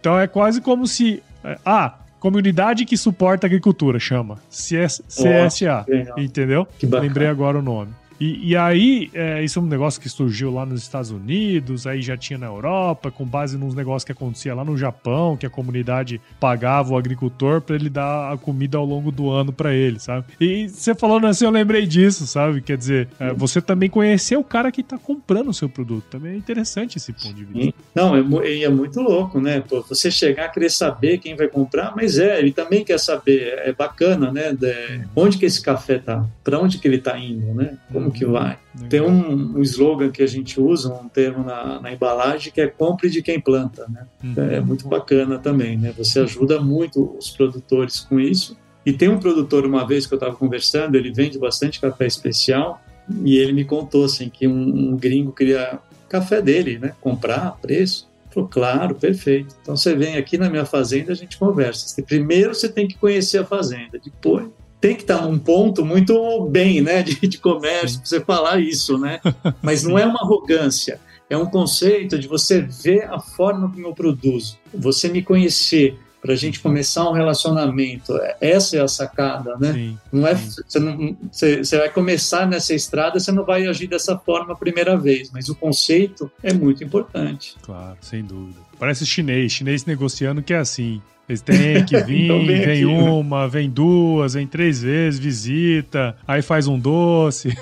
Então 0.00 0.18
é 0.18 0.26
quase 0.26 0.60
como 0.60 0.86
se. 0.86 1.22
Ah, 1.64 1.98
comunidade 2.18 2.84
que 2.84 2.96
suporta 2.96 3.46
a 3.46 3.48
agricultura, 3.48 3.98
chama. 3.98 4.38
CS, 4.48 5.02
CSA. 5.08 5.84
Oh, 5.88 6.20
entendeu? 6.20 6.66
Lembrei 6.82 7.28
agora 7.28 7.58
o 7.58 7.62
nome. 7.62 7.92
E, 8.20 8.50
e 8.50 8.56
aí, 8.56 9.10
é, 9.14 9.42
isso 9.42 9.58
é 9.58 9.62
um 9.62 9.66
negócio 9.66 10.00
que 10.00 10.08
surgiu 10.08 10.52
lá 10.52 10.66
nos 10.66 10.82
Estados 10.82 11.10
Unidos, 11.10 11.86
aí 11.86 12.02
já 12.02 12.16
tinha 12.16 12.38
na 12.38 12.46
Europa, 12.46 13.10
com 13.10 13.24
base 13.24 13.56
nos 13.56 13.74
negócios 13.74 14.04
que 14.04 14.12
acontecia 14.12 14.54
lá 14.54 14.62
no 14.62 14.76
Japão, 14.76 15.36
que 15.36 15.46
a 15.46 15.50
comunidade 15.50 16.20
pagava 16.38 16.92
o 16.92 16.96
agricultor 16.98 17.62
para 17.62 17.76
ele 17.76 17.88
dar 17.88 18.32
a 18.32 18.36
comida 18.36 18.76
ao 18.76 18.84
longo 18.84 19.10
do 19.10 19.30
ano 19.30 19.52
para 19.52 19.72
ele, 19.72 19.98
sabe? 19.98 20.26
E 20.38 20.68
você 20.68 20.94
falando 20.94 21.26
assim, 21.26 21.46
eu 21.46 21.50
lembrei 21.50 21.86
disso, 21.86 22.26
sabe? 22.26 22.60
Quer 22.60 22.76
dizer, 22.76 23.08
é, 23.18 23.32
você 23.32 23.62
também 23.62 23.88
conheceu 23.88 24.40
o 24.40 24.44
cara 24.44 24.70
que 24.70 24.82
tá 24.82 24.98
comprando 24.98 25.48
o 25.48 25.54
seu 25.54 25.68
produto. 25.68 26.04
Também 26.10 26.34
é 26.34 26.36
interessante 26.36 26.98
esse 26.98 27.12
ponto 27.12 27.32
de 27.32 27.44
vista. 27.44 27.74
Não, 27.94 28.14
é, 28.14 28.62
é 28.62 28.68
muito 28.68 29.00
louco, 29.00 29.40
né? 29.40 29.62
Pô, 29.66 29.82
você 29.82 30.10
chegar 30.10 30.44
a 30.44 30.48
querer 30.48 30.70
saber 30.70 31.18
quem 31.18 31.34
vai 31.34 31.48
comprar, 31.48 31.94
mas 31.96 32.18
é, 32.18 32.38
ele 32.38 32.52
também 32.52 32.84
quer 32.84 32.98
saber, 32.98 33.58
é 33.64 33.72
bacana, 33.72 34.30
né? 34.30 34.52
De, 34.52 35.06
onde 35.16 35.38
que 35.38 35.46
esse 35.46 35.62
café 35.62 35.98
tá? 35.98 36.26
Para 36.44 36.58
onde 36.58 36.78
que 36.78 36.86
ele 36.86 36.98
tá 36.98 37.18
indo, 37.18 37.54
né? 37.54 37.78
Como 37.90 38.09
que 38.10 38.24
vai? 38.24 38.58
Tem 38.88 39.00
um, 39.00 39.58
um 39.58 39.62
slogan 39.62 40.10
que 40.10 40.22
a 40.22 40.26
gente 40.26 40.60
usa, 40.60 40.92
um 40.92 41.08
termo 41.08 41.44
na, 41.44 41.80
na, 41.80 41.92
embalagem, 41.92 42.52
que 42.52 42.60
é 42.60 42.66
compre 42.66 43.10
de 43.10 43.22
quem 43.22 43.40
planta, 43.40 43.86
né? 43.88 44.06
Uhum. 44.22 44.50
É 44.50 44.60
muito 44.60 44.88
bacana 44.88 45.38
também, 45.38 45.76
né? 45.76 45.92
Você 45.96 46.20
ajuda 46.20 46.60
muito 46.60 47.16
os 47.18 47.30
produtores 47.30 48.00
com 48.00 48.18
isso. 48.18 48.56
E 48.84 48.92
tem 48.92 49.08
um 49.08 49.18
produtor, 49.18 49.66
uma 49.66 49.86
vez 49.86 50.06
que 50.06 50.14
eu 50.14 50.16
estava 50.16 50.34
conversando, 50.34 50.96
ele 50.96 51.12
vende 51.12 51.38
bastante 51.38 51.80
café 51.80 52.06
especial, 52.06 52.80
e 53.24 53.36
ele 53.38 53.52
me 53.52 53.64
contou 53.64 54.04
assim 54.04 54.28
que 54.28 54.46
um, 54.46 54.92
um 54.92 54.96
gringo 54.96 55.32
queria 55.32 55.78
café 56.08 56.42
dele, 56.42 56.78
né? 56.78 56.92
Comprar, 57.00 57.58
preço. 57.60 58.08
Falou, 58.30 58.48
claro, 58.48 58.94
perfeito. 58.94 59.56
Então 59.60 59.76
você 59.76 59.94
vem 59.94 60.16
aqui 60.16 60.38
na 60.38 60.48
minha 60.48 60.64
fazenda, 60.64 61.12
a 61.12 61.16
gente 61.16 61.36
conversa. 61.36 62.00
Primeiro 62.02 62.54
você 62.54 62.68
tem 62.68 62.86
que 62.86 62.96
conhecer 62.96 63.38
a 63.38 63.44
fazenda, 63.44 63.98
depois 64.02 64.48
tem 64.80 64.94
que 64.94 65.02
estar 65.02 65.22
num 65.22 65.38
ponto 65.38 65.84
muito 65.84 66.46
bem, 66.46 66.80
né, 66.80 67.02
de, 67.02 67.14
de 67.26 67.38
comércio, 67.38 67.98
para 67.98 68.08
você 68.08 68.20
falar 68.20 68.60
isso, 68.60 68.98
né? 68.98 69.20
Mas 69.60 69.84
não 69.84 69.98
é 69.98 70.06
uma 70.06 70.20
arrogância, 70.20 71.00
é 71.28 71.36
um 71.36 71.46
conceito 71.46 72.18
de 72.18 72.26
você 72.26 72.60
ver 72.62 73.04
a 73.04 73.20
forma 73.20 73.70
como 73.70 73.86
eu 73.86 73.94
produzo, 73.94 74.58
você 74.72 75.08
me 75.08 75.22
conhecer, 75.22 75.98
para 76.20 76.32
a 76.32 76.36
gente 76.36 76.60
começar 76.60 77.08
um 77.08 77.12
relacionamento. 77.12 78.18
Essa 78.40 78.76
é 78.76 78.80
a 78.80 78.88
sacada, 78.88 79.56
né? 79.58 79.72
Sim, 79.72 79.98
não 80.12 80.26
é, 80.26 80.34
você, 80.34 80.78
não, 80.78 81.16
você, 81.30 81.58
você, 81.58 81.78
vai 81.78 81.88
começar 81.88 82.46
nessa 82.46 82.74
estrada, 82.74 83.18
você 83.18 83.32
não 83.32 83.44
vai 83.44 83.66
agir 83.66 83.86
dessa 83.86 84.18
forma 84.18 84.52
a 84.52 84.56
primeira 84.56 84.96
vez, 84.96 85.30
mas 85.32 85.48
o 85.48 85.54
conceito 85.54 86.30
é 86.42 86.52
muito 86.52 86.84
importante. 86.84 87.54
Claro, 87.62 87.96
sem 88.00 88.22
dúvida. 88.22 88.58
Parece 88.78 89.06
chinês, 89.06 89.52
chinês 89.52 89.84
negociando 89.84 90.42
que 90.42 90.52
é 90.52 90.58
assim. 90.58 91.00
Eles 91.28 91.40
têm 91.40 91.84
que 91.84 91.98
vir, 92.02 92.24
então 92.24 92.44
vem, 92.44 92.60
vem 92.60 92.84
uma, 92.84 93.48
vem 93.48 93.70
duas, 93.70 94.34
vem 94.34 94.46
três 94.46 94.82
vezes, 94.82 95.18
visita, 95.18 96.16
aí 96.26 96.42
faz 96.42 96.66
um 96.66 96.78
doce. 96.78 97.56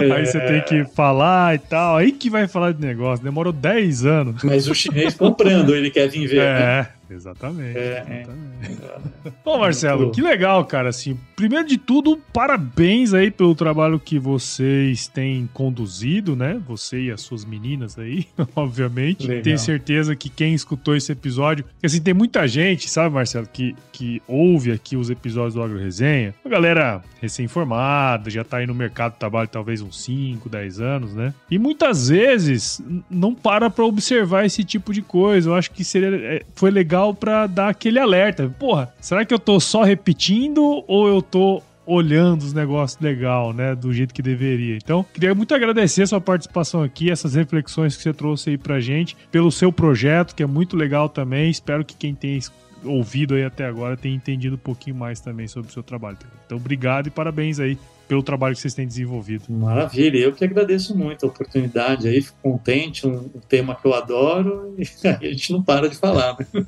É. 0.00 0.12
Aí 0.12 0.26
você 0.26 0.40
tem 0.40 0.62
que 0.62 0.84
falar 0.94 1.54
e 1.54 1.58
tal. 1.58 1.96
Aí 1.96 2.12
que 2.12 2.30
vai 2.30 2.46
falar 2.46 2.72
de 2.72 2.80
negócio. 2.80 3.24
Demorou 3.24 3.52
10 3.52 4.04
anos. 4.04 4.42
Mas 4.42 4.68
o 4.68 4.74
chinês 4.74 5.14
comprando, 5.14 5.74
ele 5.74 5.90
quer 5.90 6.08
vir 6.08 6.26
ver. 6.28 6.40
É, 6.40 6.58
né? 6.58 6.88
Exatamente. 7.10 7.78
É, 7.78 8.22
exatamente. 8.22 8.82
É. 9.26 9.32
Bom, 9.44 9.58
Marcelo, 9.58 10.10
que 10.10 10.22
legal, 10.22 10.64
cara. 10.64 10.88
Assim, 10.88 11.18
primeiro 11.36 11.66
de 11.66 11.78
tudo, 11.78 12.18
parabéns 12.32 13.12
aí 13.12 13.30
pelo 13.30 13.54
trabalho 13.54 13.98
que 13.98 14.18
vocês 14.18 15.08
têm 15.08 15.48
conduzido, 15.52 16.34
né? 16.34 16.60
Você 16.66 17.02
e 17.02 17.10
as 17.10 17.20
suas 17.20 17.44
meninas 17.44 17.98
aí, 17.98 18.26
obviamente. 18.56 19.26
Legal. 19.26 19.42
Tenho 19.42 19.58
certeza 19.58 20.16
que 20.16 20.28
quem 20.28 20.54
escutou 20.54 20.96
esse 20.96 21.12
episódio, 21.12 21.64
assim, 21.82 22.00
tem 22.00 22.14
muita 22.14 22.46
gente, 22.46 22.88
sabe, 22.88 23.14
Marcelo, 23.14 23.46
que, 23.52 23.74
que 23.92 24.22
ouve 24.26 24.72
aqui 24.72 24.96
os 24.96 25.10
episódios 25.10 25.54
do 25.54 25.62
Agro 25.62 25.78
Resenha. 25.78 26.34
Uma 26.44 26.50
galera 26.50 27.02
recém-formada, 27.20 28.30
já 28.30 28.42
tá 28.42 28.58
aí 28.58 28.66
no 28.66 28.74
mercado 28.74 29.12
de 29.12 29.18
trabalho 29.18 29.48
talvez 29.48 29.80
uns 29.80 30.02
5, 30.04 30.48
10 30.48 30.80
anos, 30.80 31.14
né? 31.14 31.34
E 31.50 31.58
muitas 31.58 32.08
vezes 32.08 32.82
não 33.10 33.34
para 33.34 33.70
pra 33.70 33.84
observar 33.84 34.44
esse 34.44 34.64
tipo 34.64 34.92
de 34.92 35.02
coisa. 35.02 35.50
Eu 35.50 35.54
acho 35.54 35.70
que 35.70 35.84
seria, 35.84 36.14
é, 36.16 36.42
foi 36.54 36.70
legal 36.70 37.01
legal 37.02 37.14
para 37.14 37.46
dar 37.46 37.68
aquele 37.68 37.98
alerta. 37.98 38.48
Porra, 38.58 38.92
será 39.00 39.24
que 39.24 39.34
eu 39.34 39.38
tô 39.38 39.58
só 39.58 39.82
repetindo 39.82 40.84
ou 40.86 41.08
eu 41.08 41.20
tô 41.20 41.62
olhando 41.84 42.42
os 42.42 42.52
negócios 42.52 43.00
legal, 43.00 43.52
né, 43.52 43.74
do 43.74 43.92
jeito 43.92 44.14
que 44.14 44.22
deveria. 44.22 44.76
Então, 44.76 45.04
queria 45.12 45.34
muito 45.34 45.52
agradecer 45.52 46.02
a 46.02 46.06
sua 46.06 46.20
participação 46.20 46.80
aqui, 46.80 47.10
essas 47.10 47.34
reflexões 47.34 47.96
que 47.96 48.02
você 48.04 48.12
trouxe 48.12 48.50
aí 48.50 48.56
pra 48.56 48.78
gente, 48.78 49.16
pelo 49.32 49.50
seu 49.50 49.72
projeto, 49.72 50.32
que 50.32 50.44
é 50.44 50.46
muito 50.46 50.76
legal 50.76 51.08
também. 51.08 51.50
Espero 51.50 51.84
que 51.84 51.96
quem 51.96 52.14
tem 52.14 52.38
ouvido 52.84 53.34
aí 53.34 53.44
até 53.44 53.66
agora 53.66 53.96
tenha 53.96 54.14
entendido 54.14 54.54
um 54.54 54.58
pouquinho 54.58 54.94
mais 54.94 55.18
também 55.18 55.48
sobre 55.48 55.70
o 55.70 55.72
seu 55.72 55.82
trabalho. 55.82 56.18
Então, 56.46 56.56
obrigado 56.56 57.08
e 57.08 57.10
parabéns 57.10 57.58
aí 57.58 57.76
pelo 58.12 58.22
trabalho 58.22 58.54
que 58.54 58.60
vocês 58.60 58.74
têm 58.74 58.86
desenvolvido. 58.86 59.44
Maravilha, 59.48 60.18
eu 60.18 60.34
que 60.34 60.44
agradeço 60.44 60.94
muito 60.94 61.24
a 61.24 61.30
oportunidade 61.30 62.06
aí, 62.06 62.20
fico 62.20 62.36
contente, 62.42 63.06
um, 63.06 63.20
um 63.34 63.40
tema 63.48 63.74
que 63.74 63.86
eu 63.86 63.94
adoro 63.94 64.74
e 64.76 64.82
a 65.08 65.32
gente 65.32 65.50
não 65.50 65.62
para 65.62 65.88
de 65.88 65.96
falar. 65.96 66.36
Né? 66.38 66.66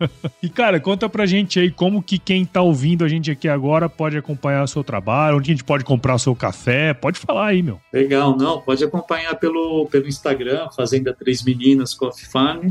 e 0.42 0.48
cara, 0.48 0.80
conta 0.80 1.06
pra 1.06 1.26
gente 1.26 1.60
aí 1.60 1.70
como 1.70 2.02
que 2.02 2.18
quem 2.18 2.46
tá 2.46 2.62
ouvindo 2.62 3.04
a 3.04 3.08
gente 3.08 3.30
aqui 3.30 3.46
agora 3.46 3.90
pode 3.90 4.16
acompanhar 4.16 4.64
o 4.64 4.66
seu 4.66 4.82
trabalho, 4.82 5.36
onde 5.36 5.50
a 5.50 5.54
gente 5.54 5.64
pode 5.64 5.84
comprar 5.84 6.14
o 6.14 6.18
seu 6.18 6.34
café, 6.34 6.94
pode 6.94 7.18
falar 7.18 7.48
aí, 7.48 7.62
meu. 7.62 7.78
Legal, 7.92 8.34
não, 8.34 8.62
pode 8.62 8.82
acompanhar 8.82 9.34
pelo, 9.34 9.84
pelo 9.84 10.08
Instagram, 10.08 10.70
Fazenda 10.74 11.12
Três 11.12 11.44
Meninas 11.44 11.92
Coffee 11.92 12.26
Farm, 12.26 12.70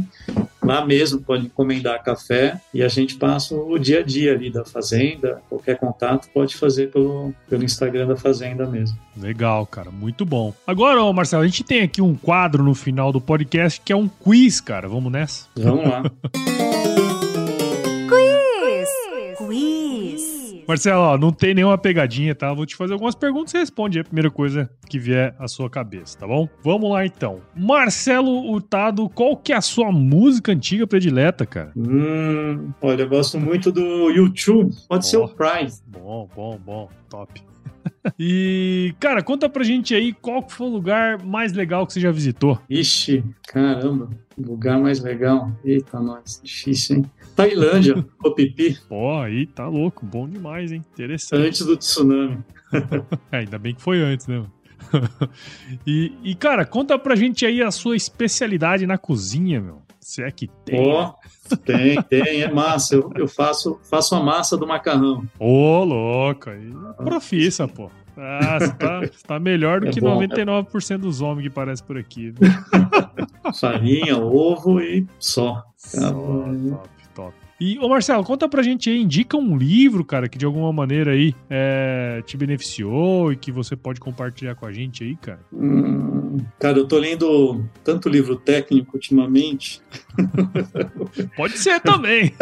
lá 0.64 0.84
mesmo 0.84 1.22
pode 1.22 1.46
encomendar 1.46 2.04
café 2.04 2.60
e 2.74 2.82
a 2.82 2.88
gente 2.88 3.18
passa 3.18 3.54
o 3.54 3.78
dia 3.78 4.00
a 4.00 4.04
dia 4.04 4.34
ali 4.34 4.50
da 4.50 4.66
fazenda, 4.66 5.44
qualquer 5.48 5.78
contato 5.78 6.28
pode 6.34 6.56
fazer 6.56 6.90
pelo, 6.90 7.32
pelo 7.48 7.64
Instagram 7.64 7.99
Instagram 8.00 8.08
da 8.08 8.16
Fazenda 8.16 8.66
mesmo. 8.66 8.98
Legal, 9.18 9.66
cara, 9.66 9.92
muito 9.92 10.26
bom. 10.26 10.54
Agora, 10.66 11.02
ô 11.04 11.12
Marcelo, 11.12 11.44
a 11.44 11.48
gente 11.48 11.64
tem 11.64 11.82
aqui 11.82 12.02
um 12.02 12.16
quadro 12.16 12.64
no 12.64 12.74
final 12.74 13.12
do 13.12 13.20
podcast 13.20 13.82
que 13.82 13.92
é 13.92 13.96
um 13.96 14.08
quiz, 14.08 14.62
cara. 14.62 14.88
Vamos 14.88 15.12
nessa? 15.12 15.48
Vamos 15.56 15.86
lá. 15.86 16.04
Marcelo, 20.70 21.02
ó, 21.02 21.18
não 21.18 21.32
tem 21.32 21.56
nenhuma 21.56 21.80
pegadinha, 21.80 22.36
tá? 22.36 22.54
Vou 22.54 22.64
te 22.64 22.76
fazer 22.76 22.94
algumas 22.94 23.16
perguntas 23.16 23.56
e 23.56 23.58
responde 23.58 24.00
a 24.00 24.04
primeira 24.04 24.30
coisa 24.30 24.70
que 24.88 25.00
vier 25.00 25.36
à 25.40 25.48
sua 25.48 25.68
cabeça, 25.68 26.20
tá 26.20 26.28
bom? 26.28 26.48
Vamos 26.64 26.92
lá 26.92 27.04
então. 27.04 27.42
Marcelo 27.56 28.48
Hurtado, 28.52 29.10
qual 29.10 29.36
que 29.36 29.52
é 29.52 29.56
a 29.56 29.62
sua 29.62 29.92
música 29.92 30.52
antiga 30.52 30.86
predileta, 30.86 31.44
cara? 31.44 31.72
Hum, 31.76 32.70
olha, 32.84 33.02
eu 33.02 33.10
gosto 33.10 33.40
muito 33.40 33.72
do 33.72 34.12
YouTube. 34.12 34.72
Pode 34.88 35.06
oh, 35.06 35.10
ser 35.10 35.18
o 35.18 35.28
Prime. 35.28 35.72
Bom, 35.88 36.30
bom, 36.36 36.60
bom. 36.64 36.90
Top. 37.10 37.49
E, 38.18 38.94
cara, 39.00 39.22
conta 39.22 39.50
pra 39.50 39.64
gente 39.64 39.94
aí 39.94 40.14
qual 40.14 40.48
foi 40.48 40.68
o 40.68 40.70
lugar 40.70 41.24
mais 41.24 41.54
legal 41.54 41.86
que 41.86 41.94
você 41.94 42.00
já 42.00 42.12
visitou. 42.12 42.60
Ixi, 42.70 43.24
caramba, 43.48 44.10
lugar 44.38 44.80
mais 44.80 45.00
legal. 45.00 45.52
Eita, 45.64 46.00
nós, 46.00 46.42
difícil, 46.44 46.98
hein? 46.98 47.06
Tailândia, 47.36 48.06
Pipi. 48.36 48.78
Pô, 48.88 49.20
aí 49.20 49.46
tá 49.46 49.68
louco, 49.68 50.06
bom 50.06 50.28
demais, 50.28 50.72
hein? 50.72 50.84
Interessante. 50.94 51.48
Antes 51.48 51.66
do 51.66 51.78
tsunami. 51.78 52.38
é, 53.32 53.38
ainda 53.40 53.58
bem 53.58 53.74
que 53.74 53.82
foi 53.82 54.02
antes, 54.02 54.28
né? 54.28 54.44
e, 55.86 56.14
e, 56.24 56.36
cara, 56.36 56.66
conta 56.66 56.98
pra 56.98 57.16
gente 57.16 57.46
aí 57.46 57.62
a 57.62 57.72
sua 57.72 57.96
especialidade 57.96 58.86
na 58.86 58.98
cozinha, 58.98 59.60
meu. 59.60 59.82
Se 60.10 60.24
é 60.24 60.32
que 60.32 60.48
tem. 60.66 60.82
Oh, 60.92 61.14
tem, 61.58 62.02
tem, 62.02 62.42
é 62.42 62.52
massa. 62.52 62.96
Eu, 62.96 63.12
eu, 63.16 63.28
faço, 63.28 63.80
faço 63.84 64.16
a 64.16 64.20
massa 64.20 64.58
do 64.58 64.66
macarrão. 64.66 65.24
Ô, 65.38 65.82
oh, 65.82 65.84
louco, 65.84 66.50
aí. 66.50 66.68
Profissa, 66.98 67.68
pô. 67.68 67.92
Ah, 68.18 68.58
você 68.60 68.74
tá, 68.74 69.02
tá 69.28 69.40
melhor 69.40 69.82
do 69.82 69.90
é 69.90 69.92
que 69.92 70.02
bom, 70.02 70.20
99% 70.20 70.96
é... 70.96 70.98
dos 70.98 71.22
homens 71.22 71.44
que 71.44 71.50
aparecem 71.50 71.86
por 71.86 71.96
aqui. 71.96 72.34
Farinha, 73.60 74.18
ovo 74.18 74.82
e 74.82 75.06
só. 75.20 75.64
Só. 75.78 76.12
E, 77.60 77.78
ô 77.80 77.90
Marcelo, 77.90 78.24
conta 78.24 78.48
pra 78.48 78.64
gente 78.64 78.90
aí, 78.90 79.02
indica 79.02 79.36
um 79.36 79.58
livro, 79.58 80.06
cara, 80.06 80.30
que 80.30 80.38
de 80.38 80.46
alguma 80.46 80.72
maneira 80.72 81.12
aí 81.12 81.36
é, 81.50 82.24
te 82.26 82.38
beneficiou 82.38 83.34
e 83.34 83.36
que 83.36 83.52
você 83.52 83.76
pode 83.76 84.00
compartilhar 84.00 84.56
com 84.56 84.66
a 84.66 84.72
gente 84.72 85.04
aí, 85.04 85.16
cara. 85.18 85.42
Hum, 85.52 86.38
cara, 86.58 86.78
eu 86.78 86.88
tô 86.88 86.98
lendo 86.98 87.66
tanto 87.84 88.08
livro 88.08 88.38
técnico 88.38 88.96
ultimamente. 88.96 89.82
pode 91.36 91.58
ser 91.58 91.82
também. 91.82 92.34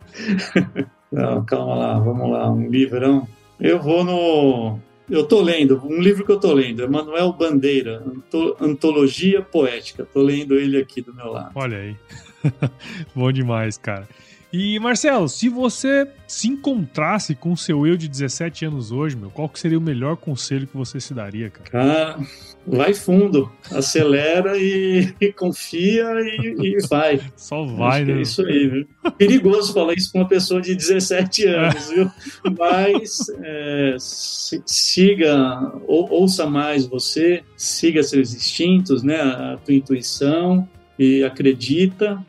Não, 1.10 1.44
calma 1.44 1.74
lá, 1.74 1.98
vamos 1.98 2.30
lá, 2.30 2.52
um 2.52 2.68
livrão. 2.68 3.26
Eu 3.58 3.80
vou 3.80 4.04
no 4.04 4.78
eu 5.10 5.26
tô 5.26 5.42
lendo, 5.42 5.84
um 5.84 6.00
livro 6.00 6.24
que 6.24 6.32
eu 6.32 6.38
tô 6.38 6.52
lendo, 6.52 6.82
é 6.82 6.86
Manuel 6.86 7.32
Bandeira, 7.32 8.02
Antologia 8.60 9.42
Poética. 9.42 10.06
Tô 10.10 10.22
lendo 10.22 10.54
ele 10.54 10.78
aqui 10.78 11.02
do 11.02 11.12
meu 11.12 11.32
lado. 11.32 11.50
Olha 11.54 11.78
aí. 11.78 11.96
Bom 13.14 13.30
demais, 13.32 13.76
cara. 13.76 14.08
E, 14.52 14.78
Marcelo, 14.80 15.28
se 15.28 15.48
você 15.48 16.08
se 16.26 16.48
encontrasse 16.48 17.36
com 17.36 17.52
o 17.52 17.56
seu 17.56 17.86
eu 17.86 17.96
de 17.96 18.08
17 18.08 18.64
anos 18.64 18.90
hoje, 18.90 19.16
meu, 19.16 19.30
qual 19.30 19.48
que 19.48 19.60
seria 19.60 19.78
o 19.78 19.80
melhor 19.80 20.16
conselho 20.16 20.66
que 20.66 20.76
você 20.76 21.00
se 21.00 21.14
daria, 21.14 21.50
cara? 21.50 22.16
Ah, 22.18 22.24
vai 22.66 22.92
fundo, 22.92 23.50
acelera 23.70 24.58
e, 24.58 25.14
e 25.20 25.32
confia 25.32 26.04
e, 26.20 26.56
e, 26.58 26.86
vai. 26.88 27.20
Só 27.36 27.64
vai, 27.64 28.04
né? 28.04 28.18
É 28.18 28.22
isso 28.22 28.44
aí, 28.44 28.66
viu? 28.66 28.88
Perigoso 29.16 29.72
falar 29.72 29.94
isso 29.94 30.10
com 30.12 30.18
uma 30.18 30.28
pessoa 30.28 30.60
de 30.60 30.74
17 30.74 31.46
anos, 31.46 31.88
viu? 31.88 32.10
Mas 32.58 33.26
é, 33.42 33.96
siga, 34.00 35.72
ou, 35.86 36.10
ouça 36.10 36.46
mais 36.46 36.86
você, 36.86 37.44
siga 37.56 38.02
seus 38.02 38.34
instintos, 38.34 39.04
né? 39.04 39.20
A 39.20 39.58
tua 39.64 39.74
intuição 39.74 40.68
e 40.98 41.22
acredita 41.22 42.20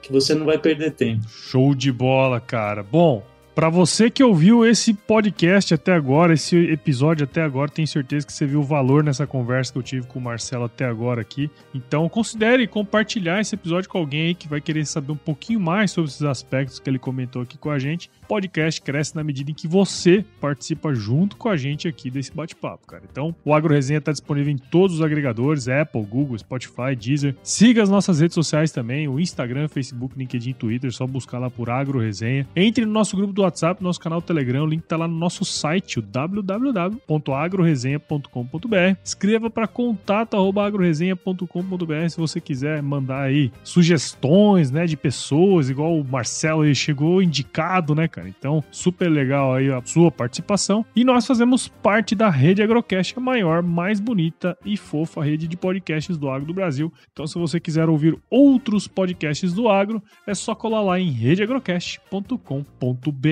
que 0.00 0.12
você 0.12 0.34
não 0.34 0.46
vai 0.46 0.58
perder 0.58 0.92
tempo. 0.92 1.28
Show 1.28 1.74
de 1.74 1.92
bola, 1.92 2.40
cara. 2.40 2.82
Bom, 2.82 3.24
para 3.54 3.68
você 3.68 4.10
que 4.10 4.24
ouviu 4.24 4.64
esse 4.64 4.94
podcast 4.94 5.74
até 5.74 5.92
agora, 5.92 6.34
esse 6.34 6.56
episódio 6.56 7.24
até 7.24 7.42
agora, 7.42 7.70
tenho 7.70 7.86
certeza 7.86 8.26
que 8.26 8.32
você 8.32 8.46
viu 8.46 8.60
o 8.60 8.64
valor 8.64 9.04
nessa 9.04 9.26
conversa 9.26 9.72
que 9.72 9.78
eu 9.78 9.82
tive 9.82 10.06
com 10.06 10.18
o 10.18 10.22
Marcelo 10.22 10.64
até 10.64 10.86
agora 10.86 11.20
aqui. 11.20 11.50
Então, 11.74 12.08
considere 12.08 12.66
compartilhar 12.66 13.40
esse 13.40 13.54
episódio 13.54 13.90
com 13.90 13.98
alguém 13.98 14.28
aí 14.28 14.34
que 14.34 14.48
vai 14.48 14.60
querer 14.60 14.86
saber 14.86 15.12
um 15.12 15.16
pouquinho 15.16 15.60
mais 15.60 15.90
sobre 15.90 16.10
esses 16.10 16.22
aspectos 16.22 16.78
que 16.78 16.88
ele 16.88 16.98
comentou 16.98 17.42
aqui 17.42 17.58
com 17.58 17.70
a 17.70 17.78
gente. 17.78 18.10
O 18.24 18.26
podcast 18.26 18.80
cresce 18.80 19.14
na 19.14 19.22
medida 19.22 19.50
em 19.50 19.54
que 19.54 19.68
você 19.68 20.24
participa 20.40 20.94
junto 20.94 21.36
com 21.36 21.48
a 21.48 21.56
gente 21.56 21.86
aqui 21.86 22.10
desse 22.10 22.32
bate-papo, 22.32 22.86
cara. 22.86 23.02
Então, 23.10 23.34
o 23.44 23.52
Agro 23.52 23.74
Resenha 23.74 23.98
está 23.98 24.12
disponível 24.12 24.52
em 24.52 24.58
todos 24.58 24.96
os 24.96 25.02
agregadores: 25.02 25.68
Apple, 25.68 26.02
Google, 26.02 26.38
Spotify, 26.38 26.96
Deezer. 26.98 27.36
Siga 27.42 27.82
as 27.82 27.90
nossas 27.90 28.20
redes 28.20 28.34
sociais 28.34 28.72
também: 28.72 29.08
o 29.08 29.20
Instagram, 29.20 29.68
Facebook, 29.68 30.18
LinkedIn, 30.18 30.54
Twitter. 30.54 30.90
Só 30.90 31.06
buscar 31.06 31.38
lá 31.38 31.50
por 31.50 31.68
Agro 31.68 31.98
Resenha. 31.98 32.46
Entre 32.56 32.86
no 32.86 32.92
nosso 32.92 33.16
grupo 33.16 33.32
do 33.32 33.41
WhatsApp, 33.42 33.82
nosso 33.82 34.00
canal 34.00 34.22
Telegram, 34.22 34.64
o 34.64 34.66
link 34.66 34.82
tá 34.82 34.96
lá 34.96 35.08
no 35.08 35.16
nosso 35.16 35.44
site, 35.44 35.98
o 35.98 36.02
www.agroresenha.com.br. 36.02 38.96
Escreva 39.04 39.50
para 39.50 39.66
contato@agroresenha.com.br 39.66 42.08
se 42.08 42.16
você 42.16 42.40
quiser 42.40 42.82
mandar 42.82 43.22
aí 43.22 43.52
sugestões, 43.62 44.70
né, 44.70 44.86
de 44.86 44.96
pessoas, 44.96 45.68
igual 45.70 45.98
o 45.98 46.04
Marcelo 46.04 46.62
aí 46.62 46.74
chegou 46.74 47.22
indicado, 47.22 47.94
né, 47.94 48.08
cara? 48.08 48.28
Então, 48.28 48.62
super 48.70 49.08
legal 49.08 49.54
aí 49.54 49.70
a 49.70 49.80
sua 49.84 50.10
participação. 50.10 50.84
E 50.94 51.04
nós 51.04 51.26
fazemos 51.26 51.68
parte 51.68 52.14
da 52.14 52.30
Rede 52.30 52.62
Agrocast, 52.62 53.14
a 53.16 53.20
maior, 53.20 53.62
mais 53.62 54.00
bonita 54.00 54.56
e 54.64 54.76
fofa 54.76 55.22
rede 55.22 55.48
de 55.48 55.56
podcasts 55.56 56.16
do 56.16 56.28
agro 56.28 56.46
do 56.46 56.54
Brasil. 56.54 56.92
Então, 57.12 57.26
se 57.26 57.38
você 57.38 57.60
quiser 57.60 57.88
ouvir 57.88 58.18
outros 58.30 58.88
podcasts 58.88 59.52
do 59.52 59.68
agro, 59.68 60.02
é 60.26 60.34
só 60.34 60.54
colar 60.54 60.82
lá 60.82 60.98
em 60.98 61.10
redeagrocast.com.br. 61.10 63.31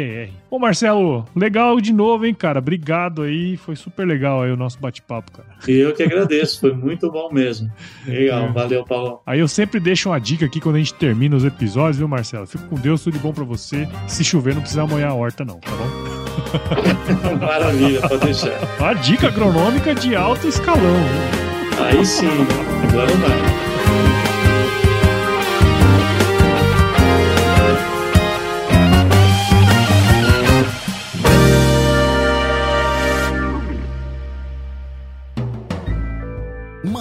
Bom, 0.50 0.58
Marcelo, 0.58 1.24
legal 1.34 1.80
de 1.80 1.92
novo, 1.92 2.26
hein, 2.26 2.34
cara? 2.34 2.58
Obrigado 2.58 3.22
aí, 3.22 3.56
foi 3.56 3.76
super 3.76 4.06
legal 4.06 4.42
aí 4.42 4.50
o 4.50 4.56
nosso 4.56 4.78
bate-papo, 4.78 5.32
cara. 5.32 5.48
E 5.66 5.78
eu 5.78 5.94
que 5.94 6.02
agradeço, 6.02 6.60
foi 6.60 6.72
muito 6.72 7.10
bom 7.10 7.30
mesmo. 7.32 7.70
Legal, 8.06 8.46
é. 8.46 8.52
valeu, 8.52 8.84
Paulo. 8.84 9.20
Aí 9.26 9.40
eu 9.40 9.48
sempre 9.48 9.78
deixo 9.80 10.10
uma 10.10 10.18
dica 10.18 10.46
aqui 10.46 10.60
quando 10.60 10.76
a 10.76 10.78
gente 10.78 10.94
termina 10.94 11.36
os 11.36 11.44
episódios, 11.44 11.98
viu, 11.98 12.08
Marcelo? 12.08 12.46
Fico 12.46 12.64
com 12.66 12.76
Deus, 12.76 13.02
tudo 13.02 13.14
de 13.14 13.18
bom 13.20 13.32
para 13.32 13.44
você. 13.44 13.88
Se 14.06 14.24
chover, 14.24 14.54
não 14.54 14.60
precisa 14.60 14.86
molhar 14.86 15.10
a 15.10 15.14
horta, 15.14 15.44
não, 15.44 15.58
tá 15.58 15.70
bom? 15.72 17.36
Maravilha, 17.40 18.00
pode 18.02 18.24
deixar. 18.24 18.58
Uma 18.78 18.94
dica 18.94 19.28
agronômica 19.28 19.94
de 19.94 20.16
alto 20.16 20.48
escalão. 20.48 21.00
Aí 21.78 22.04
sim, 22.04 22.26
agora 22.88 23.06
vai. 23.06 23.69